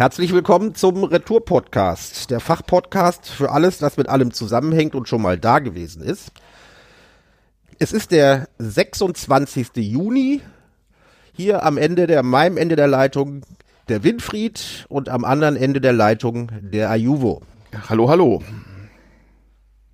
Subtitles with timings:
[0.00, 5.36] Herzlich willkommen zum Retour-Podcast, der Fachpodcast für alles, das mit allem zusammenhängt und schon mal
[5.36, 6.30] da gewesen ist.
[7.80, 9.70] Es ist der 26.
[9.78, 10.40] Juni.
[11.32, 13.42] Hier am Ende der, meinem Ende der Leitung
[13.88, 17.42] der Winfried und am anderen Ende der Leitung der Ajuvo.
[17.88, 18.40] Hallo, hallo.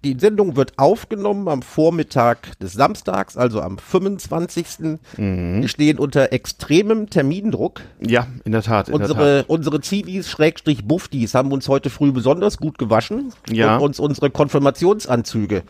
[0.05, 4.99] Die Sendung wird aufgenommen am Vormittag des Samstags, also am 25.
[5.17, 5.63] Mhm.
[5.63, 7.81] Wir stehen unter extremem Termindruck.
[8.01, 8.89] Ja, in der Tat.
[8.89, 9.49] In unsere, der Tat.
[9.49, 13.77] unsere Zivis, Schrägstrich Buffdis, haben uns heute früh besonders gut gewaschen ja.
[13.77, 15.63] und uns unsere Konfirmationsanzüge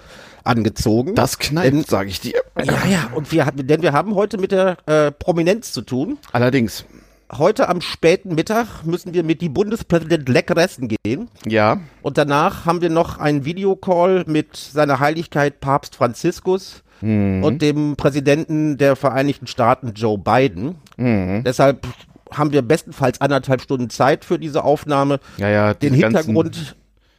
[0.42, 1.14] angezogen.
[1.14, 2.40] Das knallt, sage ich dir.
[2.58, 6.18] Ja, ja, und wir, denn wir haben heute mit der äh, Prominenz zu tun.
[6.32, 6.84] Allerdings
[7.32, 11.28] heute am späten Mittag müssen wir mit die Bundespräsident lecker essen gehen.
[11.46, 11.80] Ja.
[12.02, 17.42] Und danach haben wir noch einen Videocall mit seiner Heiligkeit Papst Franziskus mhm.
[17.44, 20.76] und dem Präsidenten der Vereinigten Staaten Joe Biden.
[20.96, 21.42] Mhm.
[21.44, 21.86] Deshalb
[22.32, 25.20] haben wir bestenfalls anderthalb Stunden Zeit für diese Aufnahme.
[25.36, 25.74] Ja, ja.
[25.74, 26.76] Den Hintergrund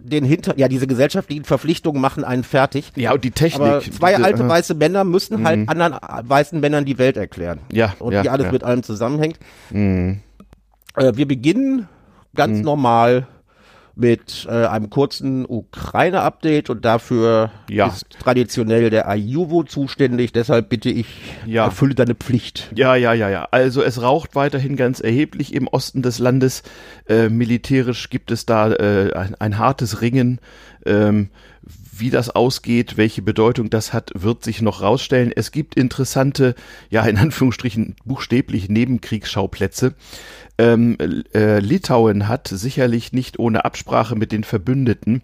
[0.09, 2.91] den hinter, ja, diese gesellschaftlichen Verpflichtungen machen einen fertig.
[2.95, 3.61] Ja, und die Technik.
[3.61, 5.69] Aber zwei alte weiße Männer müssen halt mhm.
[5.69, 7.59] anderen weißen Männern die Welt erklären.
[7.71, 7.95] Ja.
[7.99, 8.51] Und ja, wie alles ja.
[8.51, 9.39] mit allem zusammenhängt.
[9.71, 10.21] Mhm.
[10.95, 11.87] Äh, wir beginnen
[12.35, 12.63] ganz mhm.
[12.63, 13.27] normal
[13.95, 17.87] mit äh, einem kurzen Ukraine-Update und dafür ja.
[17.87, 20.33] ist traditionell der Ayuvo zuständig.
[20.33, 21.07] Deshalb bitte ich,
[21.45, 21.65] ja.
[21.65, 22.71] erfülle deine Pflicht.
[22.75, 23.47] Ja, ja, ja, ja.
[23.51, 26.63] Also es raucht weiterhin ganz erheblich im Osten des Landes.
[27.07, 30.39] Äh, militärisch gibt es da äh, ein, ein, hartes Ringen.
[30.85, 31.29] Ähm,
[31.97, 35.31] wie das ausgeht, welche Bedeutung das hat, wird sich noch rausstellen.
[35.35, 36.55] Es gibt interessante,
[36.89, 39.95] ja, in Anführungsstrichen buchstäblich Nebenkriegsschauplätze.
[40.57, 40.97] Ähm,
[41.33, 45.21] äh, Litauen hat sicherlich nicht ohne Absprache mit den Verbündeten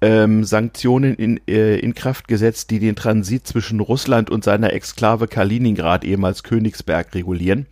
[0.00, 5.28] ähm, Sanktionen in, äh, in Kraft gesetzt, die den Transit zwischen Russland und seiner Exklave
[5.28, 7.66] Kaliningrad, ehemals Königsberg, regulieren.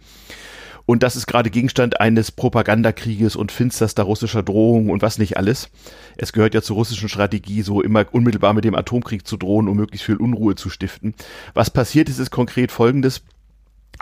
[0.91, 5.71] Und das ist gerade Gegenstand eines Propagandakrieges und finsterster russischer Drohungen und was nicht alles.
[6.17, 9.77] Es gehört ja zur russischen Strategie, so immer unmittelbar mit dem Atomkrieg zu drohen, um
[9.77, 11.15] möglichst viel Unruhe zu stiften.
[11.55, 13.23] Was passiert ist, ist konkret folgendes.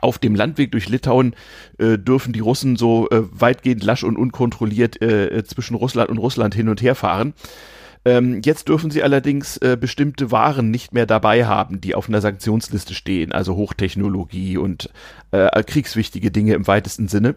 [0.00, 1.37] Auf dem Landweg durch Litauen
[1.77, 6.54] äh, dürfen die Russen so äh, weitgehend lasch und unkontrolliert äh, zwischen Russland und Russland
[6.54, 7.34] hin und her fahren.
[8.09, 12.23] Ähm, jetzt dürfen sie allerdings äh, bestimmte Waren nicht mehr dabei haben, die auf einer
[12.23, 14.89] Sanktionsliste stehen, also Hochtechnologie und
[15.31, 17.35] äh, kriegswichtige Dinge im weitesten Sinne.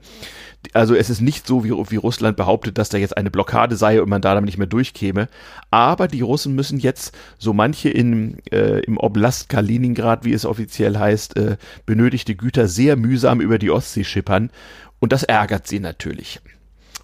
[0.72, 4.02] Also es ist nicht so, wie, wie Russland behauptet, dass da jetzt eine Blockade sei
[4.02, 5.28] und man da damit nicht mehr durchkäme.
[5.72, 10.98] Aber die Russen müssen jetzt so manche in, äh, im Oblast Kaliningrad, wie es offiziell
[10.98, 14.52] heißt, äh, benötigte Güter sehr mühsam über die Ostsee schippern.
[15.00, 16.40] Und das ärgert sie natürlich.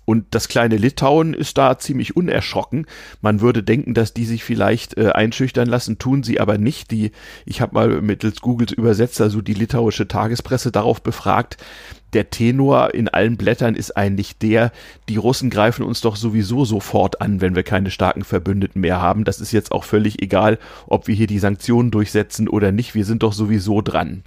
[0.09, 2.85] Und das kleine Litauen ist da ziemlich unerschrocken.
[3.19, 6.91] Man würde denken, dass die sich vielleicht äh, einschüchtern lassen, tun sie aber nicht.
[6.91, 7.11] Die,
[7.45, 11.57] ich habe mal mittels Googles Übersetzer so die litauische Tagespresse darauf befragt.
[12.13, 14.71] Der Tenor in allen Blättern ist eigentlich der,
[15.09, 19.25] die Russen greifen uns doch sowieso sofort an, wenn wir keine starken Verbündeten mehr haben.
[19.25, 22.95] Das ist jetzt auch völlig egal, ob wir hier die Sanktionen durchsetzen oder nicht.
[22.95, 24.23] Wir sind doch sowieso dran.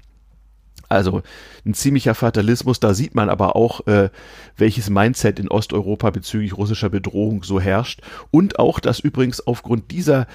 [0.91, 1.23] Also
[1.65, 2.81] ein ziemlicher Fatalismus.
[2.81, 4.11] Da sieht man aber auch, äh,
[4.57, 8.03] welches Mindset in Osteuropa bezüglich russischer Bedrohung so herrscht.
[8.31, 10.27] Und auch, dass übrigens aufgrund dieser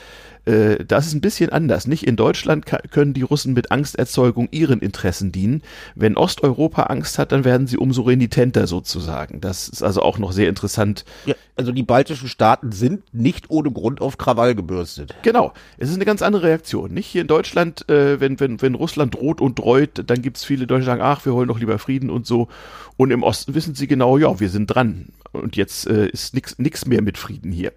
[0.46, 1.88] äh, das ist ein bisschen anders.
[1.88, 5.62] Nicht in Deutschland können die Russen mit Angsterzeugung ihren Interessen dienen.
[5.96, 9.42] Wenn Osteuropa Angst hat, dann werden sie umso renitenter sozusagen.
[9.42, 11.06] Das ist also auch noch sehr interessant.
[11.26, 15.16] Ja, also die baltischen Staaten sind nicht ohne Grund auf Krawall gebürstet.
[15.22, 15.54] Genau.
[15.78, 16.94] Es ist eine ganz andere Reaktion.
[16.94, 20.46] Nicht hier in Deutschland, äh, wenn, wenn, wenn Russland droht und dreut, dann gibt es
[20.46, 22.50] viele Deutsche, die sagen, ach, wir wollen doch lieber Frieden und so.
[22.98, 25.08] Und im Osten wissen sie genau, ja, wir sind dran.
[25.32, 27.74] Und jetzt äh, ist nichts mehr mit Frieden hier.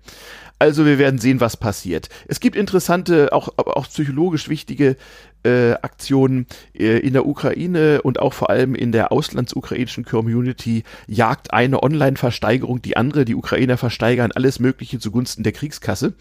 [0.58, 2.08] Also wir werden sehen, was passiert.
[2.26, 4.96] Es gibt interessante, auch, auch psychologisch wichtige
[5.44, 11.52] äh, Aktionen äh, in der Ukraine und auch vor allem in der auslandsukrainischen Community jagt
[11.52, 13.24] eine Online-Versteigerung die andere.
[13.24, 16.14] Die Ukrainer versteigern alles Mögliche zugunsten der Kriegskasse.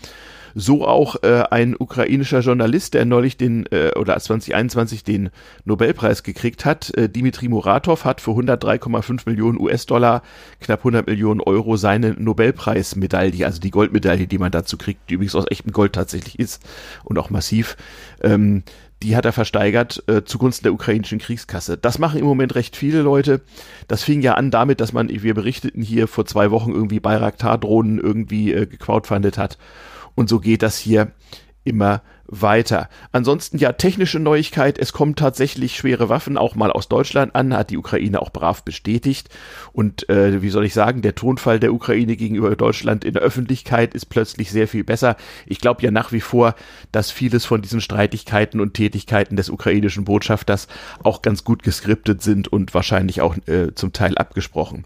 [0.59, 5.29] So auch äh, ein ukrainischer Journalist, der neulich den äh, oder 2021 den
[5.66, 10.23] Nobelpreis gekriegt hat, äh, Dimitri Muratov, hat für 103,5 Millionen US-Dollar,
[10.59, 15.36] knapp 100 Millionen Euro seine Nobelpreismedaille, also die Goldmedaille, die man dazu kriegt, die übrigens
[15.36, 16.63] aus echtem Gold tatsächlich ist
[17.03, 17.77] und auch massiv.
[18.24, 18.63] Ähm,
[19.03, 21.77] die hat er versteigert äh, zugunsten der ukrainischen Kriegskasse.
[21.77, 23.41] Das machen im Moment recht viele Leute.
[23.88, 27.99] Das fing ja an damit, dass man, wir berichteten hier vor zwei Wochen irgendwie Bayraktar-Drohnen
[27.99, 29.57] irgendwie äh, gecrowdfundet hat
[30.17, 31.11] und so geht das hier
[31.63, 32.89] immer weiter.
[33.12, 37.69] Ansonsten ja, technische Neuigkeit, es kommen tatsächlich schwere Waffen auch mal aus Deutschland an, hat
[37.69, 39.29] die Ukraine auch brav bestätigt.
[39.74, 43.94] Und äh, wie soll ich sagen, der Tonfall der Ukraine gegenüber Deutschland in der Öffentlichkeit
[43.94, 45.15] ist plötzlich sehr viel besser.
[45.45, 46.56] Ich glaube ja nach wie vor,
[46.91, 50.68] dass vieles von diesen Streitigkeiten und Tätigkeiten des ukrainischen Botschafters
[51.03, 54.83] auch ganz gut geskriptet sind und wahrscheinlich auch äh, zum Teil abgesprochen.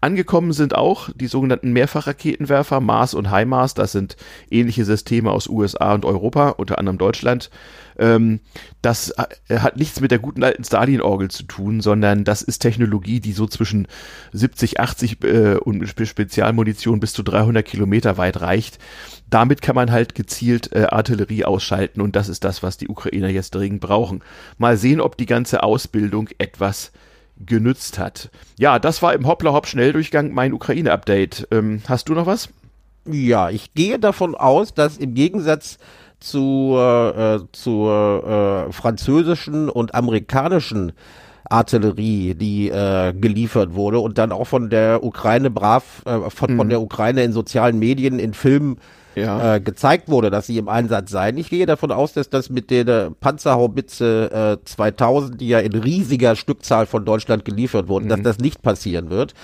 [0.00, 4.16] Angekommen sind auch die sogenannten Mehrfachraketenwerfer Mars und HIMARS, das sind
[4.50, 7.50] ähnliche Systeme aus USA und Europa, unter anderem Deutschland.
[7.98, 8.40] Ähm,
[8.80, 9.10] das
[9.48, 13.32] äh, hat nichts mit der guten alten Stalin-Orgel zu tun, sondern das ist Technologie, die
[13.32, 13.86] so zwischen
[14.32, 18.78] 70, 80 äh, und Spezialmunition bis zu 300 Kilometer weit reicht.
[19.28, 23.28] Damit kann man halt gezielt äh, Artillerie ausschalten und das ist das, was die Ukrainer
[23.28, 24.22] jetzt dringend brauchen.
[24.58, 26.92] Mal sehen, ob die ganze Ausbildung etwas
[27.38, 28.30] genützt hat.
[28.58, 31.48] Ja, das war im Hoppla-Hopp-Schnelldurchgang mein Ukraine-Update.
[31.50, 32.48] Ähm, hast du noch was?
[33.04, 35.78] Ja, ich gehe davon aus, dass im Gegensatz
[36.22, 40.92] zur, äh, zur äh, französischen und amerikanischen
[41.48, 46.56] Artillerie, die äh, geliefert wurde und dann auch von der Ukraine brav, äh, von, mhm.
[46.56, 48.78] von der Ukraine in sozialen Medien, in Filmen
[49.14, 49.56] ja.
[49.56, 51.36] äh, gezeigt wurde, dass sie im Einsatz seien.
[51.36, 56.36] Ich gehe davon aus, dass das mit der Panzerhaubitze äh, 2000, die ja in riesiger
[56.36, 58.10] Stückzahl von Deutschland geliefert wurden, mhm.
[58.10, 59.34] dass das nicht passieren wird.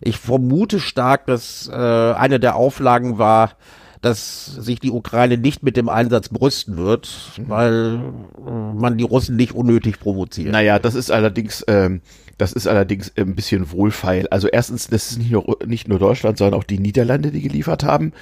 [0.00, 3.52] Ich vermute stark, dass äh, eine der Auflagen war,
[4.00, 8.00] dass sich die Ukraine nicht mit dem Einsatz brüsten wird, weil
[8.46, 10.52] äh, man die Russen nicht unnötig provoziert.
[10.52, 12.00] Naja, das ist allerdings, ähm,
[12.38, 14.28] das ist allerdings ein bisschen wohlfeil.
[14.28, 17.82] Also erstens, das ist nicht nur, nicht nur Deutschland, sondern auch die Niederlande, die geliefert
[17.82, 18.12] haben.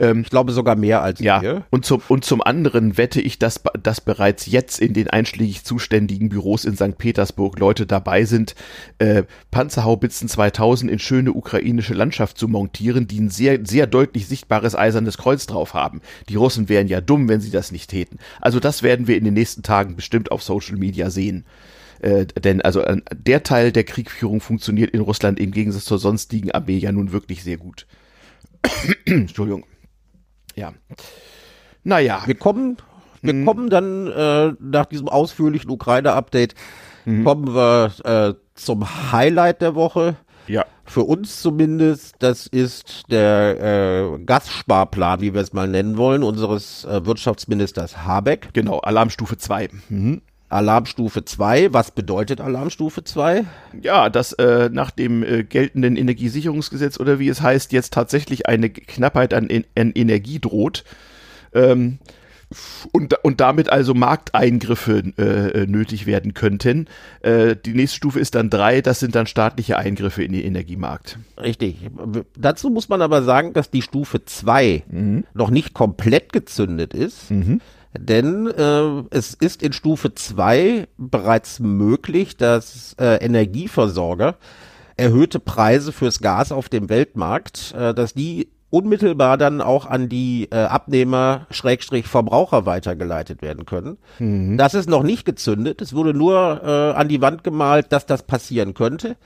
[0.00, 1.40] Ähm, ich glaube sogar mehr als ja.
[1.40, 1.64] wir.
[1.70, 6.30] Und zum, und zum anderen wette ich, dass, dass bereits jetzt in den einschlägig zuständigen
[6.30, 6.98] Büros in St.
[6.98, 8.56] Petersburg Leute dabei sind,
[8.98, 9.22] äh,
[9.52, 15.16] Panzerhaubitzen 2000 in schöne ukrainische Landschaft zu montieren, die ein sehr, sehr deutlich sichtbares eisernes
[15.16, 16.00] Kreuz drauf haben.
[16.28, 18.18] Die Russen wären ja dumm, wenn sie das nicht täten.
[18.40, 21.44] Also das werden wir in den nächsten Tagen bestimmt auf Social Media sehen.
[22.00, 26.50] Äh, denn also äh, der Teil der Kriegführung funktioniert in Russland im Gegensatz zur sonstigen
[26.50, 27.86] Armee ja nun wirklich sehr gut.
[29.04, 29.64] Entschuldigung.
[30.56, 30.72] Ja.
[31.84, 32.22] Naja.
[32.26, 32.78] Wir kommen,
[33.22, 33.44] wir mhm.
[33.44, 36.54] kommen dann äh, nach diesem ausführlichen Ukraine-Update,
[37.04, 37.24] mhm.
[37.24, 40.16] kommen wir äh, zum Highlight der Woche.
[40.46, 40.64] Ja.
[40.84, 46.84] Für uns zumindest, das ist der äh, Gassparplan, wie wir es mal nennen wollen, unseres
[46.84, 48.48] äh, Wirtschaftsministers Habeck.
[48.54, 49.68] Genau, Alarmstufe 2.
[49.88, 50.22] Mhm.
[50.50, 51.72] Alarmstufe 2.
[51.72, 53.44] Was bedeutet Alarmstufe 2?
[53.80, 58.68] Ja, dass äh, nach dem äh, geltenden Energiesicherungsgesetz oder wie es heißt, jetzt tatsächlich eine
[58.68, 60.84] Knappheit an, an Energie droht.
[61.54, 61.98] Ähm,
[62.90, 66.86] und, und damit also Markteingriffe äh, nötig werden könnten.
[67.20, 71.18] Äh, die nächste Stufe ist dann drei, das sind dann staatliche Eingriffe in den Energiemarkt.
[71.40, 71.76] Richtig.
[72.36, 75.24] Dazu muss man aber sagen, dass die Stufe 2 mhm.
[75.32, 77.30] noch nicht komplett gezündet ist.
[77.30, 77.60] Mhm.
[77.96, 84.36] Denn äh, es ist in Stufe 2 bereits möglich, dass äh, Energieversorger
[84.96, 90.48] erhöhte Preise fürs Gas auf dem Weltmarkt, äh, dass die unmittelbar dann auch an die
[90.50, 93.98] äh, Abnehmer Schrägstrich Verbraucher weitergeleitet werden können.
[94.20, 94.56] Mhm.
[94.56, 95.82] Das ist noch nicht gezündet.
[95.82, 99.16] Es wurde nur äh, an die Wand gemalt, dass das passieren könnte.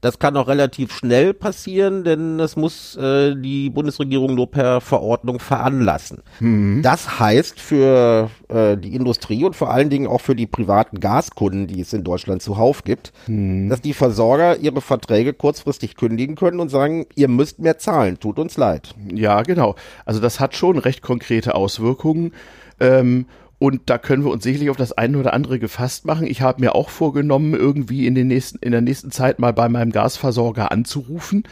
[0.00, 5.40] Das kann auch relativ schnell passieren, denn das muss äh, die Bundesregierung nur per Verordnung
[5.40, 6.22] veranlassen.
[6.40, 6.80] Mhm.
[6.82, 11.66] Das heißt für äh, die Industrie und vor allen Dingen auch für die privaten Gaskunden,
[11.66, 13.68] die es in Deutschland zuhauf gibt, mhm.
[13.68, 18.38] dass die Versorger ihre Verträge kurzfristig kündigen können und sagen, ihr müsst mehr zahlen, tut
[18.38, 18.94] uns leid.
[19.12, 19.74] Ja, genau.
[20.06, 22.32] Also das hat schon recht konkrete Auswirkungen.
[22.78, 23.26] Ähm,
[23.60, 26.26] und da können wir uns sicherlich auf das eine oder andere gefasst machen.
[26.26, 29.68] Ich habe mir auch vorgenommen, irgendwie in, den nächsten, in der nächsten Zeit mal bei
[29.68, 31.44] meinem Gasversorger anzurufen.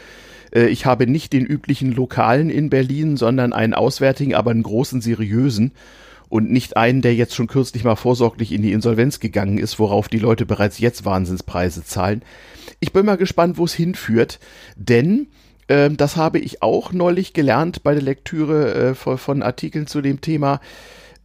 [0.51, 5.01] Äh, ich habe nicht den üblichen Lokalen in Berlin, sondern einen auswärtigen, aber einen großen,
[5.01, 5.71] seriösen.
[6.29, 10.07] Und nicht einen, der jetzt schon kürzlich mal vorsorglich in die Insolvenz gegangen ist, worauf
[10.07, 12.23] die Leute bereits jetzt Wahnsinnspreise zahlen.
[12.79, 14.39] Ich bin mal gespannt, wo es hinführt,
[14.75, 15.27] denn
[15.67, 20.21] äh, das habe ich auch neulich gelernt bei der Lektüre äh, von Artikeln zu dem
[20.21, 20.59] Thema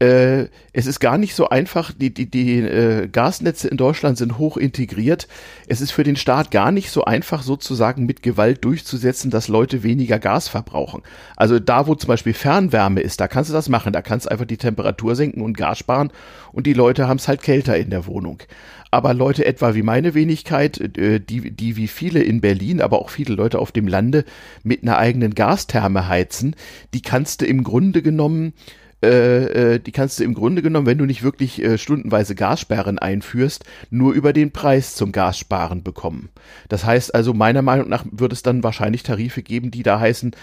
[0.01, 4.39] äh, es ist gar nicht so einfach, die, die, die äh, Gasnetze in Deutschland sind
[4.39, 5.29] hoch integriert.
[5.69, 9.83] Es ist für den Staat gar nicht so einfach, sozusagen mit Gewalt durchzusetzen, dass Leute
[9.83, 11.03] weniger Gas verbrauchen.
[11.37, 13.93] Also da, wo zum Beispiel Fernwärme ist, da kannst du das machen.
[13.93, 16.11] Da kannst du einfach die Temperatur senken und Gas sparen
[16.53, 18.43] und die Leute haben es halt kälter in der Wohnung.
[18.91, 23.11] Aber Leute etwa wie meine Wenigkeit, äh, die, die wie viele in Berlin, aber auch
[23.11, 24.25] viele Leute auf dem Lande
[24.63, 26.57] mit einer eigenen Gastherme heizen,
[26.95, 28.55] die kannst du im Grunde genommen
[29.05, 32.99] äh, äh, die kannst du im Grunde genommen, wenn du nicht wirklich äh, stundenweise Gassperren
[32.99, 36.31] einführst, nur über den Preis zum Gassparen bekommen.
[36.69, 40.35] Das heißt also, meiner Meinung nach wird es dann wahrscheinlich Tarife geben, die da heißen,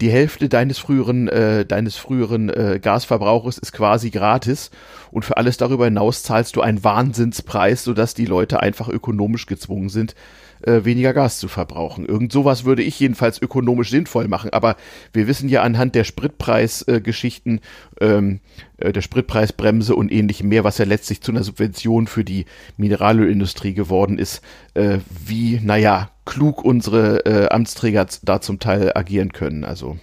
[0.00, 4.70] die Hälfte deines früheren, äh, deines früheren äh, Gasverbrauches ist quasi gratis
[5.10, 9.88] und für alles darüber hinaus zahlst du einen Wahnsinnspreis, sodass die Leute einfach ökonomisch gezwungen
[9.88, 10.14] sind,
[10.62, 12.06] äh, weniger Gas zu verbrauchen.
[12.06, 14.50] Irgend sowas würde ich jedenfalls ökonomisch sinnvoll machen.
[14.52, 14.76] Aber
[15.12, 17.60] wir wissen ja anhand der Spritpreisgeschichten,
[18.00, 18.40] äh, ähm,
[18.78, 23.74] äh, der Spritpreisbremse und ähnlichem mehr, was ja letztlich zu einer Subvention für die Mineralölindustrie
[23.74, 24.42] geworden ist,
[24.74, 29.64] äh, wie, naja, klug unsere äh, Amtsträger da zum Teil agieren können.
[29.64, 29.98] Also,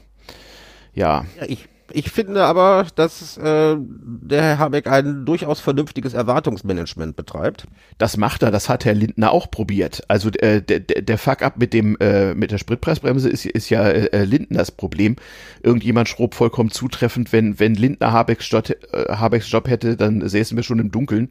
[0.93, 1.25] ja.
[1.39, 7.65] ja ich ich finde aber, dass äh, der Herr Habeck ein durchaus vernünftiges Erwartungsmanagement betreibt.
[7.97, 10.03] Das macht er, das hat Herr Lindner auch probiert.
[10.07, 14.25] Also äh, der, der Fuck-up mit dem äh, mit der Spritpreisbremse ist, ist ja äh,
[14.25, 15.15] Lindners Problem.
[15.63, 20.57] Irgendjemand schrob vollkommen zutreffend, wenn wenn Lindner Habecks, Job, äh, Habecks Job hätte, dann säßen
[20.57, 21.29] wir schon im Dunkeln.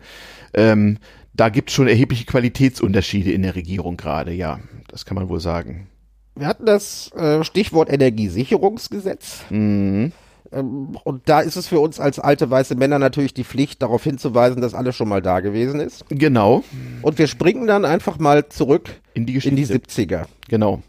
[0.54, 0.98] Ähm,
[1.34, 4.58] da gibt es schon erhebliche Qualitätsunterschiede in der Regierung gerade, ja,
[4.88, 5.88] das kann man wohl sagen.
[6.34, 9.40] Wir hatten das äh, Stichwort Energiesicherungsgesetz.
[9.50, 10.12] Mhm.
[10.52, 14.04] Ähm, und da ist es für uns als alte weiße Männer natürlich die Pflicht, darauf
[14.04, 16.04] hinzuweisen, dass alles schon mal da gewesen ist.
[16.08, 16.64] Genau.
[17.02, 20.24] Und wir springen dann einfach mal zurück in die, in die 70er.
[20.48, 20.82] Genau.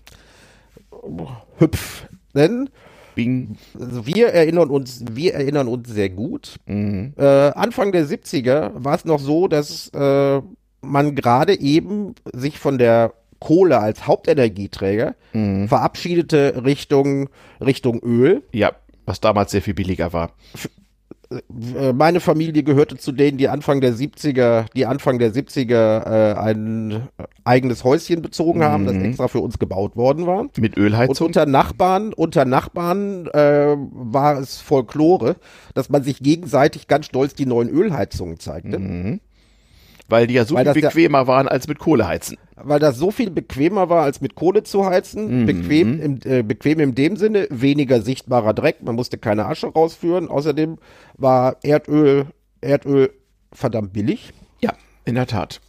[1.57, 2.07] Hüpf.
[2.35, 2.69] Denn
[3.15, 3.57] Bing.
[3.73, 6.57] Wir erinnern uns, wir erinnern uns sehr gut.
[6.67, 7.13] Mhm.
[7.17, 10.41] Äh, Anfang der 70er war es noch so, dass äh,
[10.81, 15.67] man gerade eben sich von der Kohle als Hauptenergieträger mhm.
[15.67, 18.43] verabschiedete Richtung Richtung Öl.
[18.51, 18.73] Ja
[19.07, 20.33] was damals sehr viel billiger war.
[21.29, 26.33] Äh, meine Familie gehörte zu denen, die Anfang der 70er, die Anfang der 70er äh,
[26.37, 27.07] ein
[27.43, 28.87] eigenes Häuschen bezogen haben, mhm.
[28.87, 30.47] das extra für uns gebaut worden war.
[30.57, 31.09] Mit Ölheizung.
[31.09, 35.37] Und unter Nachbarn, unter Nachbarn äh, war es Folklore,
[35.73, 38.79] dass man sich gegenseitig ganz stolz die neuen Ölheizungen zeigte.
[38.79, 39.19] Mhm
[40.09, 42.37] weil die ja so weil viel bequemer ja, waren als mit Kohle heizen.
[42.55, 45.41] Weil das so viel bequemer war, als mit Kohle zu heizen.
[45.41, 45.45] Mhm.
[45.45, 50.29] Bequem, im, äh, bequem in dem Sinne, weniger sichtbarer Dreck, man musste keine Asche rausführen.
[50.29, 50.77] Außerdem
[51.17, 52.27] war Erdöl,
[52.61, 53.11] Erdöl
[53.51, 54.33] verdammt billig.
[54.61, 54.73] Ja,
[55.05, 55.61] in der Tat.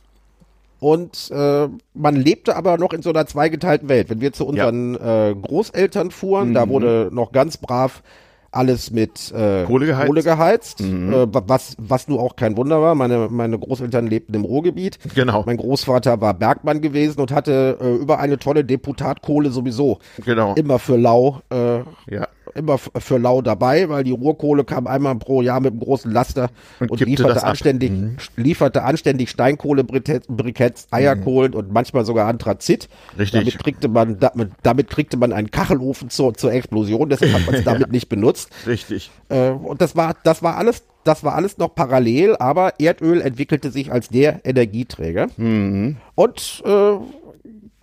[0.80, 4.10] Und äh, man lebte aber noch in so einer zweigeteilten Welt.
[4.10, 5.30] Wenn wir zu unseren ja.
[5.30, 6.54] äh, Großeltern fuhren, mhm.
[6.54, 8.02] da wurde noch ganz brav
[8.50, 11.12] alles mit äh, Kohle geheizt, Kohle geheizt mhm.
[11.12, 12.94] äh, was, was nur auch kein Wunder war.
[12.94, 14.98] Meine, meine Großeltern lebten im Ruhrgebiet.
[15.14, 15.44] Genau.
[15.46, 19.98] Mein Großvater war Bergmann gewesen und hatte äh, über eine tolle Deputatkohle sowieso.
[20.24, 20.54] Genau.
[20.54, 21.40] Immer für lau.
[21.50, 22.28] Äh, ja
[22.58, 26.50] immer für lau dabei, weil die Ruhrkohle kam einmal pro Jahr mit einem großen Laster
[26.80, 28.16] und, und lieferte anständig, mhm.
[28.36, 31.58] lieferte anständig Steinkohlebriketts, Eierkohlen mhm.
[31.58, 32.88] und manchmal sogar Anthrazit.
[33.18, 33.40] Richtig.
[33.40, 37.54] Damit kriegte man, damit, damit kriegte man einen Kachelofen zur, zur Explosion, deshalb hat man
[37.54, 37.92] es damit ja.
[37.92, 38.50] nicht benutzt.
[38.66, 39.10] Richtig.
[39.28, 43.70] Äh, und das war, das war alles das war alles noch parallel, aber Erdöl entwickelte
[43.70, 45.28] sich als der Energieträger.
[45.38, 45.96] Mhm.
[46.14, 46.92] Und äh,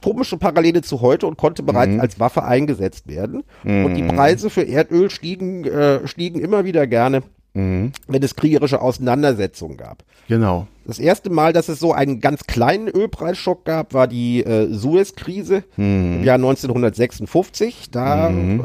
[0.06, 2.00] komische Parallele zu heute und konnte bereits mhm.
[2.00, 3.44] als Waffe eingesetzt werden.
[3.64, 3.86] Mhm.
[3.86, 4.10] Und die mhm.
[4.10, 7.24] Preise für Erdöl stiegen, äh, stiegen immer wieder gerne,
[7.56, 7.92] mhm.
[8.08, 10.04] wenn es kriegerische Auseinandersetzungen gab.
[10.28, 10.68] Genau.
[10.86, 15.64] Das erste Mal, dass es so einen ganz kleinen Ölpreisschock gab, war die äh, Suez-Krise
[15.76, 16.18] mhm.
[16.18, 17.90] im Jahr 1956.
[17.90, 18.62] Da mhm.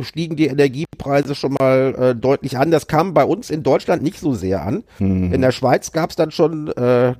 [0.00, 2.70] äh, stiegen die Energiepreise schon mal äh, deutlich an.
[2.70, 4.84] Das kam bei uns in Deutschland nicht so sehr an.
[5.00, 7.14] In der Schweiz gab es dann schon äh,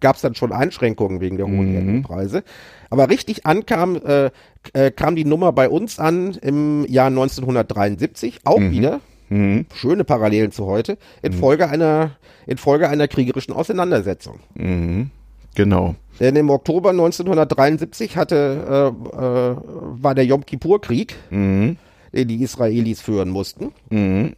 [0.00, 1.76] gab es dann schon Einschränkungen wegen der hohen mhm.
[1.76, 2.42] Energiepreise.
[2.90, 4.30] Aber richtig ankam, äh,
[4.72, 8.70] äh, kam die Nummer bei uns an im Jahr 1973, auch mhm.
[8.72, 9.00] wieder.
[9.28, 9.66] Mhm.
[9.72, 11.72] Schöne Parallelen zu heute, infolge mhm.
[11.72, 12.10] einer,
[12.46, 14.40] infolge einer kriegerischen Auseinandersetzung.
[14.54, 15.10] Mhm.
[15.54, 15.94] Genau.
[16.18, 19.56] Denn im Oktober 1973 hatte, äh, äh,
[20.02, 21.76] war der Yom Kippur-Krieg, mhm.
[22.12, 23.72] den die Israelis führen mussten.
[23.88, 24.34] Mhm.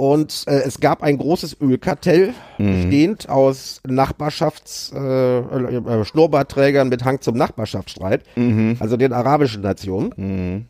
[0.00, 2.72] Und äh, es gab ein großes Ölkartell, mhm.
[2.72, 8.78] bestehend aus Nachbarschafts, äh, äh, Schnurrbartträgern mit Hang zum Nachbarschaftsstreit, mhm.
[8.80, 10.14] also den arabischen Nationen.
[10.16, 10.64] Mhm.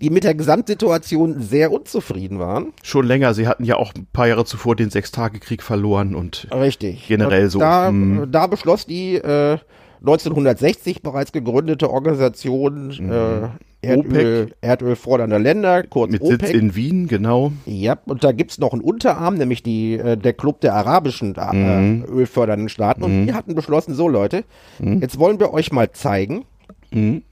[0.00, 2.72] Die mit der Gesamtsituation sehr unzufrieden waren.
[2.84, 3.34] Schon länger.
[3.34, 7.08] Sie hatten ja auch ein paar Jahre zuvor den Sechstagekrieg verloren und Richtig.
[7.08, 7.58] generell und so.
[7.58, 8.30] Da, mhm.
[8.30, 9.58] da beschloss die äh,
[9.98, 13.10] 1960 bereits gegründete Organisation mhm.
[13.10, 13.48] äh,
[13.84, 16.40] Erdöl, Erdöl fordernder Länder, kurz Mit OPEC.
[16.40, 17.52] Sitz in Wien, genau.
[17.66, 21.54] Ja, und da gibt's noch einen Unterarm, nämlich die, äh, der Club der arabischen äh,
[21.54, 22.04] mhm.
[22.08, 23.02] ölfördernden Staaten.
[23.02, 23.26] Und mhm.
[23.26, 24.44] die hatten beschlossen, so Leute,
[24.78, 25.00] mhm.
[25.00, 26.44] jetzt wollen wir euch mal zeigen,
[26.90, 27.22] mhm.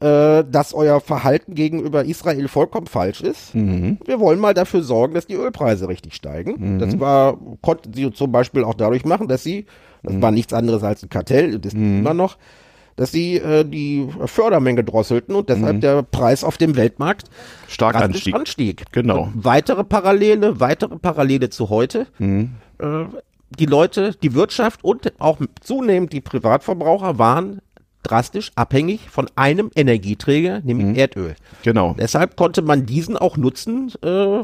[0.00, 3.54] äh, dass euer Verhalten gegenüber Israel vollkommen falsch ist.
[3.54, 3.98] Mhm.
[4.04, 6.74] Wir wollen mal dafür sorgen, dass die Ölpreise richtig steigen.
[6.74, 6.78] Mhm.
[6.78, 9.66] Das war, konnten sie zum Beispiel auch dadurch machen, dass sie,
[10.02, 12.38] das war nichts anderes als ein Kartell, das ist immer noch,
[12.96, 15.80] dass sie äh, die Fördermenge drosselten und deshalb Mhm.
[15.80, 17.28] der Preis auf dem Weltmarkt
[17.68, 18.34] Stark anstieg.
[18.34, 18.84] anstieg.
[18.92, 19.22] Genau.
[19.24, 22.06] Und weitere Parallele, weitere Parallele zu heute.
[22.18, 22.50] Mhm.
[22.78, 23.04] Äh,
[23.58, 27.60] die Leute, die Wirtschaft und auch zunehmend die Privatverbraucher waren
[28.02, 30.94] drastisch abhängig von einem Energieträger, nämlich Mhm.
[30.94, 31.36] Erdöl.
[31.62, 31.94] Genau.
[31.98, 34.40] Deshalb konnte man diesen auch nutzen äh,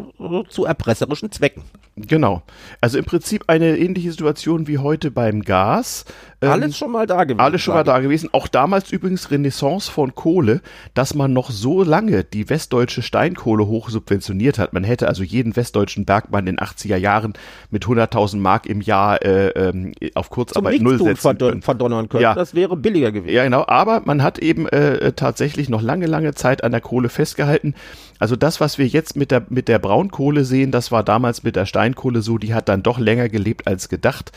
[0.49, 1.63] zu erpresserischen Zwecken.
[1.99, 2.43] Genau.
[2.83, 6.05] Also im Prinzip eine ähnliche Situation wie heute beim Gas.
[6.43, 7.41] Ähm, Alles schon mal da gewesen.
[7.41, 8.29] Alles schon mal da gewesen.
[8.33, 10.61] Auch damals übrigens Renaissance von Kohle,
[10.93, 14.75] dass man noch so lange die westdeutsche Steinkohle hoch subventioniert hat.
[14.75, 17.33] Man hätte also jeden westdeutschen Bergmann in den 80er Jahren
[17.71, 21.63] mit 100.000 Mark im Jahr äh, ähm, auf Kurzarbeit null setzen verdon können.
[21.63, 22.23] verdonnern können.
[22.23, 22.35] Ja.
[22.35, 23.35] Das wäre billiger gewesen.
[23.35, 23.65] Ja, genau.
[23.67, 27.75] Aber man hat eben äh, tatsächlich noch lange, lange Zeit an der Kohle festgehalten.
[28.19, 31.57] Also das, was wir jetzt mit der, mit der Braunkohle sehen, das war damals mit
[31.57, 34.33] der Steinkohle so, die hat dann doch länger gelebt als gedacht,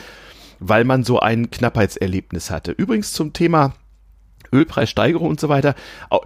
[0.60, 2.72] weil man so ein Knappheitserlebnis hatte.
[2.72, 3.74] Übrigens zum Thema
[4.52, 5.76] Ölpreissteigerung und so weiter,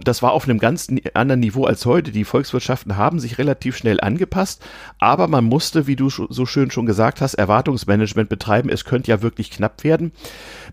[0.02, 2.10] das war auf einem ganz anderen Niveau als heute.
[2.10, 4.64] Die Volkswirtschaften haben sich relativ schnell angepasst,
[4.98, 8.70] aber man musste, wie du so schön schon gesagt hast, Erwartungsmanagement betreiben.
[8.70, 10.12] Es könnte ja wirklich knapp werden.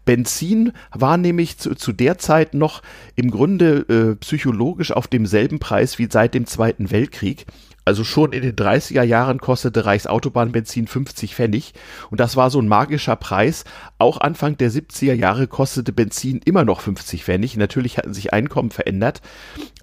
[0.05, 2.81] Benzin war nämlich zu, zu der Zeit noch
[3.15, 7.45] im Grunde äh, psychologisch auf demselben Preis wie seit dem Zweiten Weltkrieg.
[7.91, 11.73] Also schon in den 30er Jahren kostete Reichsautobahnbenzin 50 Pfennig
[12.09, 13.65] und das war so ein magischer Preis.
[13.97, 17.57] Auch Anfang der 70er Jahre kostete Benzin immer noch 50 Pfennig.
[17.57, 19.21] Natürlich hatten sich Einkommen verändert,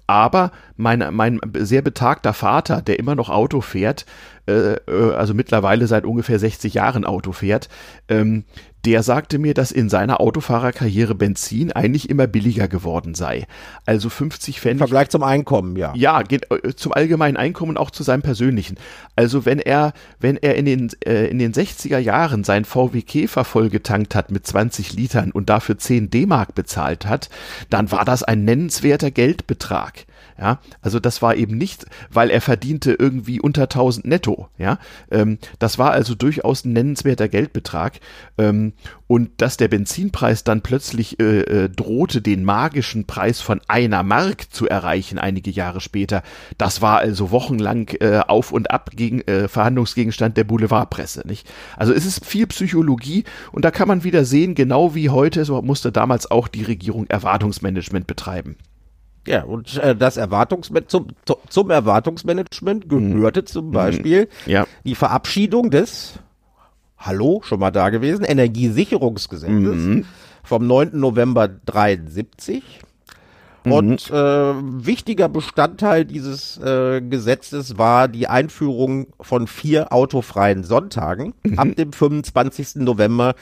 [0.07, 4.07] aber mein, mein sehr betagter Vater, der immer noch Auto fährt,
[4.49, 7.69] äh, äh, also mittlerweile seit ungefähr 60 Jahren Auto fährt,
[8.07, 8.45] ähm,
[8.85, 13.45] der sagte mir, dass in seiner Autofahrerkarriere Benzin eigentlich immer billiger geworden sei.
[13.85, 15.93] Also 50 Im Pfennig Vergleich zum Einkommen, ja.
[15.95, 18.77] ja, äh, zum allgemeinen Einkommen und auch zu seinem persönlichen.
[19.15, 23.43] Also wenn er, wenn er in den, äh, in den 60er Jahren sein VW Käfer
[23.43, 27.29] vollgetankt hat mit 20 Litern und dafür 10 D-Mark bezahlt hat,
[27.69, 30.05] dann war das ein nennenswerter Geldbetrag.
[30.39, 34.47] Ja, also das war eben nicht, weil er verdiente irgendwie unter 1000 netto.
[34.57, 34.79] Ja,
[35.11, 37.99] ähm, das war also durchaus ein nennenswerter Geldbetrag.
[38.37, 38.71] Ähm,
[39.07, 44.53] und dass der Benzinpreis dann plötzlich äh, äh, drohte, den magischen Preis von einer Mark
[44.53, 46.23] zu erreichen, einige Jahre später,
[46.57, 51.23] das war also wochenlang äh, auf und ab gegen äh, Verhandlungsgegenstand der Boulevardpresse.
[51.27, 51.51] Nicht?
[51.75, 55.61] Also es ist viel Psychologie und da kann man wieder sehen, genau wie heute, so
[55.61, 58.55] musste damals auch die Regierung Erwartungsmanagement betreiben.
[59.29, 63.45] Ja, und äh, das Erwartungsmanagement zum, zu- zum Erwartungsmanagement gehörte Mhm.
[63.45, 64.65] zum Beispiel Ja.
[64.83, 66.13] die Verabschiedung des,
[66.97, 70.05] hallo, schon mal da gewesen, Energiesicherungsgesetzes Mhm.
[70.43, 70.99] vom 9.
[70.99, 72.63] November 73.
[73.65, 73.71] Mhm.
[73.71, 81.59] Und äh, wichtiger Bestandteil dieses äh, Gesetzes war die Einführung von vier autofreien Sonntagen Mhm.
[81.59, 82.77] ab dem 25.
[82.77, 83.35] November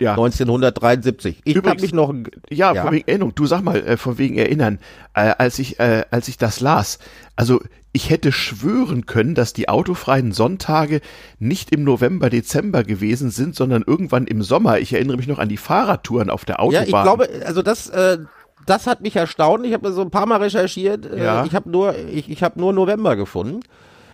[0.00, 0.12] Ja.
[0.12, 1.42] 1973.
[1.44, 2.12] Ich habe mich noch
[2.50, 2.82] Ja, Ja.
[2.82, 3.34] von wegen Erinnerung.
[3.34, 4.78] Du sag mal, äh, von wegen Erinnern,
[5.14, 6.98] äh, als ich äh, als ich das las.
[7.36, 7.60] Also
[7.92, 11.00] ich hätte schwören können, dass die autofreien Sonntage
[11.38, 14.78] nicht im November, Dezember gewesen sind, sondern irgendwann im Sommer.
[14.80, 16.82] Ich erinnere mich noch an die Fahrradtouren auf der Autobahn.
[16.82, 18.18] Ja, ich glaube, also das, äh,
[18.66, 19.64] das hat mich erstaunt.
[19.64, 21.06] Ich habe so ein paar Mal recherchiert.
[21.06, 21.44] Äh, Ja.
[21.44, 23.60] Ich habe nur, ich, ich habe nur November gefunden.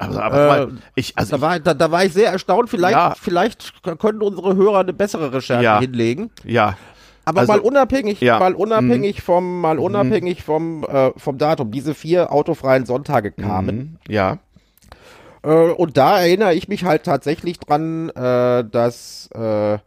[0.01, 2.71] Also, aber äh, mal, ich, also Da war, da, da war ich sehr erstaunt.
[2.71, 3.15] Vielleicht, Ja.
[3.21, 5.79] vielleicht können unsere Hörer eine bessere Recherche Ja.
[5.81, 6.31] hinlegen.
[6.45, 6.77] ja,
[7.27, 8.35] Aber Also- mal unabhängig, Ja.
[8.37, 8.41] Mhm.
[8.41, 11.71] mal unabhängig vom, mal unabhängig vom, äh, vom Datum.
[11.71, 13.77] Diese vier autofreien Sonntage kamen.
[14.07, 14.39] mhm, ja,
[15.43, 19.79] Äh, und da erinnere ich mich halt tatsächlich dran, äh, dass äh,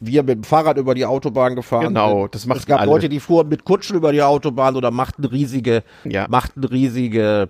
[0.00, 2.34] wir mit dem Fahrrad über die Autobahn gefahren Genau, sind.
[2.34, 2.90] das machten Es gab alle.
[2.90, 6.26] Leute, die fuhren mit Kutschen über die Autobahn oder machten riesige, Ja.
[6.28, 7.48] machten riesige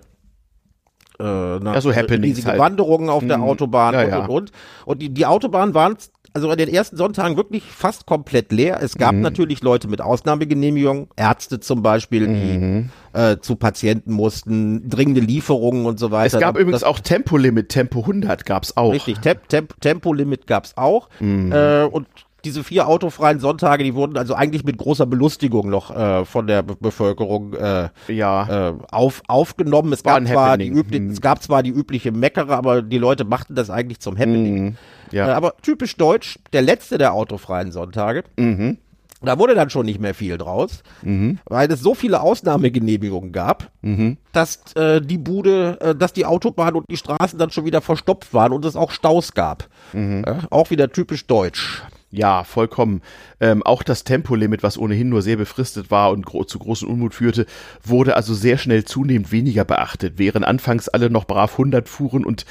[1.19, 1.89] äh, na, Ja, so
[2.29, 2.59] riesige halt.
[2.59, 3.43] Wanderungen auf der Mhm.
[3.43, 4.51] Autobahn Ja, und, und, und.
[4.85, 5.95] Und die, die Autobahn waren
[6.35, 8.79] also an den ersten Sonntagen wirklich fast komplett leer.
[8.81, 8.99] Es Mhm.
[8.99, 12.89] gab natürlich Leute mit Ausnahmegenehmigung, Ärzte zum Beispiel, die Mhm.
[13.13, 16.39] äh, zu Patienten mussten, dringende Lieferungen und so es weiter.
[16.39, 18.93] gab Das- übrigens auch Tempolimit, Tempo 100 gab's auch.
[18.93, 21.07] Richtig, Temp Temp Tempolimit gab's auch.
[21.19, 21.51] Mhm.
[21.51, 22.07] Äh, und
[22.45, 26.61] diese vier autofreien Sonntage, die wurden also eigentlich mit großer Belustigung noch äh, von der
[26.63, 29.93] Be Bevölkerung äh, Ja, äh, auf, aufgenommen.
[29.93, 30.77] Es War gab, zwar die Happening.
[30.79, 31.09] üblich, Mhm.
[31.11, 34.63] es gab zwar die übliche Meckere, aber die Leute machten das eigentlich zum Happening.
[34.65, 34.75] mhm,
[35.11, 38.23] ja, Äh, aber typisch deutsch, der letzte der autofreien Sonntage.
[38.37, 38.77] mhm,
[39.21, 43.71] Da wurde dann schon nicht mehr viel draus, mhm, weil es so viele Ausnahmegenehmigungen gab,
[43.81, 44.17] mhm.
[44.33, 48.33] dass äh, die Bude, äh, dass die Autobahn und die Straßen dann schon wieder verstopft
[48.33, 49.69] waren und es auch Staus gab.
[49.93, 50.25] Mhm.
[50.27, 51.81] Äh, auch wieder typisch deutsch.
[52.15, 53.01] Ja, vollkommen.
[53.39, 57.15] Ähm, auch das Tempolimit, was ohnehin nur sehr befristet war und gro zu großen Unmut
[57.15, 57.47] führte,
[57.83, 60.13] wurde also sehr schnell zunehmend weniger beachtet.
[60.17, 62.45] Während anfangs alle noch brav 100 fuhren und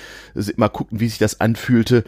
[0.57, 2.03] mal gucken, wie sich das anfühlte,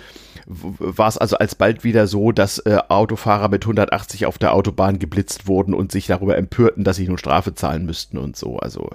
[0.47, 5.47] war es also alsbald wieder so, dass äh, Autofahrer mit 180 auf der Autobahn geblitzt
[5.47, 8.57] wurden und sich darüber empörten, dass sie nun Strafe zahlen müssten und so.
[8.57, 8.91] Also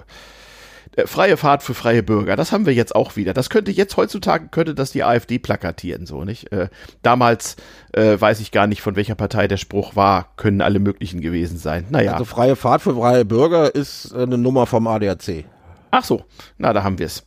[1.04, 3.32] freie Fahrt für freie Bürger, das haben wir jetzt auch wieder.
[3.32, 6.52] Das könnte jetzt heutzutage, könnte das die AfD plakatieren, so, nicht?
[6.52, 6.68] Äh,
[7.02, 7.56] damals
[7.92, 11.58] äh, weiß ich gar nicht, von welcher Partei der Spruch war, können alle möglichen gewesen
[11.58, 11.86] sein.
[11.90, 12.12] Naja.
[12.12, 15.44] Also freie Fahrt für freie Bürger ist äh, eine Nummer vom ADAC.
[15.90, 16.24] Ach so,
[16.58, 17.24] na, da haben wir es.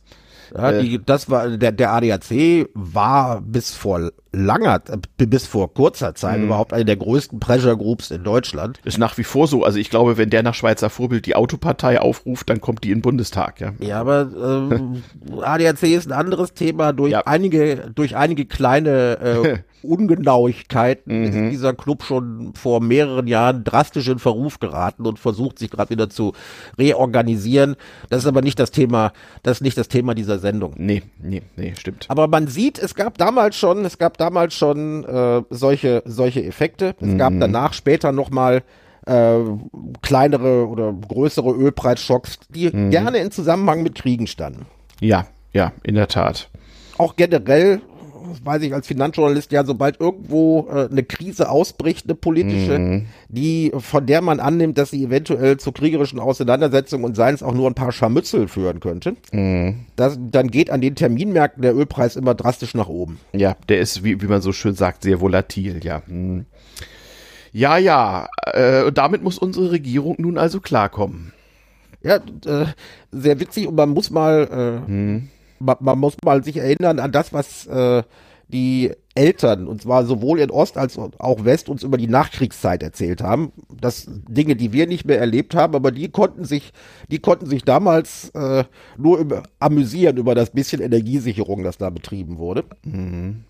[0.56, 4.82] Ja, die, das war der, der ADAC war bis vor langer,
[5.16, 6.46] bis vor kurzer Zeit mhm.
[6.46, 8.80] überhaupt eine der größten Pressure Groups in Deutschland.
[8.84, 9.64] Ist nach wie vor so.
[9.64, 12.98] Also ich glaube, wenn der nach Schweizer Vorbild die Autopartei aufruft, dann kommt die in
[12.98, 13.60] den Bundestag.
[13.60, 14.28] Ja, ja aber
[14.70, 15.02] ähm,
[15.42, 16.92] ADAC ist ein anderes Thema.
[16.92, 17.22] Durch ja.
[17.26, 21.24] einige, durch einige kleine äh, Ungenauigkeiten mhm.
[21.24, 25.90] ist dieser Club schon vor mehreren Jahren drastisch in Verruf geraten und versucht sich gerade
[25.90, 26.32] wieder zu
[26.78, 27.76] reorganisieren.
[28.10, 30.74] Das ist aber nicht das Thema, das ist nicht das Thema dieser Sendung.
[30.76, 32.06] Nee, nee, nee, stimmt.
[32.08, 36.94] Aber man sieht, es gab damals schon, es gab damals schon äh, solche, solche Effekte.
[37.00, 37.18] Es mhm.
[37.18, 38.62] gab danach später nochmal
[39.06, 39.38] äh,
[40.02, 42.90] kleinere oder größere Ölpreisschocks, die mhm.
[42.90, 44.66] gerne in Zusammenhang mit Kriegen standen.
[45.00, 46.48] Ja, ja, in der Tat.
[46.96, 47.80] Auch generell
[48.44, 53.06] weiß ich als Finanzjournalist ja, sobald irgendwo äh, eine Krise ausbricht, eine politische, mhm.
[53.28, 57.54] die von der man annimmt, dass sie eventuell zu kriegerischen Auseinandersetzungen und seien es auch
[57.54, 59.86] nur ein paar Scharmützel führen könnte, mhm.
[59.96, 63.18] das, dann geht an den Terminmärkten der Ölpreis immer drastisch nach oben.
[63.32, 66.02] Ja, der ist, wie, wie man so schön sagt, sehr volatil, ja.
[66.06, 66.46] Mhm.
[67.52, 71.32] Ja, ja, äh, damit muss unsere Regierung nun also klarkommen.
[72.02, 72.66] Ja, äh,
[73.12, 77.12] sehr witzig und man muss mal äh, hm man, man, muss mal sich erinnern an
[77.12, 78.02] das, was äh,
[78.48, 83.22] die Eltern, und zwar sowohl in Ost als auch West, uns über die Nachkriegszeit erzählt
[83.22, 83.52] haben.
[83.68, 86.72] Das Dinge, die wir nicht mehr erlebt haben, aber die konnten sich,
[87.10, 88.64] die konnten sich damals äh,
[88.98, 92.64] nur über, amüsieren über das bisschen Energiesicherung, das da betrieben wurde.
[92.84, 93.44] Mhm.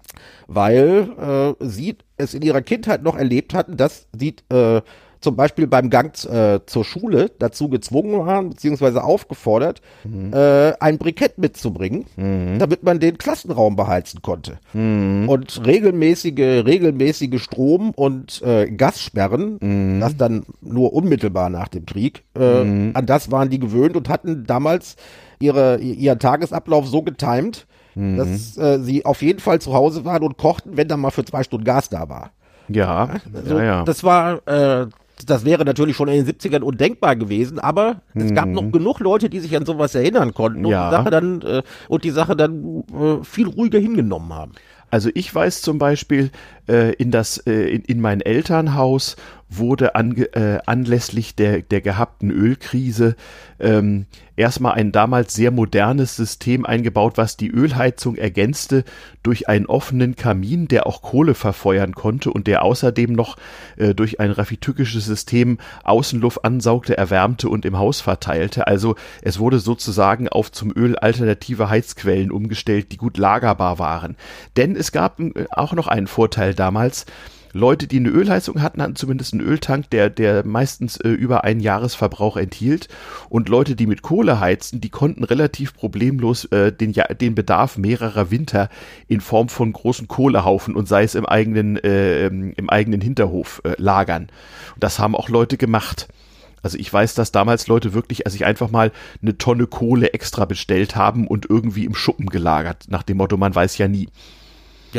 [0.47, 4.83] Weil äh, sie es in ihrer Kindheit noch erlebt hatten, dass sie äh,
[5.25, 10.33] zum Beispiel beim Gang äh, zur Schule dazu gezwungen waren, beziehungsweise aufgefordert, mhm.
[10.33, 12.59] äh, ein Brikett mitzubringen, mhm.
[12.59, 14.59] damit man den Klassenraum beheizen konnte.
[14.75, 15.29] Mhm.
[15.29, 20.01] Und regelmäßige, regelmäßige Strom- und äh, Gassperren, mhm.
[20.01, 22.91] das dann nur unmittelbar nach dem Krieg, äh, mhm.
[22.95, 24.97] an das waren die gewöhnt und hatten damals
[25.41, 28.19] ihre, ihren Tagesablauf so getimt, mhm.
[28.19, 31.25] dass äh, sie auf jeden Fall zu Hause waren und kochten, wenn dann mal für
[31.25, 32.31] zwei Stunden Gas da war.
[32.69, 33.85] Ja, also, ja, ja.
[33.85, 34.87] Das war äh,
[35.27, 38.73] das wäre natürlich schon in den 70ern undenkbar gewesen, aber es gab noch mhm.
[38.73, 40.89] genug Leute, die sich an sowas erinnern konnten und ja.
[40.89, 44.53] die Sache dann äh, und die Sache dann äh, viel ruhiger hingenommen haben.
[44.91, 46.31] Also ich weiß zum Beispiel,
[46.69, 49.17] äh, in das äh, in, in mein Elternhaus
[49.59, 53.17] wurde ange, äh, anlässlich der, der gehabten Ölkrise
[53.61, 58.85] ähm, erstmal ein damals sehr modernes System eingebaut, was die Ölheizung ergänzte
[59.23, 63.37] durch einen offenen Kamin, der auch Kohle verfeuern konnte und der außerdem noch
[63.77, 68.67] äh, durch ein raffitückisches System Außenluft ansaugte, erwärmte und im Haus verteilte.
[68.67, 74.17] Also es wurde sozusagen auf zum Öl alternative Heizquellen umgestellt, die gut lagerbar waren.
[74.57, 77.07] Denn es gab äh, auch noch einen Vorteil damals,
[77.55, 81.61] Leute, die eine Ölheizung hatten, hatten zumindest einen Öltank, der, der meistens äh, über einen
[81.61, 82.88] Jahresverbrauch enthielt.
[83.29, 87.79] Und Leute, die mit Kohle heizten, die konnten relativ problemlos äh, den, ja, den Bedarf
[87.79, 88.69] mehrerer Winter
[89.07, 93.75] in Form von großen Kohlehaufen und sei es im eigenen, äh, im eigenen Hinterhof äh,
[93.79, 94.25] lagern.
[94.75, 96.09] Und das haben auch Leute gemacht.
[96.64, 98.90] Also ich weiß, dass damals Leute wirklich, also ich einfach mal
[99.23, 103.55] eine Tonne Kohle extra bestellt haben und irgendwie im Schuppen gelagert, nach dem Motto, man
[103.55, 104.09] weiß ja nie.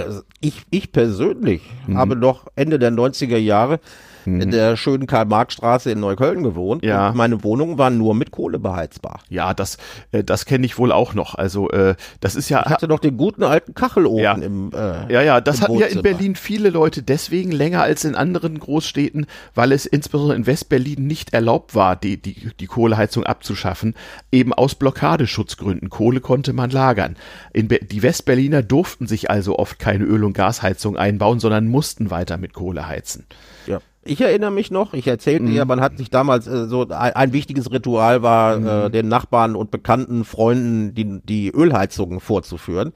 [0.03, 1.97] Also ich, ich persönlich mhm.
[1.97, 3.79] habe noch Ende der 90er Jahre
[4.25, 4.41] mhm.
[4.41, 6.83] in der schönen Karl-Marx-Straße in Neukölln gewohnt.
[6.83, 7.09] Ja.
[7.09, 9.19] Und meine Wohnung war nur mit Kohle beheizbar.
[9.29, 9.77] Ja, das,
[10.11, 11.35] äh, das kenne ich wohl auch noch.
[11.35, 12.63] Also äh, das ist ja.
[12.65, 14.33] Ich hatte noch den guten alten Kachelofen ja.
[14.33, 18.15] im äh, Ja, ja, das hatten ja in Berlin viele Leute deswegen länger als in
[18.15, 23.95] anderen Großstädten, weil es insbesondere in Westberlin nicht erlaubt war, die, die, die Kohleheizung abzuschaffen,
[24.31, 25.89] eben aus Blockadeschutzgründen.
[25.89, 27.15] Kohle konnte man lagern.
[27.53, 32.53] Die Westberliner durften sich also oft keine Öl- und Gasheizung einbauen, sondern mussten weiter mit
[32.53, 33.25] Kohle heizen.
[33.67, 33.79] Ja.
[34.07, 35.55] Ich erinnere mich noch, ich erzählte mhm.
[35.55, 38.67] ja, man hat sich damals äh, so ein, ein, wichtiges Ritual war, mhm.
[38.67, 42.93] äh, den Nachbarn und bekannten Freunden die, die Ölheizungen vorzuführen.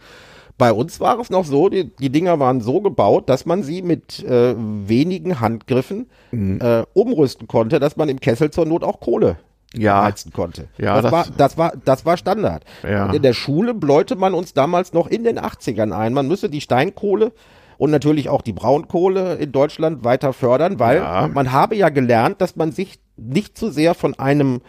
[0.59, 3.81] Bei uns war es noch so, die, die Dinger waren so gebaut, dass man sie
[3.81, 6.59] mit äh, wenigen Handgriffen mhm.
[6.61, 9.37] äh, umrüsten konnte, dass man im Kessel zur Not auch Kohle
[9.73, 10.03] ja.
[10.03, 10.67] heizen konnte.
[10.77, 12.65] Ja, das, das, war, das war, das war Standard.
[12.83, 13.05] Ja.
[13.05, 16.49] Und in der Schule bläute man uns damals noch in den 80ern ein, man müsse
[16.49, 17.31] die Steinkohle
[17.79, 21.27] und natürlich auch die Braunkohle in Deutschland weiter fördern, weil Ja.
[21.33, 24.61] man habe ja gelernt, dass man sich nicht zu sehr von einem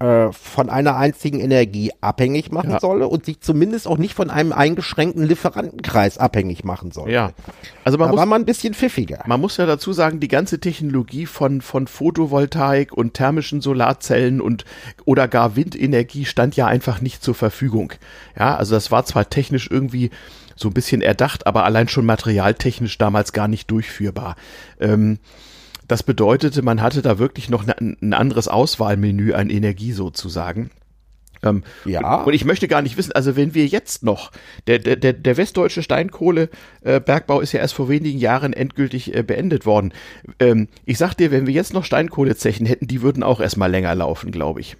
[0.00, 2.78] äh, von einer einzigen Energie abhängig machen Ja.
[2.78, 7.10] solle und sich zumindest auch nicht von einem eingeschränkten Lieferantenkreis abhängig machen solle.
[7.10, 7.30] Ja.
[7.84, 9.24] Also man da muss war man ein bisschen pfiffiger.
[9.26, 14.64] Man muss ja dazu sagen, die ganze Technologie von, von Photovoltaik und thermischen Solarzellen und
[15.04, 17.92] oder gar Windenergie stand ja einfach nicht zur Verfügung.
[18.38, 20.10] Ja, also das war zwar technisch irgendwie
[20.58, 24.36] so ein bisschen erdacht, aber allein schon materialtechnisch damals gar nicht durchführbar.
[24.80, 25.18] Ähm,
[25.86, 30.70] das bedeutete, man hatte da wirklich noch ne- ein anderes Auswahlmenü an Energie sozusagen.
[31.42, 32.22] Ähm, Ja.
[32.22, 34.32] Und ich möchte gar nicht wissen, also wenn wir jetzt noch,
[34.66, 39.92] der, der, der, westdeutsche Steinkohlebergbau ist ja erst vor wenigen Jahren endgültig äh, beendet worden.
[40.40, 43.94] Ähm, ich sag dir, wenn wir jetzt noch Steinkohlezechen hätten, die würden auch erstmal länger
[43.94, 44.76] laufen, glaube ich.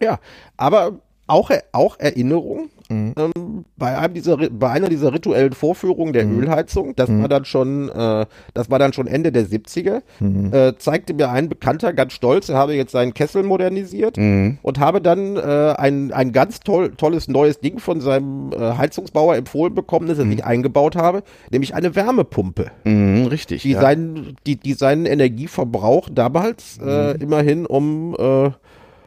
[0.00, 0.20] Ja,
[0.56, 3.14] aber auch, auch Erinnerung Mhm.
[3.18, 6.40] ähm, bei einem dieser bei einer dieser rituellen Vorführungen der Mhm.
[6.40, 8.24] Ölheizung, das war dann schon äh,
[8.54, 10.52] das war dann schon Ende der 70er, Mhm.
[10.54, 14.58] äh, zeigte mir ein Bekannter ganz stolz, er habe jetzt seinen Kessel modernisiert Mhm.
[14.62, 19.36] und habe dann äh, ein ein ganz toll, tolles neues Ding von seinem äh, Heizungsbauer
[19.36, 23.62] empfohlen bekommen, das er sich eingebaut habe, nämlich eine Wärmepumpe Mhm, richtig.
[23.62, 23.80] die, ja.
[23.82, 27.20] seinen, die, die seinen Energieverbrauch damals äh, Mhm.
[27.20, 28.50] immerhin um äh,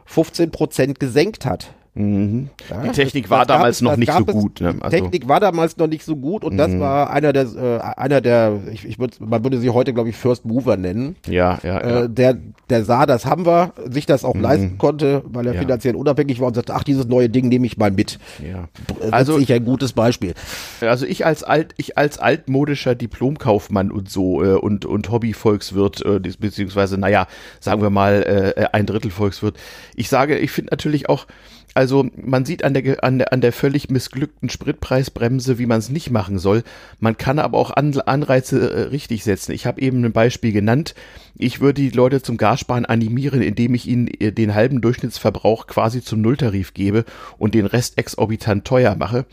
[0.06, 1.72] 15 Prozent gesenkt hat.
[1.94, 2.48] Mhm.
[2.70, 4.60] Ja, Die Technik das- war das damals noch das nicht so gut.
[4.62, 4.72] Ne?
[4.74, 7.80] Die Also, Technik war damals noch nicht so gut und das war einer der, äh,
[8.00, 11.16] einer der, ich, ich würd, man würde sie heute, glaube ich, First Mover nennen.
[11.28, 12.00] ja, ja, ja.
[12.04, 12.38] Äh, der,
[12.70, 15.60] der sah, das haben wir, sich das auch leisten konnte, weil er Ja.
[15.60, 18.18] finanziell unabhängig war und sagte, ach, dieses neue Ding nehme ich mal mit.
[18.42, 18.68] ja.
[19.10, 20.32] Also Also, ich ein gutes Beispiel.
[20.80, 26.20] also ich als alt, ich als altmodischer Diplomkaufmann und so äh, und und Hobbyvolkswirt äh,
[26.38, 27.26] beziehungsweise naja,
[27.60, 29.56] sagen wir mal äh, ein Drittel Volkswirt.
[29.94, 31.26] Ich sage, ich finde natürlich auch
[31.74, 35.88] also man sieht an der, an der an der völlig missglückten Spritpreisbremse, wie man es
[35.88, 36.62] nicht machen soll.
[37.00, 39.52] Man kann aber auch An Anreize äh, richtig setzen.
[39.52, 40.94] Ich habe eben ein Beispiel genannt.
[41.36, 46.02] Ich würde die Leute zum Gassparen animieren, indem ich ihnen äh, den halben Durchschnittsverbrauch quasi
[46.02, 47.04] zum Nulltarif gebe
[47.38, 49.24] und den Rest exorbitant teuer mache.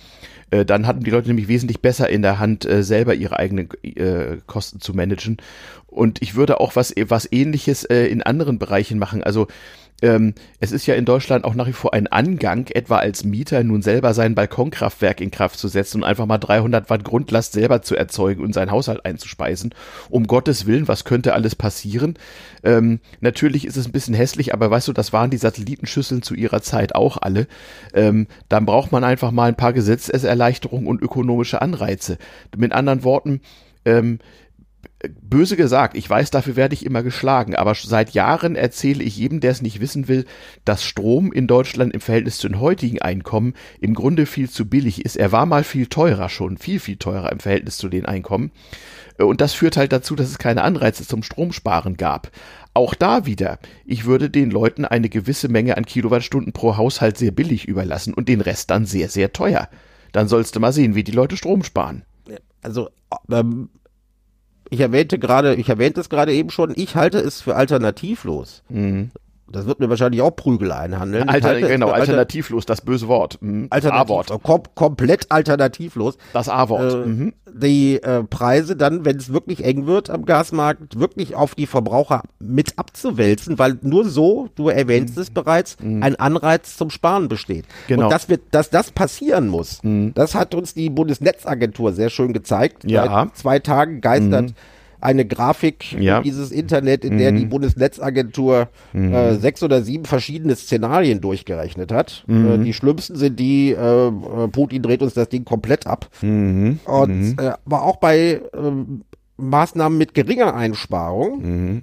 [0.52, 3.69] Äh, dann hatten die Leute nämlich wesentlich besser in der Hand, äh, selber ihre eigenen
[3.84, 5.38] äh, Kosten zu managen.
[5.88, 9.23] Und ich würde auch was, was ähnliches äh, in anderen Bereichen machen.
[9.23, 9.47] Also
[10.01, 13.63] ähm, es ist ja in Deutschland auch nach wie vor ein Angang, etwa als Mieter
[13.63, 17.81] nun selber sein Balkonkraftwerk in Kraft zu setzen und einfach mal 300 Watt Grundlast selber
[17.81, 19.73] zu erzeugen und seinen Haushalt einzuspeisen.
[20.09, 22.17] Um Gottes Willen, was könnte alles passieren?
[22.63, 26.33] Ähm, natürlich ist es ein bisschen hässlich, aber weißt du, das waren die Satellitenschüsseln zu
[26.33, 27.47] ihrer Zeit auch alle.
[27.93, 32.17] Ähm, dann braucht man einfach mal ein paar Gesetzeserleichterungen und ökonomische Anreize.
[32.55, 33.41] Mit anderen Worten,
[33.85, 34.19] ähm,
[35.21, 39.39] böse gesagt, ich weiß, dafür werde ich immer geschlagen, aber seit Jahren erzähle ich jedem,
[39.39, 40.25] der es nicht wissen will,
[40.65, 45.05] dass Strom in Deutschland im Verhältnis zu den heutigen Einkommen im Grunde viel zu billig
[45.05, 45.15] ist.
[45.15, 48.51] Er war mal viel teurer schon, viel, viel teurer im Verhältnis zu den Einkommen.
[49.17, 52.31] Und das führt halt dazu, dass es keine Anreize zum Stromsparen gab.
[52.73, 57.31] Auch da wieder, ich würde den Leuten eine gewisse Menge an Kilowattstunden pro Haushalt sehr
[57.31, 59.69] billig überlassen und den Rest dann sehr, sehr teuer.
[60.12, 62.03] Dann sollst du mal sehen, wie die Leute Strom sparen.
[62.62, 62.89] Also,
[63.31, 63.69] ähm,
[64.69, 68.63] ich erwähnte gerade, ich erwähnte es gerade eben schon, ich halte es für alternativlos.
[69.51, 71.27] Das wird mir wahrscheinlich auch Prügel einhandeln.
[71.29, 73.38] Alter, halte genau, alter- alternativlos, das böse Wort.
[73.41, 73.67] Mhm.
[73.69, 74.43] Alternativ, A-Wort.
[74.43, 76.17] kom komplett alternativlos.
[76.33, 76.93] Das A-Wort.
[76.93, 77.33] Äh, Mhm.
[77.51, 82.21] Die äh, Preise dann, wenn es wirklich eng wird am Gasmarkt, wirklich auf die Verbraucher
[82.39, 87.65] mit abzuwälzen, weil nur so, du erwähnst es bereits, ein Anreiz zum Sparen besteht.
[87.65, 87.88] Mhm.
[87.88, 87.99] Genau.
[88.01, 88.05] Mhm.
[88.05, 92.83] Und dass, wir, dass das passieren muss, das hat uns die Bundesnetzagentur sehr schön gezeigt.
[92.89, 93.03] Ja.
[93.05, 93.09] Mhm.
[93.29, 94.53] Seit zwei Tagen geistert
[95.01, 96.21] eine Grafik Ja.
[96.21, 102.25] dieses Internet, in der die Bundesnetzagentur äh, sechs oder sieben verschiedene Szenarien durchgerechnet hat.
[102.27, 106.09] Äh, die schlimmsten sind die, äh, äh, Putin dreht uns das Ding komplett ab.
[106.85, 109.01] Und äh, aber auch bei ähm,
[109.38, 111.81] Maßnahmen mit geringer Einsparung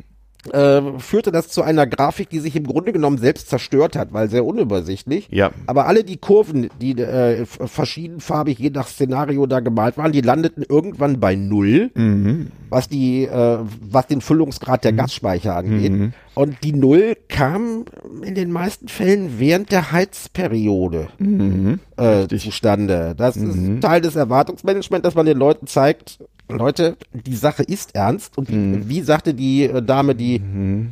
[0.52, 4.28] äh, führte das zu einer Grafik, die sich im Grunde genommen selbst zerstört hat, weil
[4.30, 5.28] sehr unübersichtlich.
[5.30, 5.50] Ja.
[5.66, 10.64] Aber alle die Kurven, die äh, verschiedenfarbig je nach Szenario da gemalt waren, die landeten
[10.68, 11.90] irgendwann bei null,
[12.70, 16.12] was die, äh, was den Füllungsgrad der Gasspeicher angeht.
[16.34, 17.86] Und die Null kam
[18.22, 21.08] in den meisten Fällen während der Heizperiode
[21.96, 23.14] äh, zustande.
[23.16, 28.38] Das ist Teil des Erwartungsmanagements, dass man den Leuten zeigt, Leute, die Sache ist ernst
[28.38, 30.40] und die, wie sagte die äh, Dame, die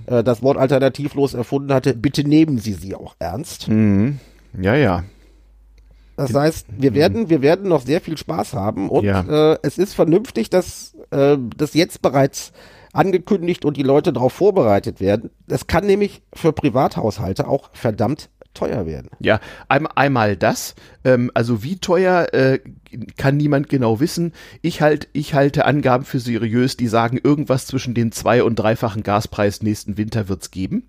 [0.07, 3.69] äh, das Wort alternativlos erfunden hatte, bitte nehmen Sie sie auch ernst.
[3.69, 5.05] Ja, ja.
[6.17, 9.53] Das heißt, wir werden, wir werden noch sehr viel Spaß haben und Ja.
[9.55, 12.53] äh, es ist vernünftig, dass äh, das jetzt bereits
[12.93, 15.31] angekündigt und die Leute darauf vorbereitet werden.
[15.49, 19.11] Das kann nämlich für Privathaushalte auch verdammt teuer werden.
[19.19, 20.77] Ja, ein, einmal das.
[21.05, 22.61] Ähm, also wie teuer äh,
[23.17, 24.33] kann niemand genau wissen.
[24.63, 29.03] Ich, halt, ich halte Angaben für seriös, die sagen, irgendwas zwischen den zwei- und dreifachen
[29.03, 30.89] Gaspreis nächsten Winter wird's geben.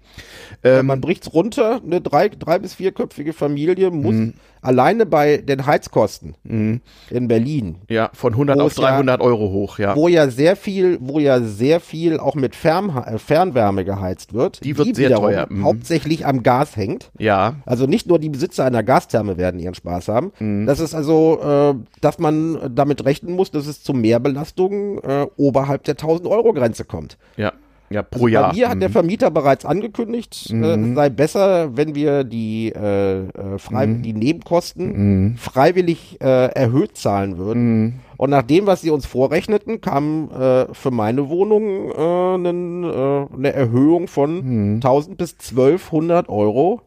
[0.63, 4.33] Ähm, man bricht's runter, eine drei, drei bis vierköpfige Familie muss mhm.
[4.61, 6.81] alleine bei den Heizkosten mhm.
[7.09, 7.77] in Berlin.
[7.89, 9.95] Ja, von 100 auf 300 ja, Euro hoch, ja.
[9.95, 14.63] Wo ja sehr viel, wo ja sehr viel auch mit Fern, äh, Fernwärme geheizt wird.
[14.63, 15.47] Die wird die sehr teuer.
[15.49, 15.63] Mhm.
[15.63, 17.11] Hauptsächlich am Gas hängt.
[17.17, 17.55] Ja.
[17.65, 20.31] Also nicht nur die Besitzer einer Gastherme werden ihren Spaß haben.
[20.39, 20.65] Mhm.
[20.65, 25.83] Das ist also, äh, dass man damit rechnen muss, dass es zu Mehrbelastungen äh, oberhalb
[25.83, 27.17] der 1000 Euro Grenze kommt.
[27.37, 27.53] Ja.
[27.89, 28.49] Ja, pro also Jahr.
[28.49, 28.79] Bei mir hat mhm.
[28.79, 30.63] der Vermieter bereits angekündigt, mhm.
[30.63, 34.01] äh, es sei besser, wenn wir die, äh, äh, frei, mhm.
[34.01, 34.87] die Nebenkosten
[35.27, 35.37] mhm.
[35.37, 37.81] freiwillig äh, erhöht zahlen würden.
[37.81, 37.93] Mhm.
[38.17, 44.75] Und nach dem, was sie uns vorrechneten, kam äh, für meine Wohnung eine Erhöhung von
[44.75, 45.17] 1000 mhm.
[45.17, 46.81] bis 1200 Euro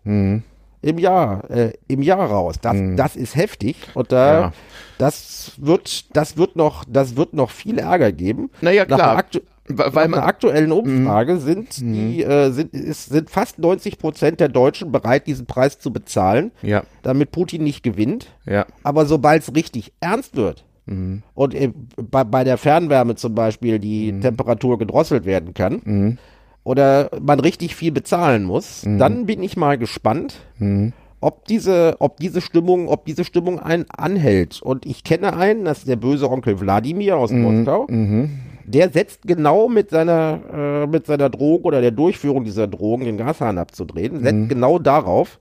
[0.83, 2.57] im Jahr, äh, im Jahr raus.
[2.61, 2.97] Das, mhm.
[2.97, 4.53] das ist heftig und da, ja.
[4.99, 8.51] das wird, das wird noch, das wird noch viel Ärger geben.
[8.61, 8.99] Naja, klar.
[9.17, 9.25] Nach
[9.71, 11.41] weil man, einer aktuellen Umfrage mhm.
[11.41, 12.31] sind die mhm.
[12.31, 16.85] äh, sind ist, sind fast 90 Prozent der Deutschen bereit, diesen Preis zu bezahlen, ja.
[17.03, 18.29] damit Putin nicht gewinnt.
[18.47, 18.65] Ja.
[18.83, 21.23] Aber sobald es richtig ernst wird mhm.
[21.35, 24.23] und äh, bei, bei der Fernwärme zum Beispiel die mhm.
[24.23, 26.19] Temperatur gedrosselt werden kann, mhm
[26.69, 28.99] oder man richtig viel bezahlen muss, mhm.
[28.99, 30.93] dann bin ich mal gespannt, mhm.
[31.19, 34.61] ob diese, ob diese Stimmung, ob diese Stimmung einen anhält.
[34.61, 37.41] Und ich kenne einen, das ist der böse Onkel Wladimir aus mhm.
[37.41, 37.87] Moskau.
[37.89, 38.41] Mhm.
[38.67, 43.17] Der setzt genau mit seiner, äh, mit seiner Drohung oder der Durchführung dieser Drohung, den
[43.17, 44.49] Gashahn abzudrehen, setzt mhm.
[44.49, 45.39] genau darauf,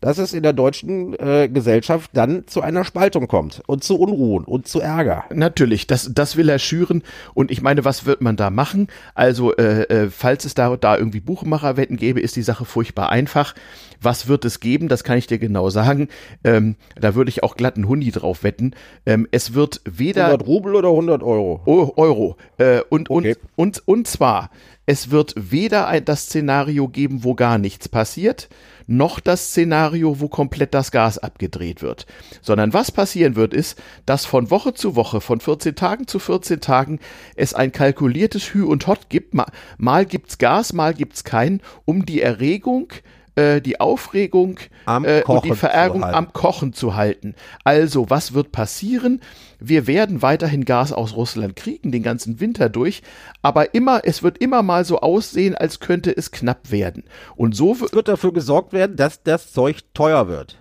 [0.00, 4.44] dass es in der deutschen äh, Gesellschaft dann zu einer Spaltung kommt und zu Unruhen
[4.44, 5.24] und zu Ärger.
[5.32, 7.02] Natürlich, das, das will er schüren.
[7.34, 8.88] Und ich meine, was wird man da machen?
[9.14, 13.54] Also, äh, äh, falls es da, da irgendwie Buchmacherwetten gäbe, ist die Sache furchtbar einfach.
[14.00, 14.88] Was wird es geben?
[14.88, 16.08] Das kann ich dir genau sagen.
[16.44, 18.74] Ähm, da würde ich auch glatt einen Hundi drauf wetten.
[19.06, 21.60] Ähm, es wird weder 100 Rubel oder 100 Euro.
[21.64, 22.36] Oh, Euro.
[22.58, 23.36] Äh, und, okay.
[23.56, 24.50] und, und, und zwar,
[24.86, 28.48] es wird weder ein, das Szenario geben, wo gar nichts passiert,
[28.88, 32.06] noch das Szenario, wo komplett das Gas abgedreht wird.
[32.42, 36.60] Sondern was passieren wird, ist, dass von Woche zu Woche, von 14 Tagen zu 14
[36.60, 36.98] Tagen
[37.36, 39.34] es ein kalkuliertes Hü und Hot gibt.
[39.34, 39.46] Mal,
[39.76, 42.92] mal gibt's Gas, mal gibt's kein, um die Erregung
[43.38, 47.34] äh, die Aufregung äh, und die Verärgerung am Kochen zu halten.
[47.62, 49.20] Also, was wird passieren?
[49.60, 53.02] Wir werden weiterhin Gas aus Russland kriegen, den ganzen Winter durch,
[53.42, 57.04] aber immer, es wird immer mal so aussehen, als könnte es knapp werden.
[57.34, 60.58] Und so wird dafür gesorgt werden, dass das Zeug teuer wird.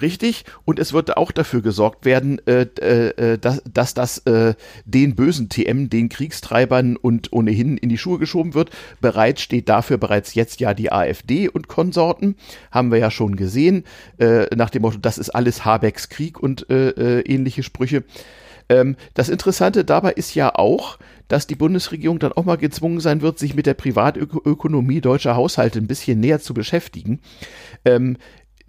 [0.00, 0.44] Richtig.
[0.64, 5.14] Und es wird auch dafür gesorgt werden, äh, äh, äh, dass, dass das äh, den
[5.14, 8.70] bösen TM, den Kriegstreibern und ohnehin in die Schuhe geschoben wird.
[9.00, 12.36] Bereits steht dafür bereits jetzt ja die AfD und Konsorten.
[12.70, 13.84] Haben wir ja schon gesehen.
[14.18, 18.04] Äh, nach dem Motto, das ist alles Habecks Krieg und äh, äh, ähnliche Sprüche.
[18.68, 23.20] Ähm, das Interessante dabei ist ja auch, dass die Bundesregierung dann auch mal gezwungen sein
[23.20, 27.20] wird, sich mit der Privatökonomie deutscher Haushalte ein bisschen näher zu beschäftigen.
[27.84, 28.16] Ähm,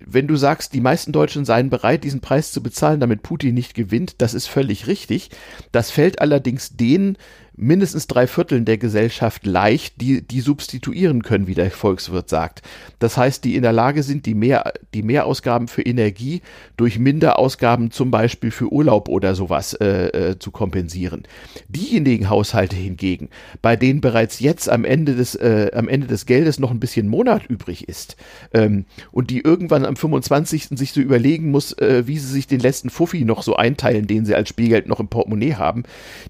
[0.06, 3.74] wenn du sagst, die meisten Deutschen seien bereit, diesen Preis zu bezahlen, damit Putin nicht
[3.74, 5.30] gewinnt, das ist völlig richtig.
[5.72, 7.18] Das fällt allerdings denen
[7.60, 12.62] mindestens drei Vierteln der Gesellschaft leicht, die, die substituieren können, wie der Volkswirt sagt.
[13.00, 16.42] Das heißt, die in der Lage sind, die, mehr, die Mehrausgaben für Energie
[16.78, 21.24] durch Minderausgaben zum Beispiel für Urlaub oder sowas äh, äh, zu kompensieren.
[21.68, 23.30] Diejenigen Haushalte hingegen,
[23.62, 27.10] bei denen bereits jetzt am Ende des, äh, am Ende des Geldes noch ein bisschen
[27.10, 28.16] Monat übrig ist
[28.54, 30.70] ähm, und die irgendwann am 25.
[30.78, 34.26] sich so überlegen muss, äh, wie sie sich den letzten Fuffi noch so einteilen, den
[34.26, 35.84] sie als Spielgeld noch im Portemonnaie haben,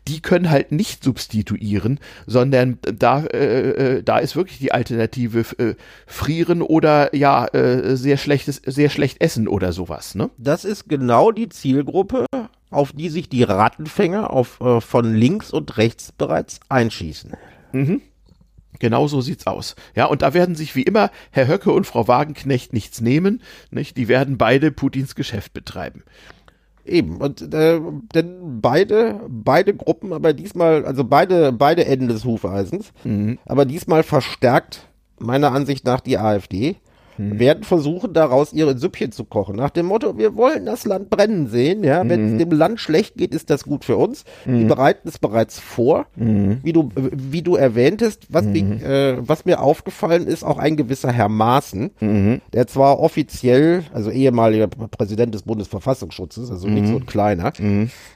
[0.08, 5.45] die können halt nicht substituieren substituieren, sondern da, äh, äh, da ist wirklich die Alternative
[5.58, 5.75] äh,
[6.08, 10.29] frieren oder ja, äh, sehr schlechtes, sehr schlecht essen oder sowas, ne?
[10.38, 12.25] Das ist genau die Zielgruppe,
[12.71, 17.34] auf die sich die Rattenfänger auf, äh, von links und rechts bereits einschießen.
[17.73, 18.01] Mhm.
[18.79, 19.75] Genau so sieht's aus.
[19.93, 23.41] Ja, und da werden sich wie immer Herr Höcke und Frau Wagenknecht nichts nehmen.
[23.71, 23.97] Nicht?
[23.97, 26.03] Die werden beide Putins Geschäft betreiben.
[26.89, 27.80] Eben, und äh,
[28.15, 33.38] denn beide, beide Gruppen, aber diesmal, also beide, beide Enden des Hufeisens, mhm.
[33.45, 34.88] aber diesmal verstärkt
[35.19, 36.78] meiner Ansicht nach die AfD
[37.19, 37.39] mhm.
[37.39, 39.55] werden versuchen, daraus ihre Süppchen zu kochen.
[39.55, 41.84] Nach dem Motto, wir wollen das Land brennen sehen.
[41.84, 42.10] Ja, mhm.
[42.10, 44.23] wenn es dem Land schlecht geht, ist das gut für uns.
[44.45, 44.60] Mhm.
[44.60, 46.60] Die bereiten es bereits vor, mhm.
[46.63, 48.27] wie du, wie du erwähntest.
[48.29, 48.84] Was, mich, mhm.
[48.84, 52.41] äh, was mir aufgefallen ist, auch ein gewisser Herr Maaßen, mhm.
[52.53, 57.51] der zwar offiziell, also ehemaliger Präsident des Bundesverfassungsschutzes, also nicht so ein kleiner,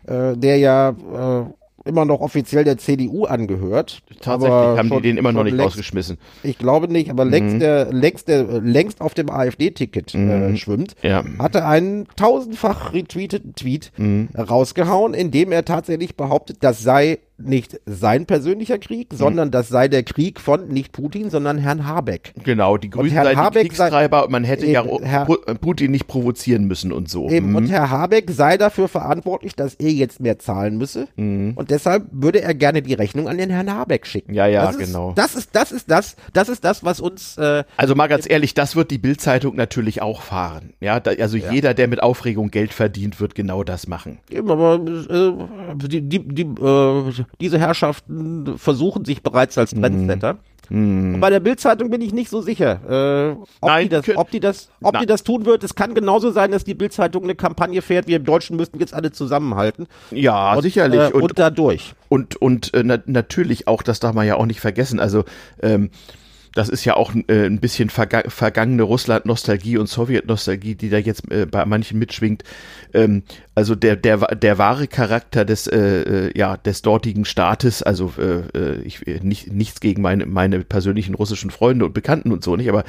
[0.07, 1.45] äh, der ja äh,
[1.85, 4.01] immer noch offiziell der CDU angehört.
[4.21, 6.17] Tatsächlich haben die schon- den immer noch nicht längst, rausgeschmissen.
[6.43, 11.23] Ich glaube nicht, aber längst, der, längst, der, längst auf dem AfD-Ticket äh, schwimmt, Ja.
[11.39, 13.91] hatte einen tausendfach retweeteten Tweet
[14.37, 19.88] rausgehauen, in dem er tatsächlich behauptet, das sei nicht sein persönlicher Krieg, sondern das sei
[19.88, 22.34] der Krieg von nicht Putin, sondern Herrn Habeck.
[22.43, 25.53] Genau, die Grünen Herr seien Habeck sei- Kriegstreiber und man hätte ja Eben, Herr- Pu-
[25.56, 27.29] Putin nicht provozieren müssen und so.
[27.29, 27.56] Eben, Mhm.
[27.56, 31.08] und Herr Habeck sei dafür verantwortlich, dass er jetzt mehr zahlen müsse.
[31.15, 34.34] Und deshalb würde er gerne die Rechnung an den Herrn Habeck schicken.
[34.34, 35.13] Ja, ja, das ist, genau.
[35.15, 38.53] Das ist, das ist das, das ist das, was uns, äh, Also mal ganz ehrlich,
[38.53, 40.74] das wird die Bildzeitung natürlich auch fahren.
[40.80, 44.20] Ja, da, also jeder, der mit Aufregung Geld verdient, wird genau das machen.
[44.30, 47.11] Eben, aber äh, die, die, die, äh,
[47.41, 50.38] diese Herrschaften versuchen sich bereits als Trendsetter.
[50.69, 54.31] Und bei der Bildzeitung bin ich nicht so sicher, äh, ob, Nein, die das, ob,
[54.31, 55.63] die das, ob die das tun wird.
[55.63, 59.11] Es kann genauso sein, dass die Bildzeitung eine Kampagne fährt, wir Deutschen müssten jetzt alle
[59.11, 59.88] zusammenhalten.
[60.11, 60.99] Ja, und, sicherlich.
[60.99, 61.93] Äh, und, und dadurch.
[62.07, 64.99] Und, und äh, na, natürlich auch, das darf man ja auch nicht vergessen.
[64.99, 65.25] Also,
[65.61, 65.89] ähm,
[66.54, 71.30] das ist ja auch äh, ein bisschen verga vergangene Russland-Nostalgie und Sowjet-Nostalgie, die da jetzt
[71.32, 72.43] äh, bei manchen mitschwingt.
[72.93, 73.24] Ähm,
[73.56, 78.41] also der, der, der wahre Charakter des, äh, äh, ja, des dortigen Staates, also äh,
[78.58, 82.56] äh, ich, äh, nicht, nichts gegen meine, meine persönlichen russischen Freunde und Bekannten und so
[82.56, 82.84] nicht, aber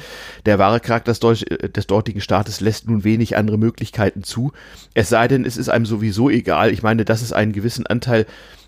[0.45, 4.51] der wahre Charakter des, Deutsch, des dortigen Staates lässt nun wenig andere Möglichkeiten zu.
[4.93, 6.71] Es sei denn, es ist einem sowieso egal.
[6.71, 8.25] Ich meine, dass es einen gewissen Anteil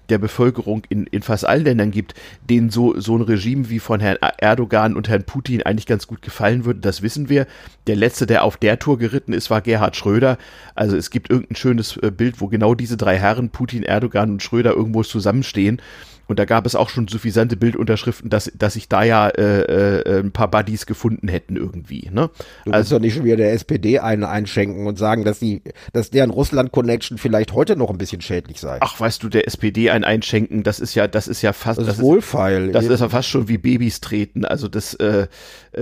[0.09, 2.13] der Bevölkerung in, in fast allen Ländern gibt,
[2.49, 6.21] denen so, so ein Regime wie von Herrn Erdogan und Herrn Putin eigentlich ganz gut
[6.21, 7.47] gefallen würde, das wissen wir.
[7.87, 10.37] Der letzte, der auf der Tour geritten ist, war Gerhard Schröder.
[10.75, 14.43] Also es gibt irgendein schönes äh, Bild, wo genau diese drei Herren, Putin, Erdogan und
[14.43, 15.81] Schröder, irgendwo zusammenstehen.
[16.27, 20.19] Und da gab es auch schon suffisante Bildunterschriften, dass, dass sich da ja äh, äh,
[20.19, 22.09] ein paar Buddies gefunden hätten irgendwie.
[22.11, 22.29] Ne?
[22.65, 25.61] Du also, doch nicht schon wieder der SPD einen einschenken und sagen, dass die,
[25.93, 28.77] dass deren Russland-Connection vielleicht heute noch ein bisschen schädlich sei.
[28.81, 31.79] Ach, weißt du, der SPD ein Einschenken, das ist ja, das ist ja fast.
[31.79, 32.71] das ist wohlfeil.
[32.71, 34.45] Das ist ja fast schon wie Babys treten.
[34.45, 35.27] Also das, äh,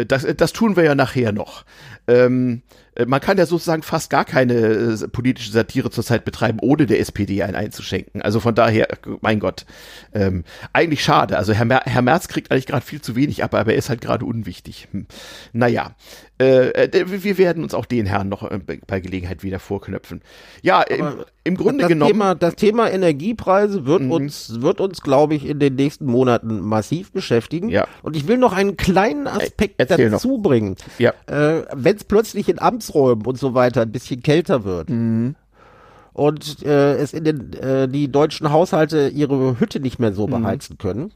[0.07, 1.65] das, das tun wir ja nachher noch.
[2.07, 6.85] Ähm, äh, man kann ja sozusagen fast gar keine äh, politische Satire zurzeit betreiben, ohne
[6.85, 8.21] der SPD einen einzuschenken.
[8.21, 8.87] Also von daher,
[9.21, 9.65] mein Gott,
[10.13, 11.37] ähm, eigentlich schade.
[11.37, 13.89] Also Herr, Mer Herr Merz kriegt eigentlich gerade viel zu wenig ab, aber er ist
[13.89, 14.87] halt gerade unwichtig.
[14.91, 15.07] Hm.
[15.51, 15.91] Naja,
[16.37, 20.21] äh, äh, wir werden uns auch den Herrn noch äh, bei Gelegenheit wieder vorknöpfen.
[20.61, 22.11] Ja, im, im Grunde das genommen.
[22.11, 27.13] Thema, das Thema Energiepreise wird uns, wird uns, glaube ich, in den nächsten Monaten massiv
[27.13, 27.69] beschäftigen.
[27.69, 27.87] Ja.
[28.01, 30.17] Und ich will noch einen kleinen Aspekt erzähl noch.
[30.17, 30.75] dazu bringen.
[30.97, 31.13] Ja.
[31.27, 34.89] Äh, Wenn es plötzlich in Amtsräumen und so weiter ein bisschen kälter wird.
[34.89, 35.35] Mhm.
[36.15, 40.15] Und äh, es in den äh, die deutschen Haushalte ihre Hütte nicht mehr Mhm.
[40.15, 41.11] so beheizen können,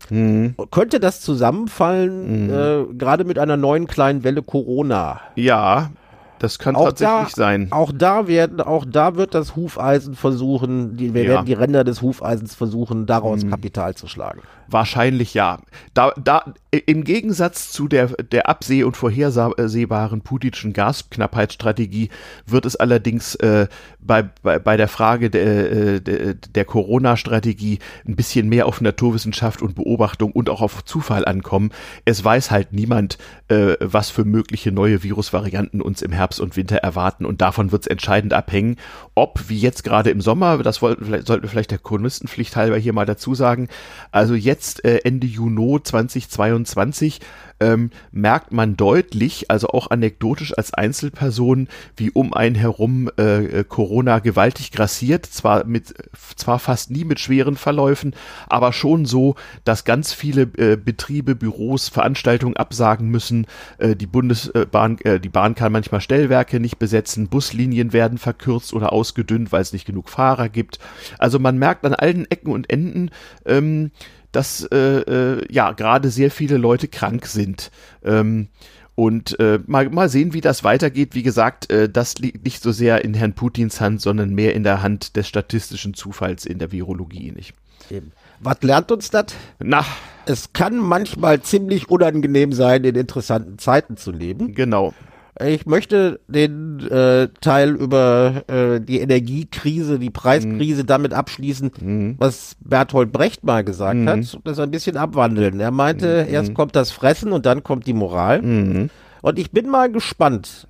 [0.72, 2.50] könnte das zusammenfallen, Mhm.
[2.54, 5.22] äh, gerade mit einer neuen kleinen Welle Corona.
[5.36, 5.92] Ja,
[6.40, 7.68] das kann Auch tatsächlich da, sein.
[7.72, 11.30] Auch da werden, auch da wird das Hufeisen versuchen, die, wir Ja.
[11.30, 14.42] Werden die Ränder des Hufeisens versuchen, daraus Kapital zu schlagen.
[14.72, 15.60] Wahrscheinlich ja.
[15.94, 22.10] Da, da, im Gegensatz zu der, der abseh- und vorhersehbaren putinschen Gasknappheitsstrategie
[22.46, 23.68] wird es allerdings äh,
[24.00, 29.62] bei, bei, bei der Frage der, äh, der, der Corona-Strategie ein bisschen mehr auf Naturwissenschaft
[29.62, 31.72] und Beobachtung und auch auf Zufall ankommen.
[32.06, 33.18] Es weiß halt niemand,
[33.48, 37.84] äh, was für mögliche neue Virusvarianten uns im Herbst und Winter erwarten und davon wird
[37.84, 38.76] es entscheidend abhängen,
[39.16, 42.78] ob, wie jetzt gerade im Sommer, das wollten, vielleicht, sollten wir vielleicht der Chronistenpflicht halber
[42.78, 43.68] hier mal dazu sagen,
[44.12, 47.20] also jetzt äh, Ende Juni 2022
[47.60, 54.20] ähm, merkt man deutlich, also auch anekdotisch als Einzelperson, wie um einen herum äh, Corona
[54.20, 55.94] gewaltig grassiert, zwar mit
[56.36, 58.16] zwar fast nie mit schweren Verläufen,
[58.48, 63.46] aber schon so, dass ganz viele äh, Betriebe, Büros, Veranstaltungen absagen müssen.
[63.78, 68.94] Äh, die Bundesbahn, äh, die Bahn kann manchmal Stellwerke nicht besetzen, Buslinien werden verkürzt oder
[68.94, 70.80] ausgedünnt, weil es nicht genug Fahrer gibt.
[71.18, 73.12] Also man merkt an allen Ecken und Enden,
[73.46, 73.92] ähm,
[74.32, 77.72] dass äh, äh, ja gerade sehr viele Leute krank sind.
[78.04, 78.48] Ähm,
[78.96, 81.16] und äh, mal, mal sehen, wie das weitergeht.
[81.16, 84.64] Wie gesagt, äh, das liegt nicht so sehr in Herrn Putins Hand, sondern mehr in
[84.64, 87.54] der Hand des statistischen Zufalls in der Virologie, nicht?
[87.90, 88.12] Eben.
[88.42, 89.28] Was lernt uns das?
[89.60, 89.86] Na,
[90.26, 94.54] Es kann manchmal ziemlich unangenehm sein, in interessanten Zeiten zu leben.
[94.54, 94.94] genau.
[95.42, 103.12] Ich möchte den äh, Teil über äh, die Energiekrise, die Preiskrise damit abschließen, was Berthold
[103.12, 105.60] Brecht mal gesagt hat, und das ein bisschen abwandeln.
[105.60, 108.90] Er meinte, erst kommt das Fressen und dann kommt die Moral.
[109.22, 110.68] Und ich bin mal gespannt,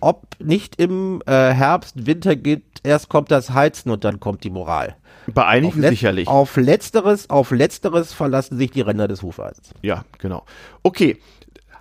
[0.00, 4.50] ob nicht im äh, Herbst, Winter gibt, erst kommt das Heizen und dann kommt die
[4.50, 4.96] Moral.
[5.32, 6.28] Bei einigen Letz- sicherlich.
[6.28, 9.70] Auf letzteres, auf letzteres verlassen sich die Ränder des Hufeisens.
[9.82, 10.44] Ja, genau.
[10.82, 11.18] Okay.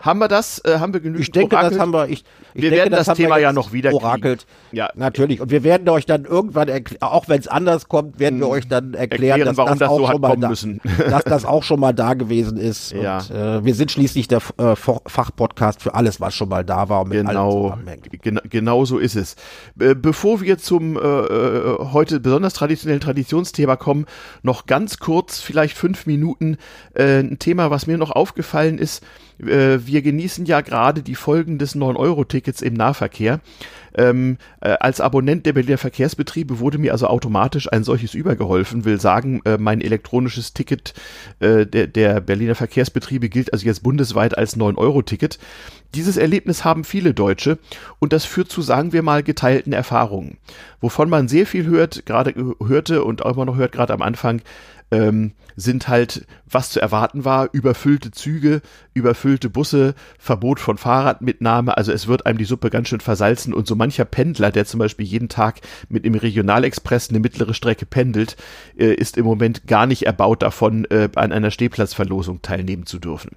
[0.04, 0.60] Haben wir das?
[0.66, 1.74] Äh, haben wir genügend Ich denke, orakelt?
[1.74, 2.10] das haben wir.
[2.10, 4.46] Ich, ich wir denke, werden das, das Thema ja noch wieder orakelt.
[4.74, 5.40] Ja, natürlich.
[5.40, 8.52] Und wir werden euch dann irgendwann, auch wenn es anders kommt, werden wir hm.
[8.52, 10.50] euch dann erklären, erklären dass, das, das, auch so schon mal da,
[11.10, 12.92] dass das auch schon mal da gewesen ist.
[12.92, 13.20] Ja.
[13.20, 17.04] Und, äh, wir sind schließlich der äh, Fachpodcast für alles, was schon mal da war
[17.04, 17.78] und mit genau,
[18.22, 19.38] Gen genau so ist es.
[19.80, 24.06] Äh, bevor wir zum äh, äh, heute besonders traditionellen Traditionsthema kommen,
[24.42, 26.58] noch ganz kurz, vielleicht fünf Minuten,
[26.94, 29.02] äh, ein Thema, was mir noch aufgefallen ist.
[29.40, 33.40] Äh, wir genießen ja gerade die Folgen des 9-Euro-Tickets im Nahverkehr.
[33.96, 38.86] Ähm, äh, als Abonnent der Berliner Verkehrsbetriebe wurde mir also automatisch ein solches übergeholfen.
[38.86, 40.94] Will sagen, äh, mein elektronisches Ticket
[41.40, 45.40] äh, der, der Berliner Verkehrsbetriebe gilt also jetzt bundesweit als 9-Euro-Ticket.
[45.96, 47.60] Dieses Erlebnis haben viele Deutsche
[48.00, 50.38] und das führt zu, sagen wir mal, geteilten Erfahrungen.
[50.82, 54.42] Wovon man sehr viel hört, gerade hörte und auch immer noch hört, gerade am Anfang,
[54.94, 58.62] ähm, sind halt, was zu erwarten war, überfüllte Züge,
[58.94, 63.68] überfüllte Busse, Verbot von Fahrradmitnahme, also es wird einem die Suppe ganz schön versalzen und
[63.68, 65.60] so mancher Pendler, der zum Beispiel jeden Tag
[65.90, 68.38] mit dem Regionalexpress eine mittlere Strecke pendelt,
[68.78, 73.32] äh, ist im Moment gar nicht erbaut davon, äh, an einer Stehplatzverlosung teilnehmen zu dürfen.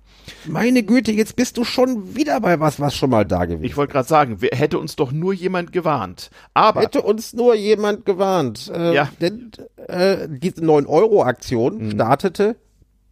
[0.46, 3.76] Meine Güte, jetzt bist du schon wieder bei was, was schon mal da gewesen Ich
[3.76, 6.30] wollte gerade sagen, wer, hätte uns doch nur jemand gewarnt.
[6.54, 8.70] Aber hätte uns nur jemand gewarnt.
[8.72, 9.08] Äh, ja.
[9.20, 9.50] Denn
[9.88, 11.90] äh, diese 9-Euro-Aktion mhm.
[11.90, 12.54] startete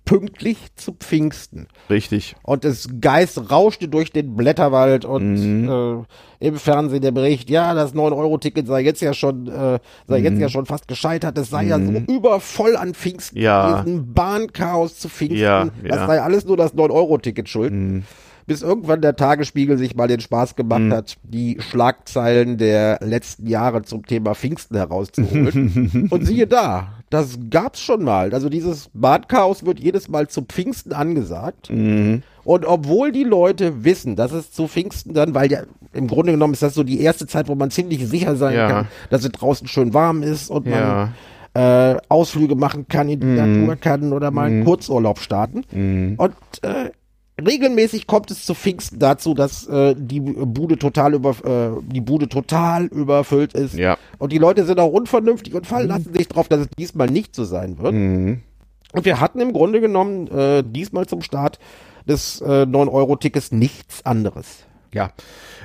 [0.05, 1.67] pünktlich zu Pfingsten.
[1.89, 2.37] Richtig.
[2.43, 6.05] Und das Geist rauschte durch den Blätterwald und mhm.
[6.41, 10.25] äh, im Fernsehen der Bericht, ja, das 9-Euro-Ticket sei jetzt ja schon, äh, sei mhm.
[10.25, 11.69] jetzt ja schon fast gescheitert, es sei mhm.
[11.69, 12.05] ja so mhm.
[12.05, 13.81] übervoll an Pfingsten ja.
[13.81, 16.07] gewesen, Bahnchaos zu Pfingsten, ja, das ja.
[16.07, 17.73] sei alles nur das 9-Euro-Ticket schuld.
[17.73, 18.05] Mhm
[18.47, 20.93] bis irgendwann der Tagesspiegel sich mal den Spaß gemacht mhm.
[20.93, 26.09] hat, die Schlagzeilen der letzten Jahre zum Thema Pfingsten herauszuholen.
[26.11, 28.35] Und siehe da, das gab's schon mal.
[28.35, 31.71] Also dieses Badchaos wird jedes Mal zu Pfingsten angesagt.
[31.71, 32.25] Mhm.
[32.43, 35.61] Und obwohl die Leute wissen, dass es zu Pfingsten dann, weil ja
[35.93, 38.69] im Grunde genommen ist das so die erste Zeit, wo man ziemlich sicher sein ja.
[38.69, 41.13] kann, dass es draußen schön warm ist und ja.
[41.55, 43.37] man äh, Ausflüge machen kann, in die mhm.
[43.37, 44.65] Natur kann oder mal einen mhm.
[44.65, 45.63] Kurzurlaub starten.
[45.71, 46.17] Mhm.
[46.19, 46.91] Und äh,
[47.41, 52.29] regelmäßig kommt es zu Pfingsten dazu, dass äh, die Bude total über äh, die Bude
[52.29, 53.75] total überfüllt ist.
[53.75, 53.99] Ja.
[54.19, 56.17] Und die Leute sind auch unvernünftig und verlassen mhm.
[56.17, 57.95] sich darauf, dass es diesmal nicht so sein wird.
[57.95, 58.43] Mhm.
[58.93, 61.59] Und wir hatten im Grunde genommen äh, diesmal zum Start
[62.07, 64.65] des äh, 9-Euro-Tickets nichts anderes.
[64.95, 65.13] Ja.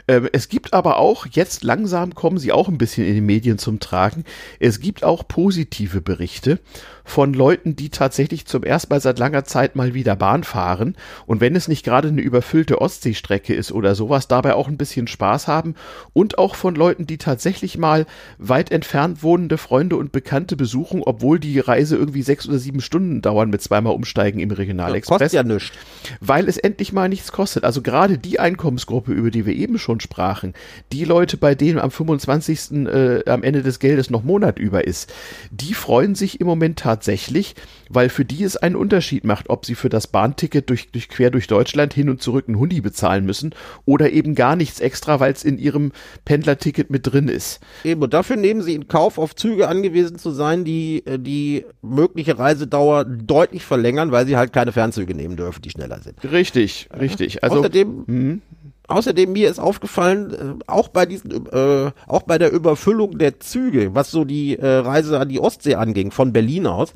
[0.08, 3.60] Ähm, es gibt aber auch, jetzt langsam kommen sie auch ein bisschen in den Medien
[3.60, 4.26] zum Tragen,
[4.60, 6.60] es gibt auch positive Berichte
[7.04, 10.96] von Leuten, die tatsächlich zum ersten Mal seit langer Zeit mal wieder Bahn fahren
[11.28, 15.08] und wenn es nicht gerade eine überfüllte Ostseestrecke ist oder sowas, dabei auch ein bisschen
[15.08, 15.76] Spaß haben
[16.14, 18.08] und auch von Leuten, die tatsächlich mal
[18.40, 23.22] weit entfernt wohnende Freunde und Bekannte besuchen, obwohl die Reise irgendwie sechs oder sieben Stunden
[23.22, 25.20] dauern mit zweimal Umsteigen im Regionalexpress.
[25.20, 25.72] kostet ja nichts.
[26.20, 27.64] Weil es endlich mal nichts kostet.
[27.64, 30.53] Also gerade die Einkommensgruppe, über die wir eben schon sprachen,
[30.91, 32.72] die Leute, bei denen am 25.
[32.72, 35.13] Äh, am Ende des Geldes noch Monat über ist,
[35.51, 37.55] die freuen sich im Moment tatsächlich
[37.89, 41.32] weil für die es einen Unterschied macht, ob sie für das Bahnticket durch, durch quer
[41.32, 43.53] durch Deutschland hin und zurück einen Hundi bezahlen müssen
[43.86, 45.91] oder eben gar nichts extra, weil es in ihrem
[46.24, 47.59] Pendlerticket mit drin ist.
[47.84, 51.65] Eben, und dafür nehmen sie in Kauf, auf Züge angewiesen zu sein, die äh, die
[51.82, 56.17] mögliche Reisedauer deutlich verlängern, weil sie halt keine Fernzüge nehmen dürfen, die schneller sind.
[56.24, 57.43] Richtig, richtig.
[57.43, 58.41] Also, Außerdem, hm.
[58.90, 63.94] Außerdem mir ist aufgefallen, äh, auch bei diesen, äh, auch bei der Überfüllung der Züge,
[63.94, 66.96] was so die äh, Reise an die Ostsee anging, von Berlin aus,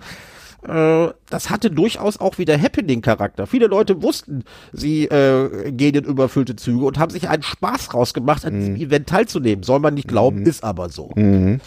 [0.67, 3.45] äh, das hatte durchaus auch wieder Happening-Charakter.
[3.45, 8.43] Viele Leute wussten, sie äh, gehen in überfüllte Züge und haben sich einen Spaß rausgemacht,
[8.45, 8.59] an mhm.
[8.59, 9.63] diesem Event teilzunehmen.
[9.63, 10.47] Soll man nicht glauben, mhm.
[10.47, 11.11] ist aber so.
[11.15, 11.59] Mhm.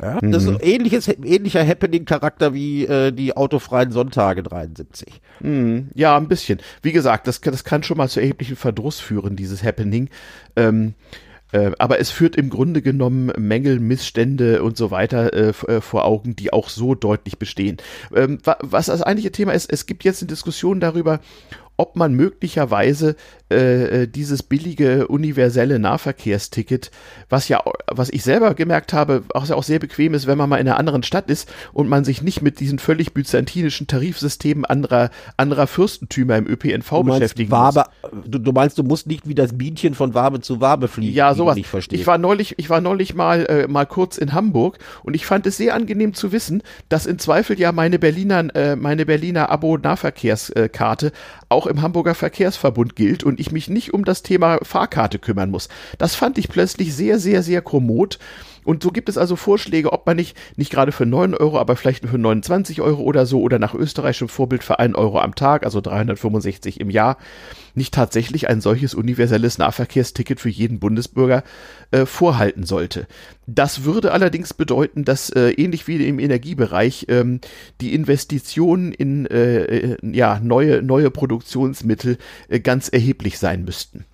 [0.00, 0.56] Ja, das mhm.
[0.56, 5.20] ist ähnliches, ähnlicher Happening-Charakter wie äh, die autofreien Sonntage 73.
[5.40, 5.90] Mhm.
[5.94, 6.58] Ja, ein bisschen.
[6.82, 10.10] Wie gesagt, das, das kann schon mal zu erheblichen Verdruss führen, dieses Happening.
[10.56, 10.94] Ähm,
[11.52, 16.04] äh, aber es führt im Grunde genommen Mängel, Missstände und so weiter äh, äh vor
[16.04, 17.76] Augen, die auch so deutlich bestehen.
[18.14, 21.20] Ähm, was das eigentliche Thema ist, es gibt jetzt eine Diskussion darüber,
[21.76, 23.16] ob man möglicherweise
[23.50, 26.90] äh, äh, dieses billige universelle Nahverkehrsticket,
[27.28, 30.56] was ja, was ich selber gemerkt habe, auch, auch sehr bequem ist, wenn man mal
[30.56, 35.10] in einer anderen Stadt ist und man sich nicht mit diesen völlig byzantinischen Tarifsystemen anderer,
[35.36, 38.24] anderer Fürstentümer im ÖPNV du beschäftigen Wabe, muss.
[38.26, 41.14] Du, du, meinst, du musst nicht wie das Bienchen von Wabe zu Wabe fliegen.
[41.14, 41.56] Ja, sowas.
[41.56, 45.26] Ich, ich war neulich, ich war neulich mal, äh, mal kurz in Hamburg und ich
[45.26, 49.50] fand es sehr angenehm zu wissen, dass in Zweifel ja meine Berliner, äh, meine Berliner
[49.50, 51.12] Abo-Nahverkehrskarte
[51.48, 55.68] auch im Hamburger Verkehrsverbund gilt und ich mich nicht um das Thema Fahrkarte kümmern muss.
[55.98, 58.18] Das fand ich plötzlich sehr, sehr, sehr kommod
[58.64, 61.76] Und so gibt es also Vorschläge, ob man nicht, nicht gerade für 9 Euro, aber
[61.76, 65.64] vielleicht für 29 Euro oder so oder nach österreichischem Vorbild für 1 Euro am Tag,
[65.64, 67.18] also 365 im Jahr,
[67.74, 71.42] nicht tatsächlich ein solches universelles Nahverkehrsticket für jeden Bundesbürger
[71.90, 73.06] äh, vorhalten sollte.
[73.46, 77.40] Das würde allerdings bedeuten, dass äh, ähnlich wie im Energiebereich ähm,
[77.80, 84.04] die Investitionen in äh, äh ja, neue, neue Produktionsmittel äh, ganz erheblich sein müssten.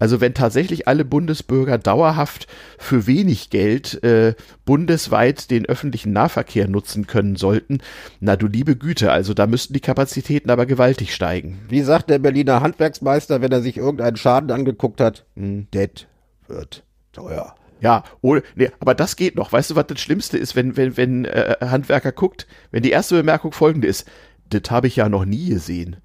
[0.00, 2.48] Also wenn tatsächlich alle Bundesbürger dauerhaft
[2.78, 4.34] für wenig Geld äh,
[4.64, 7.78] bundesweit den öffentlichen Nahverkehr nutzen können sollten,
[8.18, 11.60] na du liebe Güte, also da müssten die Kapazitäten aber gewaltig steigen.
[11.68, 15.26] Wie sagt der Berliner Handwerksmeister, wenn er sich irgendeinen Schaden angeguckt hat?
[15.36, 16.08] Hm, det
[16.48, 16.82] wird
[17.12, 17.54] teuer.
[17.82, 19.52] Ja, ohne, nee, aber das geht noch.
[19.52, 23.16] Weißt du, was das Schlimmste ist, wenn, wenn, wenn äh, Handwerker guckt, wenn die erste
[23.16, 24.06] Bemerkung folgende ist,
[24.48, 25.96] das habe ich ja noch nie gesehen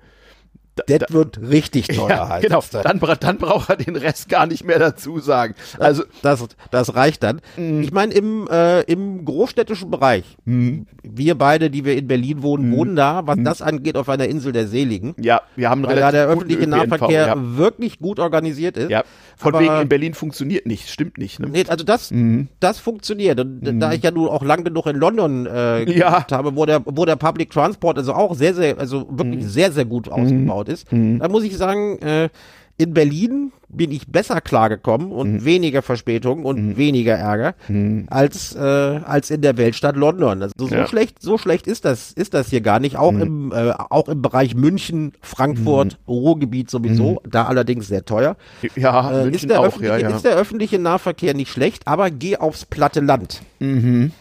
[0.75, 2.09] das wird richtig teuer.
[2.09, 5.55] Ja, heißt genau, dann, dann braucht er den Rest gar nicht mehr dazu sagen.
[5.79, 7.41] Also das, das reicht dann.
[7.57, 7.81] Mhm.
[7.81, 10.87] Ich meine, im, äh, im großstädtischen Bereich, mhm.
[11.03, 12.75] wir beide, die wir in Berlin wohnen, mhm.
[12.75, 15.15] wohnen da, was das angeht, auf einer Insel der Seligen.
[15.19, 17.35] Ja, wir haben weil da der öffentliche Nahverkehr ja.
[17.37, 18.89] wirklich gut organisiert ist.
[18.89, 19.03] Ja.
[19.37, 21.39] Von Aber, wegen in Berlin funktioniert nicht, stimmt nicht.
[21.39, 21.49] Ne?
[21.49, 22.13] Nee, also das,
[22.59, 23.39] das funktioniert.
[23.39, 26.25] Und da ich ja nun auch lang genug in London äh, ja.
[26.31, 29.85] habe, wo der, wo der Public Transport also auch sehr, sehr, also wirklich sehr, sehr
[29.85, 32.29] gut ausgebaut ist, da muss ich sagen, äh,
[32.77, 35.45] in Berlin bin ich besser klargekommen und mhm.
[35.45, 36.77] weniger Verspätung und mhm.
[36.77, 38.05] weniger Ärger mhm.
[38.09, 40.41] als äh, als in der Weltstadt London.
[40.41, 40.85] Also so ja.
[40.85, 42.97] schlecht so schlecht ist das ist das hier gar nicht.
[42.97, 43.21] Auch mhm.
[43.21, 46.13] im äh, auch im Bereich München, Frankfurt, mhm.
[46.13, 47.21] Ruhrgebiet sowieso.
[47.23, 47.29] Mhm.
[47.29, 48.35] Da allerdings sehr teuer.
[48.75, 49.81] Ja, äh, München ist der auch.
[49.81, 50.09] Ja, ja.
[50.09, 53.41] Ist der öffentliche Nahverkehr nicht schlecht, aber geh aufs platte Land.
[53.59, 54.11] Mhm.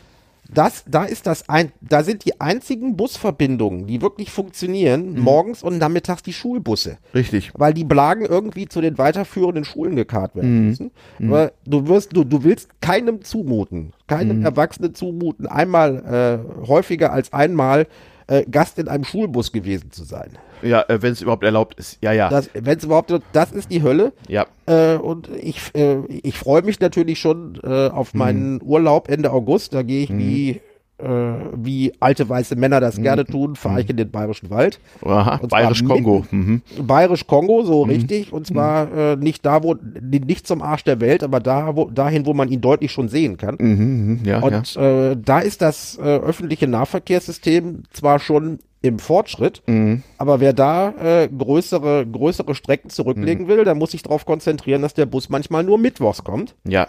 [0.54, 5.20] Das, da ist das ein, da sind die einzigen Busverbindungen, die wirklich funktionieren, mhm.
[5.20, 6.98] morgens und nachmittags die Schulbusse.
[7.14, 7.50] Richtig.
[7.54, 10.68] Weil die Blagen irgendwie zu den weiterführenden Schulen gekarrt werden mhm.
[10.68, 10.90] müssen.
[11.18, 11.28] Mhm.
[11.28, 14.46] Aber du wirst, du, du willst keinem zumuten, keinem mhm.
[14.46, 17.86] Erwachsenen zumuten, einmal äh, häufiger als einmal
[18.26, 20.30] äh, Gast in einem Schulbus gewesen zu sein.
[20.62, 21.98] Ja, äh, wenn es überhaupt erlaubt ist.
[22.00, 22.30] Ja, ja.
[22.54, 24.12] Wenn es überhaupt, das ist die Hölle.
[24.28, 24.46] Ja.
[24.66, 29.74] Äh, und ich, äh, ich freue mich natürlich schon äh, auf meinen Urlaub Ende August.
[29.74, 30.18] Da gehe ich mhm.
[30.18, 30.60] wie
[31.04, 33.02] äh, wie alte weiße Männer das mhm.
[33.02, 34.80] gerne tun, fahre ich in den Bayerischen Wald.
[35.04, 36.24] Aha, Bayerisch-Kongo.
[36.30, 36.62] Mhm.
[36.82, 37.90] Bayerisch-Kongo, so mhm.
[37.90, 38.32] richtig.
[38.32, 38.98] Und zwar mhm.
[38.98, 42.48] äh, nicht da, wo, nicht zum Arsch der Welt, aber da, wo, dahin, wo man
[42.48, 43.56] ihn deutlich schon sehen kann.
[43.58, 45.10] Mhm, ja, und ja.
[45.10, 49.62] Äh, da ist das äh, öffentliche Nahverkehrssystem zwar schon im Fortschritt.
[49.66, 50.02] Mhm.
[50.18, 53.48] Aber wer da äh, größere, größere Strecken zurücklegen mhm.
[53.48, 56.54] will, der muss sich darauf konzentrieren, dass der Bus manchmal nur mittwochs kommt.
[56.68, 56.86] Ja.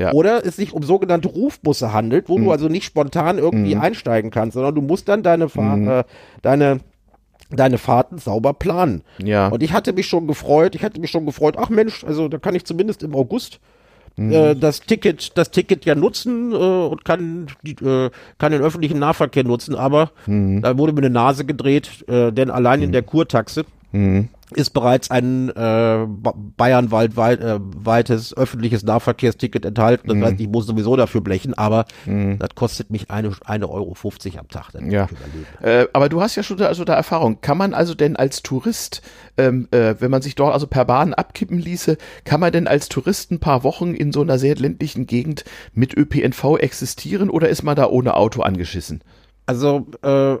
[0.00, 0.12] Ja.
[0.12, 2.44] Oder es sich um sogenannte Rufbusse handelt, wo mhm.
[2.44, 3.82] du also nicht spontan irgendwie mhm.
[3.82, 5.88] einsteigen kannst, sondern du musst dann deine, Fahr mhm.
[5.88, 6.04] äh,
[6.42, 6.80] deine
[7.50, 9.02] deine Fahrten sauber planen.
[9.18, 9.48] Ja.
[9.48, 12.38] Und ich hatte mich schon gefreut, ich hatte mich schon gefreut, ach Mensch, also da
[12.38, 13.58] kann ich zumindest im August
[14.16, 14.32] mhm.
[14.32, 19.00] äh, das Ticket, das Ticket ja nutzen äh, und kann, die, äh, kann den öffentlichen
[19.00, 20.62] Nahverkehr nutzen, aber mhm.
[20.62, 22.86] da wurde mir eine Nase gedreht, äh, denn allein mhm.
[22.86, 26.06] in der Kurtaxe mhm ist bereits ein äh,
[26.56, 30.08] bayernweit äh, weites öffentliches Nahverkehrsticket enthalten.
[30.08, 30.24] Das mhm.
[30.24, 32.38] heißt, ich muss sowieso dafür blechen, aber mhm.
[32.38, 34.72] das kostet mich eine, eine Euro 50 am Tag.
[34.88, 35.08] ja.
[35.62, 37.40] Äh, aber du hast ja schon da, also da Erfahrung.
[37.40, 39.02] Kann man also denn als Tourist,
[39.36, 42.88] ähm, äh, wenn man sich dort also per Bahn abkippen ließe, kann man denn als
[42.88, 47.62] Tourist ein paar Wochen in so einer sehr ländlichen Gegend mit ÖPNV existieren oder ist
[47.62, 49.02] man da ohne Auto angeschissen?
[49.46, 50.36] Also äh,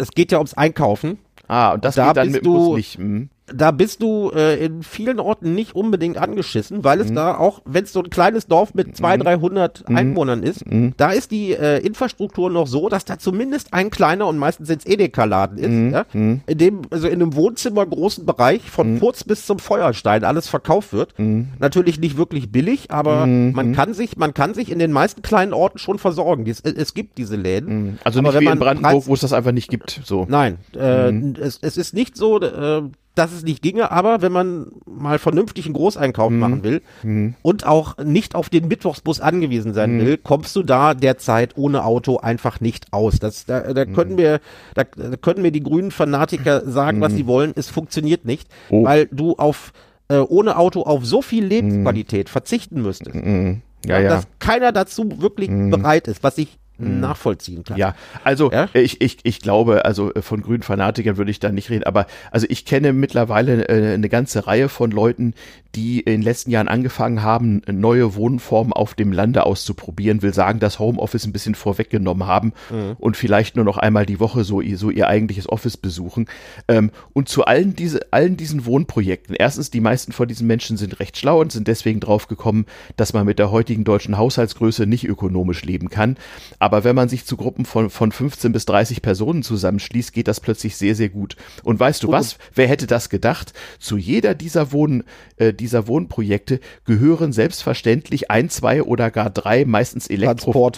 [0.00, 1.18] es geht ja ums Einkaufen.
[1.50, 2.96] Ah, und das da geht dann mit dem Bus nicht.
[2.96, 7.16] Hm da bist du äh, in vielen Orten nicht unbedingt angeschissen, weil es mhm.
[7.16, 9.96] da auch, wenn es so ein kleines Dorf mit 200, 300 mhm.
[9.96, 10.94] Einwohnern ist, mhm.
[10.96, 14.86] da ist die äh, Infrastruktur noch so, dass da zumindest ein kleiner und meistens sind
[14.86, 15.92] Edeka-Laden ist, mhm.
[15.92, 16.40] ja, mhm.
[16.46, 18.98] in dem, also in einem Wohnzimmer großen Bereich von mhm.
[18.98, 21.14] Furz bis zum Feuerstein alles verkauft wird.
[21.58, 25.52] Natürlich nicht wirklich billig, aber man kann sich, man kann sich in den meisten kleinen
[25.52, 26.46] Orten schon versorgen.
[26.46, 27.98] Es, es gibt diese Läden.
[28.04, 30.26] Also nicht aber wie in Brandenburg, wo es das einfach nicht gibt, so.
[30.28, 32.82] Nein, äh, es, es ist nicht so, äh,
[33.20, 36.38] dass es nicht ginge, aber wenn man mal vernünftig einen Großeinkauf mhm.
[36.38, 37.34] machen will mhm.
[37.42, 40.00] und auch nicht auf den Mittwochsbus angewiesen sein mhm.
[40.00, 43.18] will, kommst du da derzeit ohne Auto einfach nicht aus.
[43.18, 44.40] Das, da, da können wir,
[44.74, 47.16] da, da können mir die grünen Fanatiker sagen, was mhm.
[47.18, 47.52] sie wollen.
[47.54, 48.84] Es funktioniert nicht, oh.
[48.84, 49.74] weil du auf
[50.08, 52.32] äh, ohne Auto auf so viel Lebensqualität mhm.
[52.32, 53.14] verzichten müsstest.
[53.14, 53.60] Mhm.
[53.84, 54.08] Ja, ja.
[54.08, 56.59] Dass keiner dazu wirklich bereit ist, was ich Mhm.
[56.80, 57.76] Nachvollziehen kann.
[57.76, 58.68] Ja, also ja?
[58.72, 62.06] Ich, ich, ich glaube, also äh, von grünen Fanatikern würde ich da nicht reden, aber
[62.30, 65.34] also ich kenne mittlerweile äh, eine ganze Reihe von Leuten,
[65.74, 70.58] die in den letzten Jahren angefangen haben, neue Wohnformen auf dem Lande auszuprobieren, will sagen,
[70.58, 72.96] dass Homeoffice ein bisschen vorweggenommen haben mhm.
[72.98, 76.26] und vielleicht nur noch einmal die Woche so, so ihr eigentliches Office besuchen.
[76.66, 80.98] Ähm, und zu allen, diese, allen diesen Wohnprojekten, erstens, die meisten von diesen Menschen sind
[80.98, 82.66] recht schlau und sind deswegen drauf gekommen,
[82.96, 86.16] dass man mit der heutigen deutschen Haushaltsgröße nicht ökonomisch leben kann.
[86.58, 90.40] Aber wenn man sich zu Gruppen von, von 15 bis 30 Personen zusammenschließt, geht das
[90.40, 91.36] plötzlich sehr, sehr gut.
[91.62, 92.38] Und weißt du was?
[92.54, 93.52] Wer hätte das gedacht?
[93.78, 95.04] Zu jeder dieser Wohn,
[95.36, 100.70] äh, dieser Wohnprojekte gehören selbstverständlich ein, zwei oder gar drei, meistens Elektro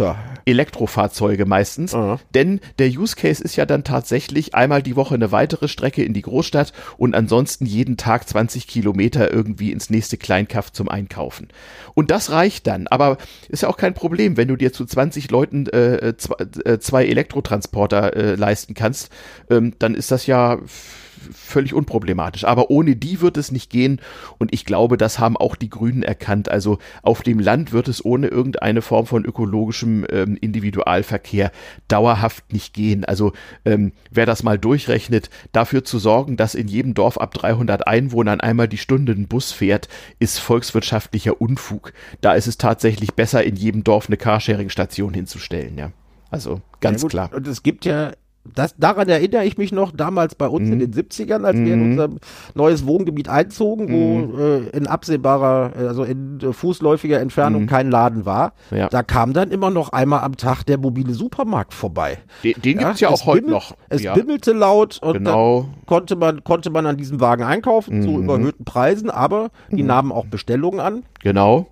[0.45, 1.95] Elektrofahrzeuge meistens.
[1.95, 6.03] Uh Denn der Use Case ist ja dann tatsächlich einmal die Woche eine weitere Strecke
[6.03, 11.49] in die Großstadt und ansonsten jeden Tag 20 Kilometer irgendwie ins nächste Kleinkaff zum Einkaufen.
[11.95, 12.89] Und das reicht dann.
[12.89, 13.19] Aber
[13.49, 17.07] ist ja auch kein Problem, wenn du dir zu 20 Leuten äh, zwei, äh, zwei
[17.07, 19.11] Elektrotransporter äh, leisten kannst,
[19.49, 20.59] ähm, dann ist das ja
[21.33, 22.45] völlig unproblematisch.
[22.45, 24.01] Aber ohne die wird es nicht gehen.
[24.39, 26.49] Und ich glaube, das haben auch die Grünen erkannt.
[26.49, 31.53] Also auf dem Land wird es ohne irgendeine Form von ökologischem ähm, Individualverkehr
[31.89, 33.05] dauerhaft nicht gehen.
[33.05, 33.33] Also
[33.65, 38.41] ähm, wer das mal durchrechnet, dafür zu sorgen, dass in jedem Dorf ab 300 Einwohnern
[38.41, 41.93] einmal die Stunde ein Bus fährt, ist volkswirtschaftlicher Unfug.
[42.21, 45.79] Da ist es tatsächlich besser, in jedem Dorf eine Carsharing-Station hinzustellen.
[45.79, 45.93] Ja.
[46.31, 47.31] Also ganz ja, klar.
[47.35, 48.13] Und es gibt ja
[48.45, 50.75] das, daran erinnere ich mich noch damals bei uns mhm.
[50.75, 51.67] in den 70ern, als mhm.
[51.67, 51.91] wir in mhm.
[51.91, 52.09] unser
[52.55, 54.39] neues Wohngebiet einzogen, wo mhm.
[54.39, 57.67] äh, in absehbarer, also in äh, fußläufiger Entfernung mhm.
[57.69, 58.55] kein Laden war.
[58.71, 58.89] Ja.
[58.89, 62.19] Da kam dann immer noch einmal am Tag der mobile Supermarkt vorbei.
[62.43, 63.77] Den, den ja, gibt's ja auch heute noch.
[63.89, 64.15] Es ja.
[64.15, 65.63] bimmelte laut und genau.
[65.63, 68.25] dann konnte man, konnte man an diesem Wagen einkaufen zu mhm.
[68.25, 71.05] überhöhten Preisen, aber die nahmen auch Bestellungen an.
[71.23, 71.69] Genau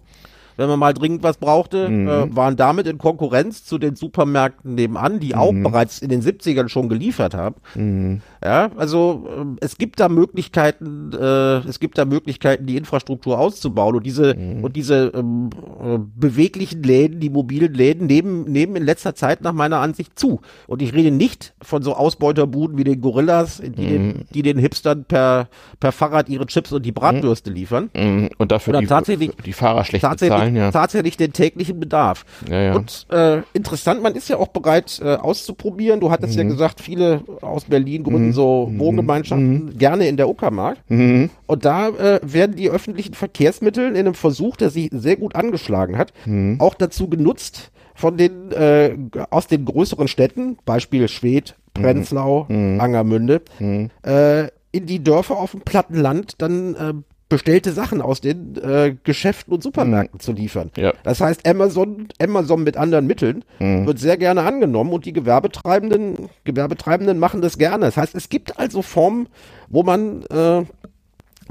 [0.60, 2.06] wenn man mal dringend was brauchte, mhm.
[2.06, 5.62] äh, waren damit in Konkurrenz zu den Supermärkten nebenan, die auch mhm.
[5.62, 7.54] bereits in den 70ern schon geliefert haben.
[7.74, 8.20] Mhm.
[8.44, 13.96] Ja, also äh, es gibt da Möglichkeiten, äh, es gibt da Möglichkeiten, die Infrastruktur auszubauen
[13.96, 14.62] und diese mhm.
[14.62, 15.48] und diese ähm,
[15.82, 20.42] äh, beweglichen Läden, die mobilen Läden nehmen, nehmen in letzter Zeit nach meiner Ansicht zu.
[20.66, 24.14] Und ich rede nicht von so Ausbeuterbuden wie den Gorillas, die, den, mhm.
[24.34, 25.48] die den Hipstern per,
[25.80, 27.88] per Fahrrad ihre Chips und die Bratwürste liefern.
[27.94, 28.28] Mhm.
[28.36, 30.70] Und dafür die, tatsächlich, die Fahrer schlecht tatsächlich, ja.
[30.70, 32.24] tatsächlich den täglichen Bedarf.
[32.48, 32.74] Ja, ja.
[32.74, 36.00] Und äh, interessant, man ist ja auch bereit äh, auszuprobieren.
[36.00, 36.42] Du hattest mhm.
[36.42, 38.32] ja gesagt, viele aus Berlin gründen mhm.
[38.32, 38.78] so mhm.
[38.78, 39.78] Wohngemeinschaften mhm.
[39.78, 40.78] gerne in der Uckermark.
[40.88, 41.30] Mhm.
[41.46, 45.98] Und da äh, werden die öffentlichen Verkehrsmittel in einem Versuch, der sich sehr gut angeschlagen
[45.98, 46.56] hat, mhm.
[46.60, 48.96] auch dazu genutzt, von den äh,
[49.28, 56.34] aus den größeren Städten, Beispiel Schwedt, Prenzlau, Angermünde, äh, in die Dörfer auf dem Plattenland
[56.38, 56.94] dann äh,
[57.30, 60.20] bestellte Sachen aus den äh, Geschäften und Supermärkten mhm.
[60.20, 60.70] zu liefern.
[60.76, 60.92] Ja.
[61.04, 63.86] Das heißt, Amazon, Amazon mit anderen Mitteln mhm.
[63.86, 67.86] wird sehr gerne angenommen und die Gewerbetreibenden, Gewerbetreibenden machen das gerne.
[67.86, 69.28] Das heißt, es gibt also Formen,
[69.68, 70.64] wo man äh,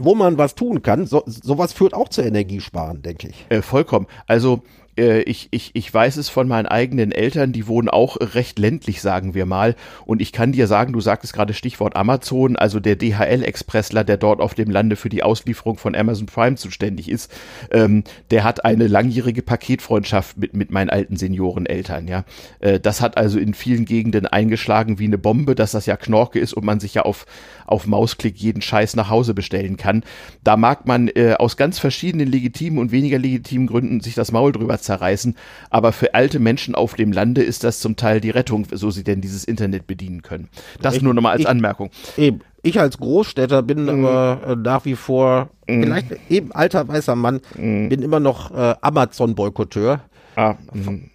[0.01, 1.05] wo man was tun kann.
[1.05, 3.45] So, sowas führt auch zu Energiesparen, denke ich.
[3.49, 4.07] Äh, vollkommen.
[4.27, 4.61] Also
[4.99, 9.01] äh, ich, ich, ich weiß es von meinen eigenen Eltern, die wohnen auch recht ländlich,
[9.01, 9.75] sagen wir mal.
[10.05, 14.41] Und ich kann dir sagen, du sagtest gerade Stichwort Amazon, also der DHL-Expressler, der dort
[14.41, 17.31] auf dem Lande für die Auslieferung von Amazon Prime zuständig ist,
[17.71, 22.25] ähm, der hat eine langjährige Paketfreundschaft mit, mit meinen alten Senioreneltern, ja.
[22.59, 26.39] Äh, das hat also in vielen Gegenden eingeschlagen wie eine Bombe, dass das ja Knorke
[26.39, 27.25] ist und man sich ja auf,
[27.65, 30.03] auf Mausklick jeden Scheiß nach Hause bestellen kann.
[30.43, 34.51] Da mag man äh, aus ganz verschiedenen legitimen und weniger legitimen Gründen sich das Maul
[34.51, 35.35] drüber zerreißen.
[35.69, 39.03] Aber für alte Menschen auf dem Lande ist das zum Teil die Rettung, so sie
[39.03, 40.49] denn dieses Internet bedienen können.
[40.81, 41.91] Das ich, nur nochmal als ich, Anmerkung.
[42.17, 42.41] Eben.
[42.61, 44.05] Ich als Großstädter bin mhm.
[44.05, 45.83] aber äh, nach wie vor, mhm.
[45.83, 47.87] vielleicht eben alter weißer Mann, mhm.
[47.87, 50.01] bin immer noch äh, Amazon-Boykotteur.
[50.39, 50.55] Ah,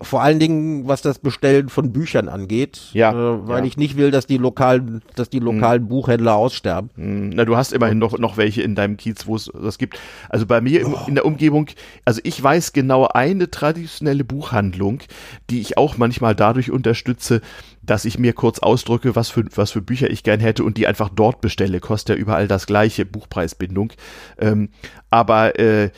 [0.03, 3.65] Vor allen Dingen, was das Bestellen von Büchern angeht, ja, äh, weil ja.
[3.65, 5.89] ich nicht will, dass die lokalen, dass die lokalen mhm.
[5.89, 6.91] Buchhändler aussterben.
[6.97, 7.31] Mhm.
[7.31, 9.99] Na, du hast immerhin noch, noch welche in deinem Kiez, wo es das gibt.
[10.29, 10.99] Also bei mir oh.
[11.07, 11.69] in der Umgebung,
[12.05, 15.01] also ich weiß genau eine traditionelle Buchhandlung,
[15.49, 17.41] die ich auch manchmal dadurch unterstütze,
[17.81, 20.87] dass ich mir kurz ausdrücke, was für, was für Bücher ich gern hätte und die
[20.87, 21.81] einfach dort bestelle.
[21.81, 23.91] Kostet ja überall das gleiche, Buchpreisbindung.
[24.39, 24.69] Ähm,
[25.11, 25.91] aber äh,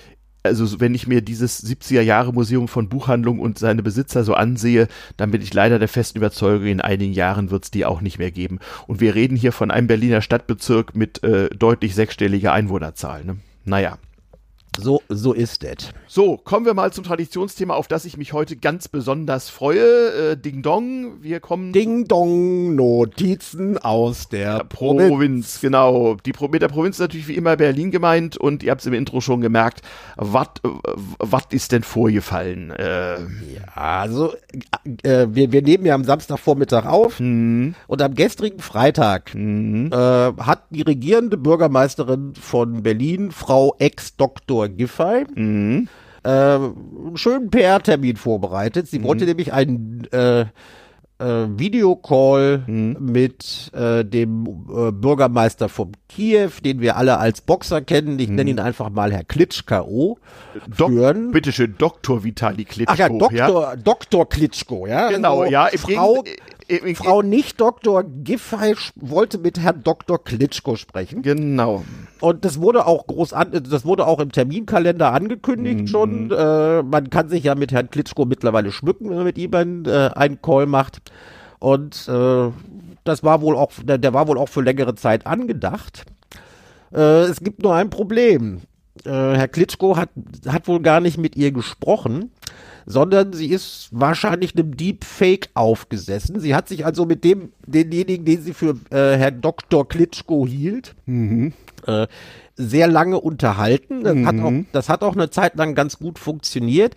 [0.46, 4.88] also wenn ich mir dieses 70er Jahre Museum von Buchhandlung und seine Besitzer so ansehe,
[5.16, 8.18] dann bin ich leider der festen Überzeugung, in einigen Jahren wird es die auch nicht
[8.18, 8.58] mehr geben.
[8.86, 13.24] Und wir reden hier von einem Berliner Stadtbezirk mit äh, deutlich sechsstelliger Einwohnerzahl.
[13.24, 13.36] Ne?
[13.64, 13.98] Naja.
[14.78, 15.90] So, so ist es.
[16.06, 20.32] So, kommen wir mal zum Traditionsthema, auf das ich mich heute ganz besonders freue.
[20.32, 21.72] Äh, Ding Dong, wir kommen.
[21.72, 25.08] Ding Dong, Notizen aus der Provinz.
[25.08, 26.16] Provinz, genau.
[26.24, 28.86] Die Pro mit der Provinz ist natürlich wie immer Berlin gemeint und ihr habt es
[28.86, 29.82] im Intro schon gemerkt.
[30.16, 32.70] Was ist denn vorgefallen?
[32.70, 34.34] Äh, Ja, also
[35.02, 39.96] äh, wir, wir nehmen ja am Samstagvormittag auf hm, und am gestrigen Freitag hm, äh,
[39.96, 45.88] hat die regierende Bürgermeisterin von Berlin, Frau Ex-Doktor Giffey, hm,
[46.24, 48.88] äh, einen schönen PR-Termin vorbereitet.
[48.88, 50.46] Sie wollte nämlich einen äh,
[51.18, 58.18] äh, Videocall mit äh, dem äh, Bürgermeister von Kiew, den wir alle als Boxer kennen.
[58.18, 60.18] Ich nenne ihn einfach mal Herr Klitschko.
[60.76, 61.30] Dok führen.
[61.30, 62.22] Bitteschön, Dr.
[62.22, 62.92] Vitali Klitschko.
[62.92, 65.08] Ach ja, Doktor, Doktor Klitschko, ja.
[65.08, 65.68] Genau, Also ja.
[65.76, 66.36] Frau, Gegen-
[66.68, 71.22] im- im- Frau nicht Doktor Giffey wollte mit Herrn Doktor Klitschko sprechen.
[71.22, 71.84] Genau.
[72.20, 75.86] Und das wurde auch groß an, das wurde auch im Terminkalender angekündigt Mhm.
[75.86, 76.30] schon.
[76.30, 79.84] Äh, man kann sich ja mit Herrn Klitschko mittlerweile schmücken, wenn man mit ihm einen,
[79.84, 80.98] äh, einen Call macht.
[81.58, 82.50] Und äh,
[83.04, 86.04] das war wohl auch, der, der war wohl auch für längere Zeit angedacht.
[86.94, 88.62] Äh, es gibt nur ein Problem.
[89.04, 90.08] Äh, Herr Klitschko hat,
[90.48, 92.30] hat wohl gar nicht mit ihr gesprochen,
[92.86, 96.40] sondern sie ist wahrscheinlich einem Deepfake aufgesessen.
[96.40, 99.86] Sie hat sich also mit dem, denjenigen, den sie für äh, Herrn Dr.
[99.88, 100.94] Klitschko hielt,
[101.86, 102.06] äh,
[102.54, 104.04] sehr lange unterhalten.
[104.04, 106.94] Das, hat auch, das hat auch eine Zeit lang ganz gut funktioniert.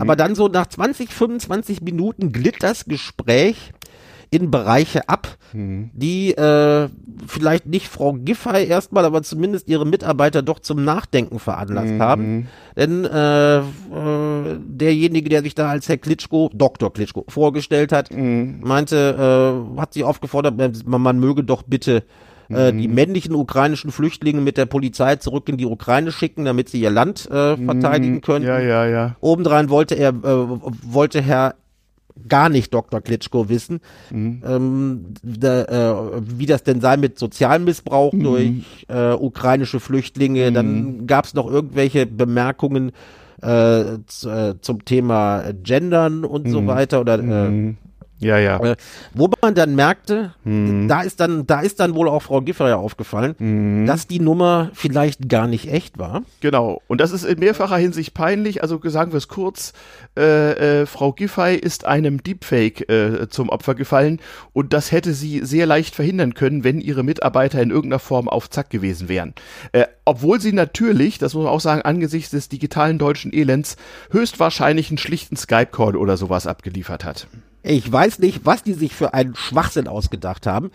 [0.00, 3.72] Aber dann so nach 20, 25 Minuten glitt das Gespräch
[4.30, 6.88] in Bereiche ab, die äh,
[7.26, 12.48] vielleicht nicht Frau Giffey erstmal, aber zumindest ihre Mitarbeiter doch zum Nachdenken veranlasst haben.
[12.76, 13.62] Denn äh, äh,
[14.58, 16.92] derjenige, der sich da als Herr Klitschko, Dr.
[16.92, 22.04] Klitschko, vorgestellt hat, meinte, äh, hat sie aufgefordert, man, man möge doch bitte
[22.50, 26.80] äh, die männlichen ukrainischen Flüchtlinge mit der Polizei zurück in die Ukraine schicken, damit sie
[26.80, 28.44] ihr Land äh, verteidigen können.
[28.44, 29.16] Ja, ja, ja.
[29.20, 31.54] Obendrein wollte er, äh, wollte Herr
[32.28, 33.00] gar nicht Dr.
[33.00, 33.80] Klitschko wissen,
[34.44, 40.52] ähm, da, äh, wie das denn sei mit Sozialmissbrauch durch äh, ukrainische Flüchtlinge.
[40.52, 42.92] Dann gab es noch irgendwelche Bemerkungen
[43.42, 47.74] äh, äh, zum Thema Gendern und so weiter oder äh,
[48.20, 48.60] Ja, ja.
[48.62, 48.76] äh,
[49.14, 53.86] wo man dann merkte, da ist dann, da ist dann wohl auch Frau Giffey aufgefallen,
[53.86, 56.22] dass die Nummer vielleicht gar nicht echt war.
[56.40, 56.82] Genau.
[56.86, 58.62] Und das ist in mehrfacher Hinsicht peinlich.
[58.62, 59.72] Also sagen wir es kurz.
[60.16, 64.20] Äh, äh, Frau Giffey ist einem Deepfake äh, zum Opfer gefallen
[64.52, 68.50] und das hätte sie sehr leicht verhindern können, wenn ihre Mitarbeiter in irgendeiner Form auf
[68.50, 69.34] Zack gewesen wären.
[69.72, 73.76] Äh, obwohl sie natürlich, das muss man auch sagen, angesichts des digitalen deutschen Elends
[74.10, 77.26] höchstwahrscheinlich einen schlichten Skype-Call oder sowas abgeliefert hat.
[77.62, 80.70] Ich weiß nicht, was die sich für einen Schwachsinn ausgedacht haben.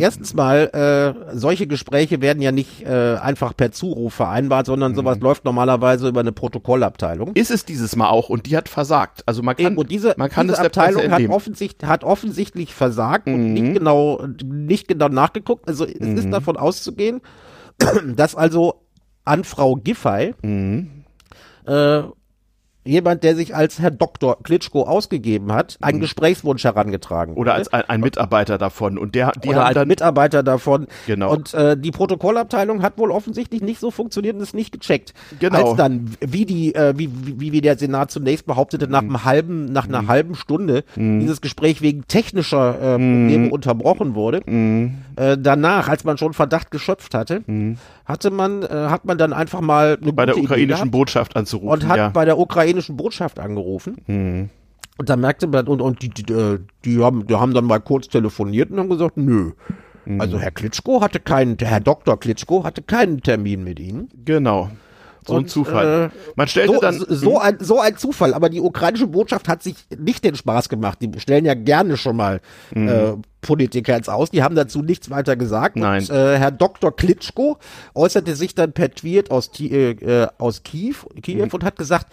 [0.00, 5.18] Erstens mal, äh, solche Gespräche werden ja nicht äh, einfach per Zuruf vereinbart, sondern sowas
[5.20, 7.34] läuft normalerweise über eine Protokollabteilung.
[7.34, 9.22] Ist es dieses Mal auch und die hat versagt.
[9.26, 13.52] Also man kann, Eben, diese, man kann diese Abteilung hat, offensichtlich, hat offensichtlich versagt und
[13.52, 15.68] nicht genau, nicht genau nachgeguckt.
[15.68, 17.20] Also es ist davon auszugehen,
[18.16, 18.82] dass also
[19.24, 20.34] an Frau Giffey
[21.66, 22.02] äh,
[22.84, 24.42] jemand, der sich als Herr Dr.
[24.42, 29.48] Klitschko ausgegeben hat, einen Gesprächswunsch herangetragen Oder als ein, ein Mitarbeiter davon und der, die
[29.48, 30.86] oder haben als Mitarbeiter davon.
[31.06, 31.32] Genau.
[31.32, 35.12] Und äh, die Protokollabteilung hat wohl offensichtlich nicht so funktioniert und es nicht gecheckt.
[35.38, 35.70] Genau.
[35.70, 39.66] Als dann, wie die, äh, wie, wie, wie der Senat zunächst behauptete, nach einem halben,
[39.66, 44.40] nach einer halben Stunde dieses Gespräch wegen technischer äh, Probleme unterbrochen wurde.
[45.16, 47.42] Äh, danach, als man schon Verdacht geschöpft hatte,
[48.10, 51.68] hatte man, äh, hat man dann einfach mal eine bei der ukrainischen Botschaft anzurufen.
[51.68, 52.08] und hat ja.
[52.08, 54.50] bei der ukrainischen Botschaft angerufen.
[54.98, 57.80] Und da merkte man, und, und die, die, äh, die, haben, die haben dann mal
[57.80, 59.52] kurz telefoniert und haben gesagt, nö.
[60.18, 62.18] Also Herr Klitschko hatte keinen, Herr Dr.
[62.18, 64.08] Klitschko hatte keinen Termin mit Ihnen.
[64.24, 64.70] Genau.
[65.26, 66.10] So ein Zufall.
[66.14, 67.04] äh, Man stellte So, dann.
[67.08, 70.98] so, ein, so ein Zufall, aber die ukrainische Botschaft hat sich nicht den Spaß gemacht.
[71.02, 72.40] Die stellen ja gerne schon mal
[72.74, 73.12] äh,
[73.42, 74.30] Politiker ins Aus.
[74.30, 75.76] Die haben dazu nichts weiter gesagt.
[75.76, 76.02] Nein.
[76.02, 76.94] Und äh, Herr Dr.
[76.94, 77.58] Klitschko
[77.94, 82.06] äußerte sich dann per Tweet aus, äh, äh, aus Kiew, Kiew und hat gesagt,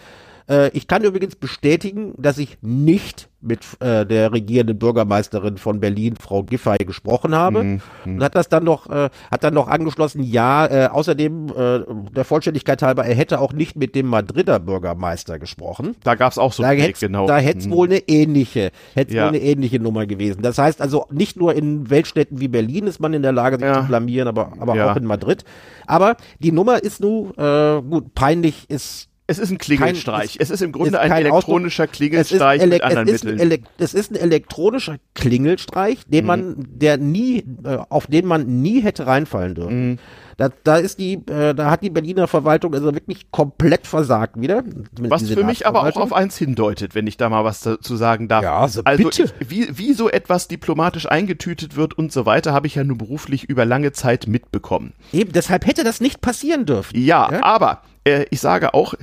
[0.48, 6.16] äh, ich kann übrigens bestätigen, dass ich nicht mit äh, der regierenden Bürgermeisterin von Berlin,
[6.20, 7.78] Frau Giffey, gesprochen habe.
[8.04, 11.80] Und hat das dann noch, äh, hat dann noch angeschlossen, ja, äh, außerdem äh,
[12.16, 15.94] der Vollständigkeit halber, er hätte auch nicht mit dem Madrider Bürgermeister gesprochen.
[16.02, 17.26] da gab es auch so einen Weg, genau.
[17.28, 19.22] da hätte es wohl eine ähnliche, hätte Ja.
[19.22, 20.42] wohl eine ähnliche Nummer gewesen.
[20.42, 23.66] Das heißt also, nicht nur in Weltstädten wie Berlin ist man in der Lage, sich
[23.66, 23.82] Ja.
[23.82, 24.90] zu blamieren, aber, aber Ja.
[24.90, 25.44] auch in Madrid.
[25.86, 30.32] Aber die Nummer ist nun, äh, gut, peinlich ist es ist ein Klingelstreich.
[30.32, 33.24] Kein- es ist im Grunde ist ein elektronischer es ist, Klingelstreich mit anderen es, ist
[33.24, 33.50] ein Mitteln.
[33.52, 38.80] elek es ist ein elektronischer Klingelstreich, den man, der nie, äh, auf den man nie
[38.82, 39.98] hätte reinfallen dürfen.
[40.38, 44.62] Da, da ist die, äh, da hat die Berliner Verwaltung also wirklich komplett versagt wieder.
[45.00, 48.28] Was für mich aber auch auf eins hindeutet, wenn ich da mal was dazu sagen
[48.28, 48.44] darf.
[48.44, 49.24] Ja, so also bitte.
[49.40, 52.96] Ich, wie, wie so etwas diplomatisch eingetütet wird und so weiter, habe ich ja nur
[52.96, 54.92] beruflich über lange Zeit mitbekommen.
[55.12, 56.96] Eben, deshalb hätte das nicht passieren dürfen.
[56.96, 57.42] Ja, ja?
[57.42, 58.94] aber äh, ich sage auch,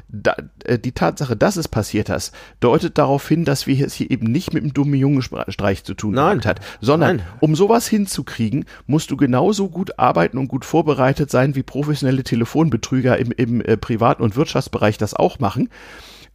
[0.64, 4.26] äh, die Tatsache, dass es passiert ist, deutet darauf hin, dass wir es hier eben
[4.28, 6.40] nicht mit einem dummen Jungenstreich zu tun Nein.
[6.40, 7.26] gehabt hat, sondern Nein.
[7.40, 13.18] um sowas hinzukriegen, musst du genauso gut arbeiten und gut vorbereitet sein, wie professionelle Telefonbetrüger
[13.18, 15.70] im, im äh, privaten und Wirtschaftsbereich das auch machen.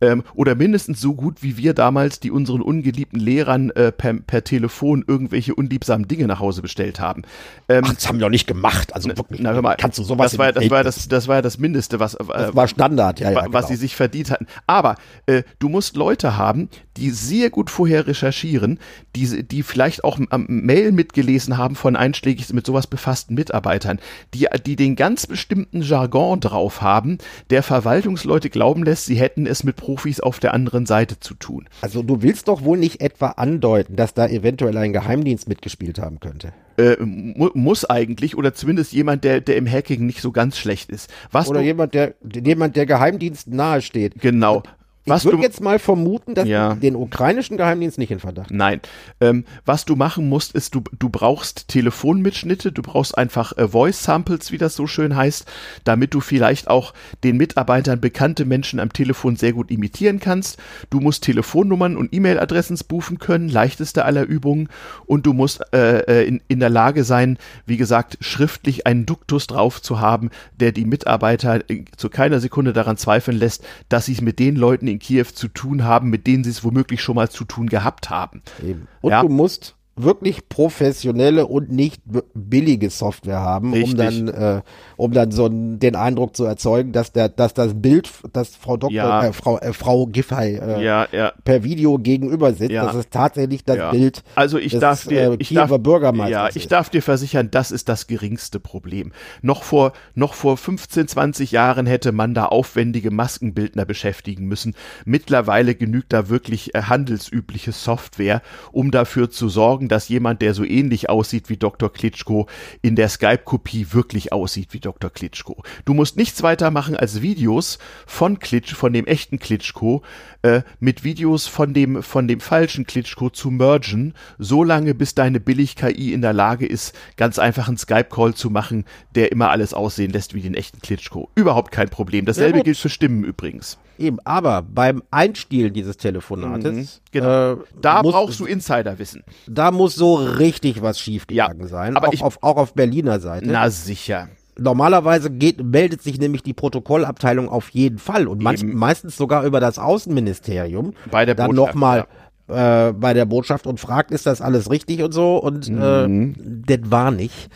[0.03, 4.43] Ähm, oder mindestens so gut wie wir damals, die unseren ungeliebten Lehrern äh, per, per
[4.45, 7.21] Telefon irgendwelche unliebsamen Dinge nach Hause bestellt haben.
[7.69, 8.95] Ähm, Ach, das haben wir doch nicht gemacht.
[8.95, 9.43] Also wirklich.
[9.43, 12.01] na, mal, kannst du sowas das war, das war das, das war ja das Mindeste,
[12.01, 13.37] was, äh, Das war Standard, ja, ja.
[13.37, 13.69] wa- was genau.
[13.69, 14.47] sie sich verdient hatten.
[14.67, 14.95] Aber
[15.27, 16.71] äh, du musst Leute haben,
[17.01, 18.79] die sehr gut vorher recherchieren,
[19.17, 23.99] die, die vielleicht auch am Mail mitgelesen haben von einschlägig mit sowas befassten Mitarbeitern,
[24.35, 29.65] die, die den ganz bestimmten Jargon drauf haben, der Verwaltungsleute glauben lässt, sie hätten es
[29.65, 31.67] mit Profis auf der anderen Seite zu tun.
[31.81, 36.21] Also du willst doch wohl nicht etwa andeuten, dass da eventuell ein Geheimdienst mitgespielt haben
[36.21, 36.53] könnte.
[36.77, 40.91] Äh, mu muss eigentlich, oder zumindest jemand, der, der im Hacking nicht so ganz schlecht
[40.91, 41.11] ist.
[41.31, 44.21] Was Oder du, jemand, der jemand, der Geheimdienst nahesteht.
[44.21, 44.63] genau.
[45.11, 46.75] Was ich würde du, jetzt mal vermuten, dass Ja.
[46.75, 48.51] du den ukrainischen Geheimdienst nicht in Verdacht.
[48.51, 48.81] Nein.
[49.21, 54.03] Ähm, was du machen musst, ist, du, du brauchst Telefonmitschnitte, du brauchst einfach äh, Voice
[54.03, 55.47] Samples, wie das so schön heißt,
[55.85, 56.95] damit du vielleicht auch
[57.25, 60.59] den Mitarbeitern bekannte Menschen am Telefon sehr gut imitieren kannst.
[60.89, 64.69] Du musst Telefonnummern und E-Mail-Adressen spoofen können, leichteste aller Übungen.
[65.07, 67.37] Und du musst äh, äh, in, in der Lage sein,
[67.67, 72.73] wie gesagt, schriftlich einen Duktus drauf zu haben, der die Mitarbeiter äh, zu keiner Sekunde
[72.73, 76.27] daran zweifeln lässt, dass sie es mit den Leuten in Kiew zu tun haben, mit
[76.27, 78.43] denen sie es womöglich schon mal zu tun gehabt haben.
[78.63, 78.87] Eben.
[79.01, 79.23] Und Ja.
[79.23, 82.03] du musst wirklich professionelle und nicht
[82.35, 83.97] billige Software haben, um Richtig.
[83.97, 84.63] dann, äh,
[84.97, 88.95] um dann so den Eindruck zu erzeugen, dass der, dass das Bild, das Frau Doktor,
[88.95, 89.25] Ja.
[89.27, 91.33] äh, Frau, äh, Frau Giffey äh, Ja, ja.
[91.45, 92.87] per Video gegenüber sitzt, Ja.
[92.87, 93.91] dass es tatsächlich das.
[93.91, 96.73] Bild Also ich des darf dir, äh, ich Kiewer darf, Bürgermeisters ja, ich ist.
[96.73, 99.13] darf dir versichern, das ist das geringste Problem.
[99.43, 104.75] Noch vor, noch vor 15, 20 Jahren hätte man da aufwendige Maskenbildner beschäftigen müssen.
[105.05, 108.43] Mittlerweile genügt da wirklich äh, handelsübliche Software,
[108.73, 111.93] um dafür zu sorgen, dass jemand, der so ähnlich aussieht wie Dr.
[111.93, 112.47] Klitschko,
[112.83, 115.11] in der Skype-Kopie wirklich aussieht wie Dr.
[115.11, 115.63] Klitschko.
[115.85, 120.03] Du musst nichts weiter machen als Videos von Klitsch, von dem echten Klitschko,
[120.43, 125.41] äh, mit Videos von dem, von dem falschen Klitschko zu mergen, so lange bis deine
[125.41, 128.85] Billig-KI in der Lage ist, ganz einfach einen Skype-Call zu machen,
[129.15, 131.31] der immer alles aussehen lässt wie den echten Klitschko.
[131.35, 132.25] Überhaupt kein Problem.
[132.25, 132.65] Dasselbe gut.
[132.65, 133.79] gilt für Stimmen übrigens.
[134.01, 137.53] Eben, aber beim Einstielen dieses Telefonates, Genau.
[137.53, 139.23] äh, Da muss, brauchst du Insiderwissen.
[139.47, 143.21] da muss so richtig was schiefgegangen Ja, sein, aber auch, ich- auf, auch auf Berliner
[143.21, 143.47] Seite.
[143.49, 144.29] Na sicher.
[144.59, 149.61] Normalerweise geht, meldet sich nämlich die Protokollabteilung auf jeden Fall und manch, meistens sogar über
[149.61, 150.93] das Außenministerium.
[151.11, 152.07] Bei der dann nochmal
[152.51, 156.35] äh, bei der Botschaft und fragt, ist das alles richtig und so und Mhm.
[156.67, 157.49] äh, das war nicht.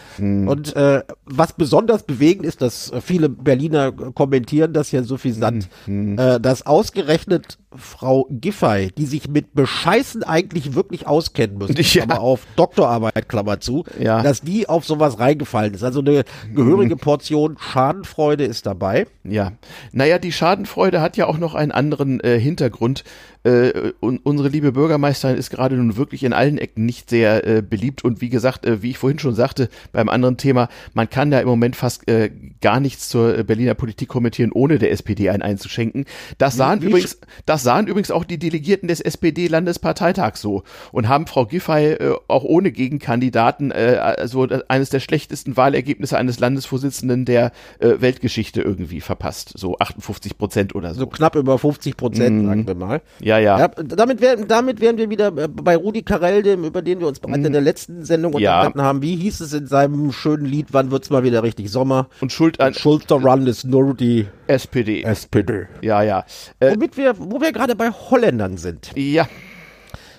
[0.49, 6.19] Und äh, was besonders bewegend ist, dass äh, viele Berliner kommentieren das ja suffisant, Mhm.
[6.19, 12.05] äh, dass ausgerechnet Frau Giffey, die sich mit Bescheißen eigentlich wirklich auskennen müsste, Ja.
[12.05, 14.23] aber auf Doktorarbeit, Klammer zu, Ja.
[14.23, 15.83] dass die auf sowas reingefallen ist.
[15.83, 19.07] Also eine gehörige Portion Schadenfreude ist dabei.
[19.25, 19.53] Ja,
[19.93, 23.05] naja, die Schadenfreude hat ja auch noch einen anderen äh, Hintergrund.
[23.43, 27.61] Äh, un unsere liebe Bürgermeisterin ist gerade nun wirklich in allen Ecken nicht sehr äh,
[27.63, 31.31] beliebt und wie gesagt, äh, wie ich vorhin schon sagte, beim anderen Thema, man kann
[31.31, 32.31] da im Moment fast äh,
[32.63, 36.07] gar nichts zur äh, Berliner Politik kommentieren, ohne der SPD einen einzuschenken.
[36.39, 40.63] Das sahen wie übrigens, das sahen übrigens auch die Delegierten des SPD-Landesparteitags so
[40.93, 46.39] und haben Frau Giffey äh, auch ohne Gegenkandidaten äh, also eines der schlechtesten Wahlergebnisse eines
[46.41, 49.53] Landesvorsitzenden der äh, Weltgeschichte irgendwie verpasst.
[49.57, 51.01] So 58 Prozent oder so.
[51.01, 53.03] So knapp über 50 Prozent, sagen wir mal.
[53.21, 53.59] ja, ja.
[53.59, 57.21] Ja, damit, wären, damit wären wir wieder bei Rudi Carell, dem, über den wir uns
[57.21, 58.39] bereits in der letzten Sendung Mhm.
[58.41, 58.57] Ja.
[58.57, 59.03] unterhalten haben.
[59.03, 62.09] Wie hieß es in seinem schönen Lied, wann wird's mal wieder richtig Sommer?
[62.21, 65.03] Und Schuld an Schulter Run ist nur die SPD.
[65.03, 65.67] SPD.
[65.83, 66.25] Ja, ja.
[66.61, 68.91] Äh, Womit wir, wo wir gerade bei Holländern sind.
[68.97, 69.27] ja,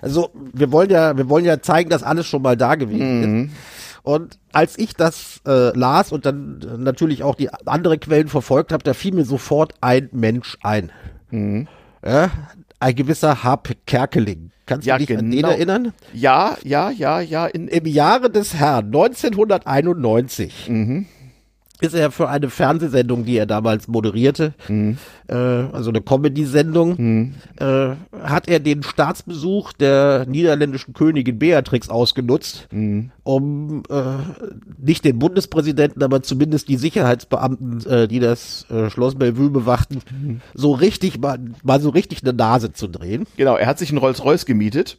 [0.02, 3.52] Also wir wollen ja, wir wollen ja zeigen, dass alles schon mal da gewesen ist.
[4.04, 8.72] Und als ich das äh, las und dann äh, natürlich auch die andere Quellen verfolgt
[8.72, 10.92] habe, da fiel mir sofort ein Mensch ein.
[12.06, 12.30] Ja,
[12.80, 14.52] ein gewisser Hap Kerkeling.
[14.68, 15.50] Kannst Ja, du dich an den genau.
[15.50, 15.94] erinnern?
[16.14, 17.46] ja, ja, ja, ja.
[17.48, 20.70] In, Im Jahre des Herrn 1991
[21.82, 24.98] ist er für eine Fernsehsendung, die er damals moderierte, mhm.
[25.28, 27.34] äh, also eine Comedy-Sendung, mhm.
[27.60, 33.12] äh, hat er den Staatsbesuch der niederländischen Königin Beatrix ausgenutzt, mhm.
[33.24, 34.02] um äh,
[34.78, 40.42] nicht den Bundespräsidenten, aber zumindest die Sicherheitsbeamten, äh, die das äh, Schloss Bellevue bewachten, mhm.
[40.54, 43.26] so richtig mal, mal so richtig eine Nase zu drehen.
[43.38, 44.98] Genau, er hat sich einen Rolls-Royce gemietet.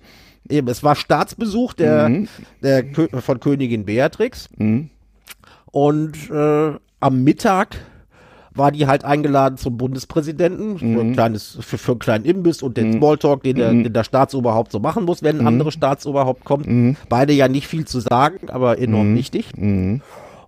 [0.49, 2.29] Eben, es war Staatsbesuch der, mhm.
[2.63, 2.85] der
[3.21, 4.49] von Königin Beatrix.
[4.57, 4.91] Mhm.
[5.77, 7.77] Und äh, am Mittag
[8.55, 10.79] war die halt eingeladen zum Bundespräsidenten mhm.
[10.79, 12.93] für, ein kleines, für, für einen kleinen Imbiss und den mhm.
[12.95, 13.85] Smalltalk, den der, mhm.
[13.85, 15.49] den der Staatsoberhaupt so machen muss, wenn ein mhm.
[15.49, 16.67] anderes Staatsoberhaupt kommt.
[16.67, 16.97] Mhm.
[17.11, 19.17] Beide ja nicht viel zu sagen, aber enorm mhm.
[19.17, 19.53] wichtig.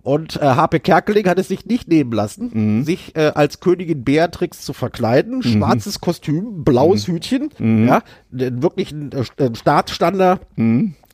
[0.01, 2.83] Und äh, Harpe Kerkeling hat es sich nicht nehmen lassen, mhm.
[2.83, 5.35] sich äh, als Königin Beatrix zu verkleiden.
[5.35, 5.43] Mhm.
[5.43, 7.13] Schwarzes Kostüm, blaues mhm.
[7.13, 8.01] Hütchen, ja,
[8.31, 10.41] wirklich ein, äh, ein Staatsstandard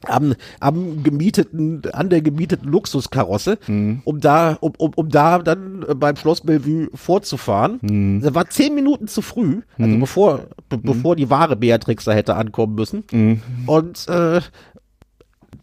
[0.07, 4.01] am, am gemieteten, an der gemieteten Luxuskarosse, mhm.
[4.03, 7.79] um da, um, um, um da dann äh, beim Schloss Bellevue vorzufahren.
[7.81, 8.21] Mhm.
[8.21, 9.99] Das war zehn Minuten zu früh, also mhm.
[9.99, 13.03] bevor, be, bevor die wahre Beatrix da hätte ankommen müssen.
[13.11, 13.41] Mhm.
[13.65, 14.41] Und äh,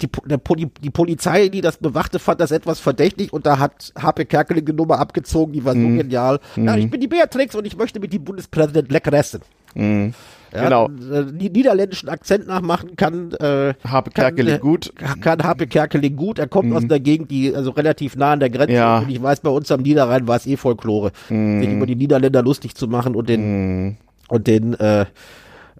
[0.01, 0.09] die,
[0.57, 4.65] die, die, Polizei, die das bewachte, fand das etwas verdächtig und da hat HP Kerkeling
[4.65, 5.99] die Nummer abgezogen, die war so mhm.
[5.99, 6.41] genial.
[6.57, 9.41] Ja, ich bin die Beatrix und ich möchte mit dem Bundespräsident lecker essen.
[9.75, 10.15] Mhm.
[10.53, 10.87] Ja, genau.
[10.87, 13.33] Äh, niederländischen Akzent nachmachen kann.
[13.33, 14.93] Äh, Habe Kerkeling äh, gut.
[14.97, 16.39] Kann Habe Kerkeling gut.
[16.39, 16.77] Er kommt mhm.
[16.77, 18.99] aus einer Gegend, die also relativ nah an der Grenze ja.
[18.99, 19.05] ist.
[19.05, 21.61] Und ich weiß, bei uns am Niederrhein war es eh Folklore, mhm.
[21.61, 23.97] sich über die Niederländer lustig zu machen und den mhm.
[24.29, 25.07] und den äh,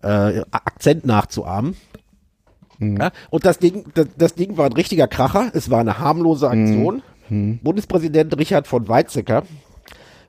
[0.03, 1.77] äh, Akzent nachzuahmen.
[2.79, 2.97] Mhm.
[2.97, 5.51] Ja, und das Ding, das, das, Ding war ein richtiger Kracher.
[5.53, 7.03] Es war eine harmlose Aktion.
[7.29, 7.37] Mhm.
[7.37, 7.59] Mhm.
[7.63, 9.45] Bundespräsident Richard von Weizsäcker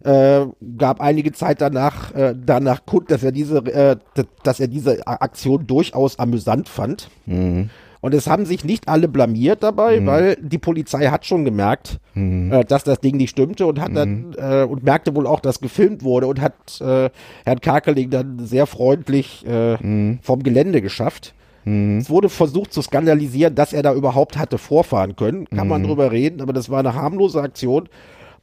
[0.03, 0.45] äh,
[0.77, 3.95] gab einige Zeit danach äh, danach kund, dass er diese äh,
[4.43, 7.09] dass er diese Aktion durchaus amüsant fand.
[7.25, 7.69] Mhm.
[8.03, 10.05] Und es haben sich nicht alle blamiert dabei, mhm.
[10.07, 12.51] weil die Polizei hat schon gemerkt, mhm.
[12.51, 13.95] äh, dass das Ding nicht stimmte und hat mhm.
[13.95, 17.09] dann äh, und merkte wohl auch, dass gefilmt wurde und hat äh,
[17.45, 20.19] Herrn Karkeling dann sehr freundlich äh, mhm.
[20.21, 21.33] vom Gelände geschafft.
[21.63, 21.99] Mhm.
[21.99, 25.45] Es wurde versucht zu skandalisieren, dass er da überhaupt hatte vorfahren können.
[25.45, 25.87] Kann man mhm.
[25.87, 27.87] drüber reden, aber das war eine harmlose Aktion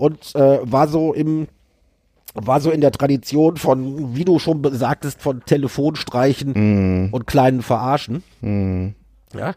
[0.01, 1.47] und äh, war so im
[2.35, 7.13] war so in der Tradition von, wie du schon sagtest, von Telefonstreichen mm.
[7.13, 8.23] und kleinen Verarschen.
[8.41, 8.91] Mm.
[9.37, 9.55] Ja,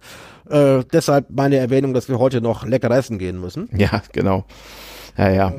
[0.50, 3.70] äh, deshalb meine Erwähnung, dass wir heute noch lecker essen gehen müssen.
[3.76, 4.46] Ja, genau.
[5.18, 5.54] Ja, ja.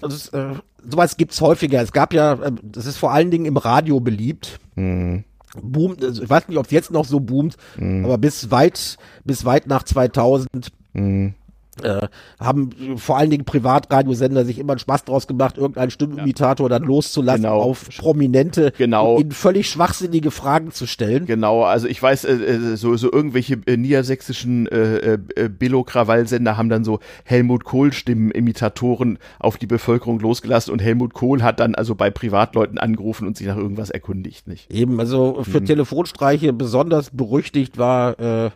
[0.00, 0.54] Also es, äh,
[0.90, 1.82] sowas gibt's häufiger.
[1.82, 4.58] Es gab ja, äh, das ist vor allen Dingen im Radio beliebt.
[4.74, 5.18] Mm.
[5.62, 8.06] Boomt, also ich weiß nicht, ob es jetzt noch so boomt, mm.
[8.06, 10.48] aber bis weit, bis weit nach 2000
[10.94, 11.28] mm
[11.82, 12.08] äh,
[12.38, 16.78] haben vor allen Dingen Privatradiosender sich immer einen Spaß draus gemacht, irgendeinen Stimmimitator ja.
[16.78, 17.60] dann loszulassen, genau.
[17.60, 19.18] auf Prominente genau.
[19.18, 21.26] ihnen völlig schwachsinnige Fragen zu stellen.
[21.26, 26.68] Genau, also ich weiß, äh, äh so, so irgendwelche äh, niedersächsischen äh, äh, Billo-Krawall-Sender haben
[26.68, 32.10] dann so Helmut Kohl-Stimmen-Imitatoren auf die Bevölkerung losgelassen und Helmut Kohl hat dann also bei
[32.10, 34.70] Privatleuten angerufen und sich nach irgendwas erkundigt, nicht?
[34.72, 35.66] Eben, also für mhm.
[35.66, 38.50] Telefonstreiche besonders berüchtigt war äh, äh,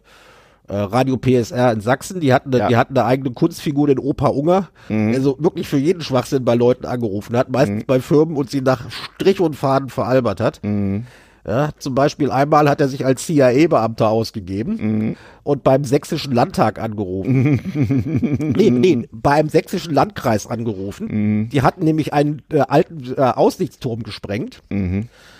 [0.69, 2.69] Radio PSR in Sachsen, die hatten, ja.
[2.69, 5.13] die hatten eine eigene Kunstfigur, den Opa Unger, mhm.
[5.13, 7.87] der so wirklich für jeden Schwachsinn bei Leuten angerufen hat, meistens mhm.
[7.87, 10.61] bei Firmen und sie nach Strich und Faden veralbert hat.
[10.63, 11.07] Mhm.
[11.47, 15.17] Ja, zum Beispiel einmal hat er sich als CIA-Beamter ausgegeben mhm.
[15.45, 18.53] und beim sächsischen Landtag angerufen.
[18.55, 21.07] nee, nee, beim sächsischen Landkreis angerufen.
[21.11, 21.49] Mhm.
[21.49, 24.63] Die hatten nämlich einen äh, alten äh, Aussichtsturm gesprengt.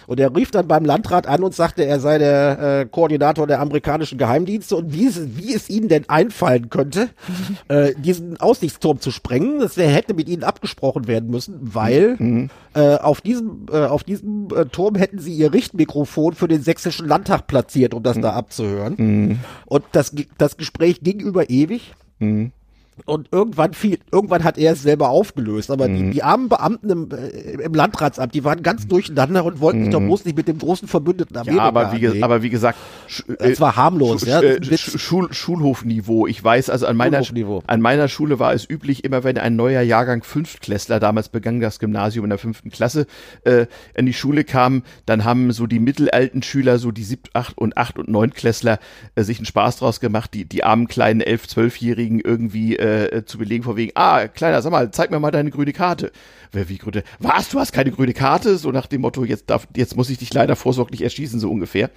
[0.09, 0.13] Mhm.
[0.13, 3.61] Und er rief dann beim Landrat an und sagte, er sei der äh, Koordinator der
[3.61, 7.11] amerikanischen Geheimdienste und wie es, wie es ihnen denn einfallen könnte,
[7.69, 9.61] äh, diesen Aussichtsturm zu sprengen.
[9.61, 12.51] Das hätte mit ihnen abgesprochen werden müssen, weil mhm.
[12.75, 17.07] äh, auf diesem, äh, auf diesem äh, Turm hätten sie ihr Richtmikrofon für den sächsischen
[17.07, 18.23] Landtag platziert, um das mhm.
[18.23, 18.95] da abzuhören.
[18.97, 19.39] Mhm.
[19.67, 21.95] Und das, das Gespräch ging über ewig.
[22.19, 22.53] Mhm.
[23.05, 25.71] Und irgendwann fiel, irgendwann hat er es selber aufgelöst.
[25.71, 25.97] Aber mhm.
[25.97, 29.85] die, die armen Beamten im, äh, im Landratsamt, die waren ganz durcheinander und wollten mhm.
[29.85, 32.79] sich doch bloß nicht mit dem großen Verbündeten Amerika Ja, aber wie, aber wie gesagt,
[33.39, 34.23] es war harmlos.
[34.23, 36.27] Sch ja, äh, Schul Schulhofniveau.
[36.27, 37.23] Ich weiß, also an meiner,
[37.67, 41.79] an meiner Schule war es üblich, immer wenn ein neuer Jahrgang Fünftklässler, damals begann das
[41.79, 43.07] Gymnasium in der fünften Klasse,
[43.45, 47.59] äh, in die Schule kam, dann haben so die mittelalten Schüler, so die sieb, acht
[47.59, 48.79] und acht und neunklässler,
[49.15, 53.25] äh, sich einen Spaß draus gemacht, die, die armen kleinen elf, zwölfjährigen irgendwie äh, äh,
[53.25, 56.13] zu belegen, vor wegen, ah, Kleiner, sag mal, zeig mir mal deine grüne Karte.
[56.53, 57.03] Wer, wie grüne?
[57.19, 58.57] Was, du hast keine grüne Karte?
[58.57, 61.91] So nach dem Motto, jetzt darf, jetzt muss ich dich leider vorsorglich erschießen, so ungefähr.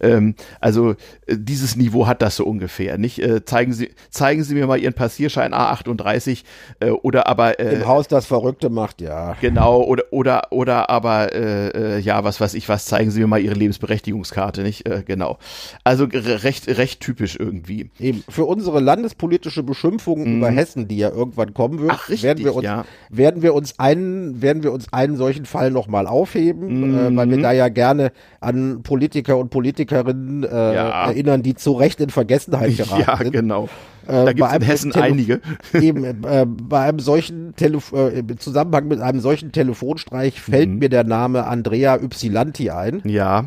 [0.00, 0.92] Ähm, also,
[1.26, 3.18] äh, dieses Niveau hat das so ungefähr, nicht?
[3.18, 6.44] Äh, zeigen Sie, zeigen Sie mir mal Ihren Passierschein A38,
[6.80, 9.36] äh, oder aber, äh, Im Haus das Verrückte macht, ja.
[9.40, 13.26] Genau, oder, oder, oder aber, äh, äh, ja, was weiß ich was, zeigen Sie mir
[13.26, 14.86] mal Ihre Lebensberechtigungskarte, nicht?
[14.86, 15.38] Äh, genau.
[15.82, 17.90] Also, recht, recht typisch irgendwie.
[17.98, 18.22] Eben.
[18.28, 22.54] Für unsere landespolitische Beschimpfung über Hessen, die ja irgendwann kommen wird, Ach, richtig, werden wir
[22.54, 22.84] uns, ja.
[23.10, 27.40] werden wir uns einen, werden wir uns einen solchen Fall nochmal aufheben, äh, weil wir
[27.42, 31.06] da ja gerne an Politiker und Politikerinnen äh, Ja.
[31.10, 33.32] erinnern, die zu Recht in Vergessenheit geraten Ja, sind.
[33.32, 33.68] genau.
[34.06, 35.40] Äh, da gibt es in Hessen Tele- einige.
[35.74, 40.78] Eben, äh, bei einem solchen Telef äh, im Zusammenhang mit einem solchen Telefonstreich fällt Mhm.
[40.78, 43.46] mir der Name Andrea Ypsilanti ein, Ja,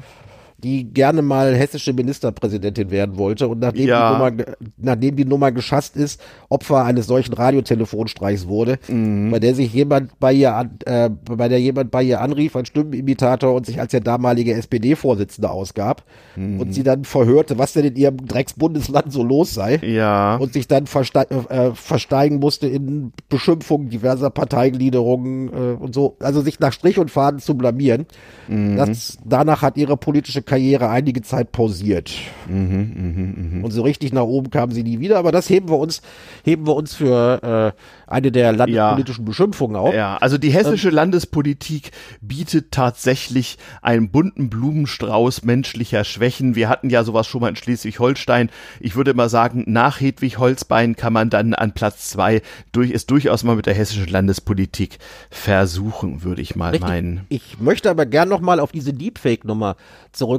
[0.63, 4.11] die gerne mal hessische Ministerpräsidentin werden wollte und nachdem, Ja.
[4.11, 9.31] die, Nummer, nachdem die Nummer geschasst ist, Opfer eines solchen Radiotelefonstreichs wurde, Mhm.
[9.31, 12.65] bei der sich jemand bei ihr an, äh, bei der jemand bei ihr anrief, ein
[12.65, 16.03] Stimmenimitator und sich als der damalige SPD-Vorsitzende ausgab
[16.35, 16.59] Mhm.
[16.59, 20.35] und sie dann verhörte, was denn in ihrem Drecksbundesland so los sei ja.
[20.37, 26.41] und sich dann verste äh, versteigen musste in Beschimpfungen diverser Parteigliederungen äh, und so, also
[26.41, 28.05] sich nach Strich und Faden zu blamieren.
[28.47, 32.11] Das, danach hat ihre politische Karriere einige Zeit pausiert.
[32.47, 36.01] Und so richtig nach oben kam sie nie wieder, aber das heben wir uns,
[36.43, 39.93] heben wir uns für äh, eine der landespolitischen Beschimpfungen auf.
[39.93, 40.53] Ja, also die Ähm.
[40.53, 46.55] hessische Landespolitik bietet tatsächlich einen bunten Blumenstrauß menschlicher Schwächen.
[46.55, 48.49] Wir hatten ja sowas schon mal in Schleswig-Holstein.
[48.79, 53.05] Ich würde mal sagen, nach Hedwig Holzbein kann man dann an Platz zwei durch, es
[53.05, 54.97] durchaus mal mit der hessischen Landespolitik
[55.29, 56.89] versuchen, würde ich mal Richtig.
[56.89, 57.25] meinen.
[57.29, 59.75] Ich möchte aber gern noch mal auf diese Deepfake-Nummer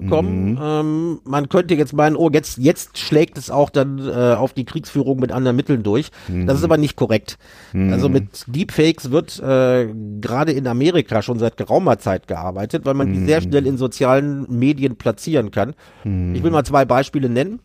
[0.00, 0.52] zurückkommen.
[0.52, 0.58] Mhm.
[0.60, 4.64] Ähm, man könnte jetzt meinen, oh, jetzt, jetzt schlägt es auch dann äh, auf die
[4.64, 6.10] Kriegsführung mit anderen Mitteln durch.
[6.28, 6.46] Mhm.
[6.46, 7.38] Das ist aber nicht korrekt.
[7.72, 9.88] Also mit Deepfakes wird äh,
[10.20, 13.26] gerade in Amerika schon seit geraumer Zeit gearbeitet, weil man die Mhm.
[13.26, 15.74] sehr schnell in sozialen Medien platzieren kann.
[16.04, 17.60] Ich will mal zwei Beispiele nennen.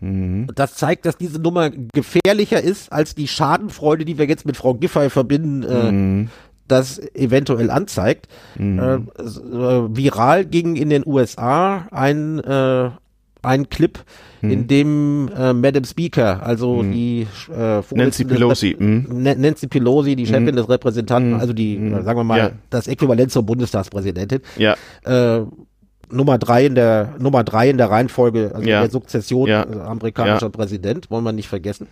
[0.00, 0.48] Mhm.
[0.54, 4.74] Das zeigt, dass diese Nummer gefährlicher ist als die Schadenfreude, die wir jetzt mit Frau
[4.74, 6.28] Giffey verbinden, äh, Mhm.
[6.72, 8.26] Das eventuell anzeigt.
[8.58, 12.90] Äh, s- äh, viral ging in den USA ein, äh,
[13.44, 13.98] ein Clip,
[14.40, 14.50] Mhm.
[14.50, 17.26] in dem äh, Madam Speaker, also die
[17.56, 18.76] äh, Nancy Pelosi.
[18.78, 19.06] Mhm.
[19.10, 22.50] Na- Nancy Pelosi, die Chefin des Repräsentanten, also die, äh, sagen wir mal, Ja.
[22.70, 24.74] das Äquivalent zur Bundestagspräsidentin, Ja,
[25.04, 25.42] äh,
[26.10, 28.82] Nummer drei in der Nummer drei in der Reihenfolge, also Ja.
[28.82, 29.62] der Sukzession Ja.
[29.64, 30.48] äh, amerikanischer Ja.
[30.50, 31.86] Präsident, wollen wir nicht vergessen,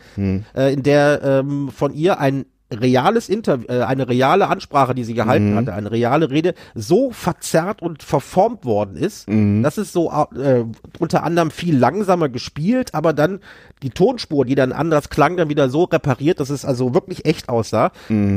[0.55, 5.15] äh, in der ähm, von ihr ein reales Interview, äh, eine reale Ansprache, die sie
[5.15, 9.29] gehalten hatte, eine reale Rede, so verzerrt und verformt worden ist,
[9.63, 10.65] dass es so äh,
[10.99, 13.41] unter anderem viel langsamer gespielt, aber dann
[13.83, 17.49] die Tonspur, die dann anders klang, dann wieder so repariert, dass es also wirklich echt
[17.49, 17.93] aussah.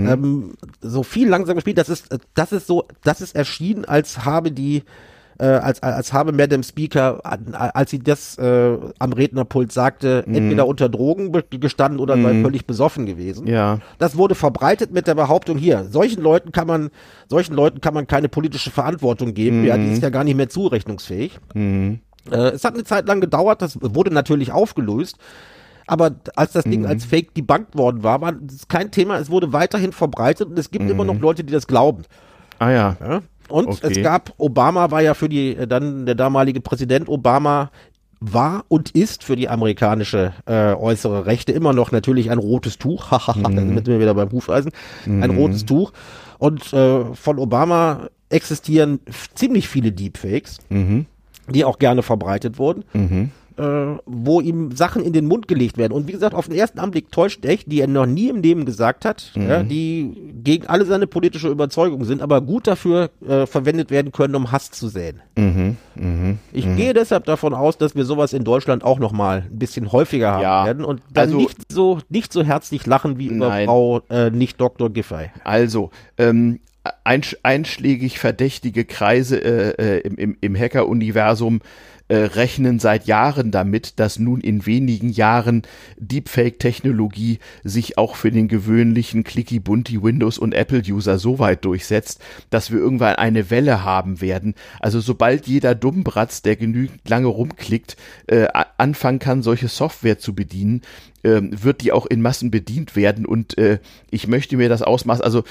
[0.08, 4.26] Ähm, so viel langsamer gespielt, das ist, äh, das ist so, das ist erschienen, als
[4.26, 4.84] habe die
[5.44, 10.88] äh, als, als habe Madam Speaker, als sie das äh, am Rednerpult sagte, entweder unter
[10.88, 13.48] Drogen gestanden oder sei völlig besoffen gewesen.
[13.48, 13.80] ja.
[13.98, 16.90] Das wurde verbreitet mit der Behauptung hier, solchen Leuten kann man,
[17.28, 19.66] solchen Leuten kann man keine politische Verantwortung geben.
[19.66, 21.40] Ja, die ist ja gar nicht mehr zurechnungsfähig.
[21.56, 21.98] Äh,
[22.32, 25.18] es hat eine Zeit lang gedauert, das wurde natürlich aufgelöst.
[25.88, 29.18] Aber als das Ding als Fake debunked worden war, war das kein Thema.
[29.20, 32.04] Es wurde weiterhin verbreitet und es gibt immer noch Leute, die das glauben.
[32.60, 32.96] Ah ja.
[33.02, 33.22] Ja?
[33.50, 33.88] Und Okay.
[33.98, 37.72] es gab, Obama war ja für die, äh, dann der damalige Präsident Obama
[38.20, 43.12] war und ist für die amerikanische äh, äußere Rechte immer noch natürlich ein rotes Tuch.
[43.12, 44.72] Hahaha, da sind wir wieder beim Hufeisen.
[45.06, 45.92] Ein rotes Tuch.
[46.38, 49.00] Und äh, von Obama existieren
[49.36, 50.60] ziemlich viele Deepfakes,
[51.50, 52.84] die auch gerne verbreitet wurden.
[53.58, 55.94] Äh, wo ihm Sachen in den Mund gelegt werden.
[55.94, 58.66] Und wie gesagt, auf den ersten Anblick täuscht echt, die er noch nie im Leben
[58.66, 63.92] gesagt hat, ja, die gegen alle seine politische Überzeugung sind, aber gut dafür äh, verwendet
[63.92, 65.22] werden können, um Hass zu säen.
[66.52, 69.92] ich gehe deshalb davon aus, dass wir sowas in Deutschland auch noch mal ein bisschen
[69.92, 73.50] häufiger haben Ja, werden und dann also- nicht so nicht so herzlich lachen wie über
[73.50, 73.66] Nein.
[73.68, 74.90] Frau äh, nicht Dr.
[74.90, 75.32] Giffey.
[75.44, 76.60] Also, ähm,
[77.04, 81.62] einsch einschlägig verdächtige Kreise äh, äh, im, im, im Hacker-Universum
[82.14, 85.64] äh, rechnen seit Jahren damit, dass nun in wenigen Jahren
[85.98, 92.22] Deepfake-Technologie sich auch für den gewöhnlichen Clicky Bunty Windows und Apple-User so weit durchsetzt,
[92.52, 94.54] dass wir irgendwann eine Welle haben werden.
[94.80, 98.46] Also sobald jeder Dummbratz, der genügend lange rumklickt, äh,
[98.78, 100.82] anfangen kann, solche Software zu bedienen,
[101.24, 103.80] wird die auch in Massen bedient werden und äh,
[104.12, 105.44] ich möchte mir das Ausmaß, also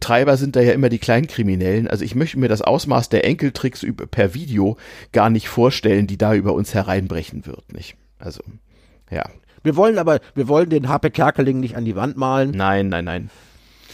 [0.00, 3.82] Treiber sind da ja immer die Kleinkriminellen, also ich möchte mir das Ausmaß der Enkeltricks
[3.82, 4.76] über, per Video
[5.12, 7.96] gar nicht vorstellen, die da über uns hereinbrechen wird, nicht?
[8.18, 8.42] Also,
[9.10, 9.24] ja.
[9.62, 12.52] Wir wollen aber, wir wollen den Hape Kerkeling nicht an die Wand malen.
[12.52, 13.30] Nein, nein, nein.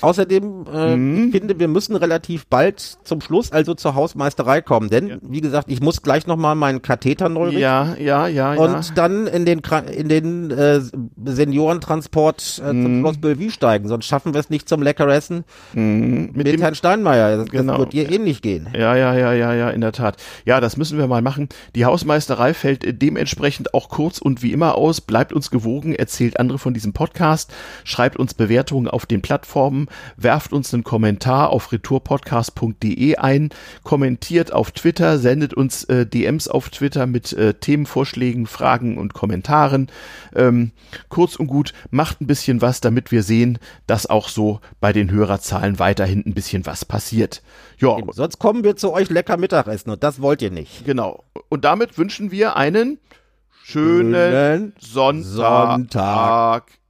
[0.00, 1.26] Außerdem, äh, Mhm.
[1.28, 4.90] ich finde, wir müssen relativ bald zum Schluss, also zur Hausmeisterei kommen.
[4.90, 5.16] Denn, Ja.
[5.22, 7.60] wie gesagt, ich muss gleich nochmal meinen Katheter neu richten.
[7.60, 8.94] Ja, ja, ja, Und ja.
[8.94, 9.60] dann in den,
[9.96, 10.80] in den äh,
[11.24, 12.82] Seniorentransport äh, Mhm.
[12.82, 15.44] zum Schloss Bellevue steigen, sonst schaffen wir es nicht zum Leckeressen
[15.74, 16.30] Mhm.
[16.34, 17.36] mit, dem- Herrn Steinmeier.
[17.38, 17.72] Das, Genau.
[17.74, 18.68] das wird dir ähnlich gehen.
[18.74, 20.16] Ja, ja, ja, ja, ja, in der Tat.
[20.44, 21.48] Ja, das müssen wir mal machen.
[21.74, 25.00] Die Hausmeisterei fällt dementsprechend auch kurz und wie immer aus.
[25.00, 27.52] Bleibt uns gewogen, erzählt andere von diesem Podcast,
[27.84, 29.83] schreibt uns Bewertungen auf den Plattformen,
[30.16, 33.50] werft uns einen Kommentar auf retourpodcast.de ein,
[33.82, 39.88] kommentiert auf Twitter, sendet uns äh, DMs auf Twitter mit äh, Themenvorschlägen, Fragen und Kommentaren.
[40.34, 40.72] Ähm,
[41.08, 45.10] kurz und gut, macht ein bisschen was, damit wir sehen, dass auch so bei den
[45.10, 47.42] Hörerzahlen weiterhin ein bisschen was passiert.
[47.78, 50.84] Ja, Sonst kommen wir zu euch lecker Mittagessen und das wollt ihr nicht.
[50.84, 51.24] Genau.
[51.48, 52.98] Und damit wünschen wir einen
[53.62, 55.24] schönen Schönen Sonntag.
[55.24, 56.83] Sonntag.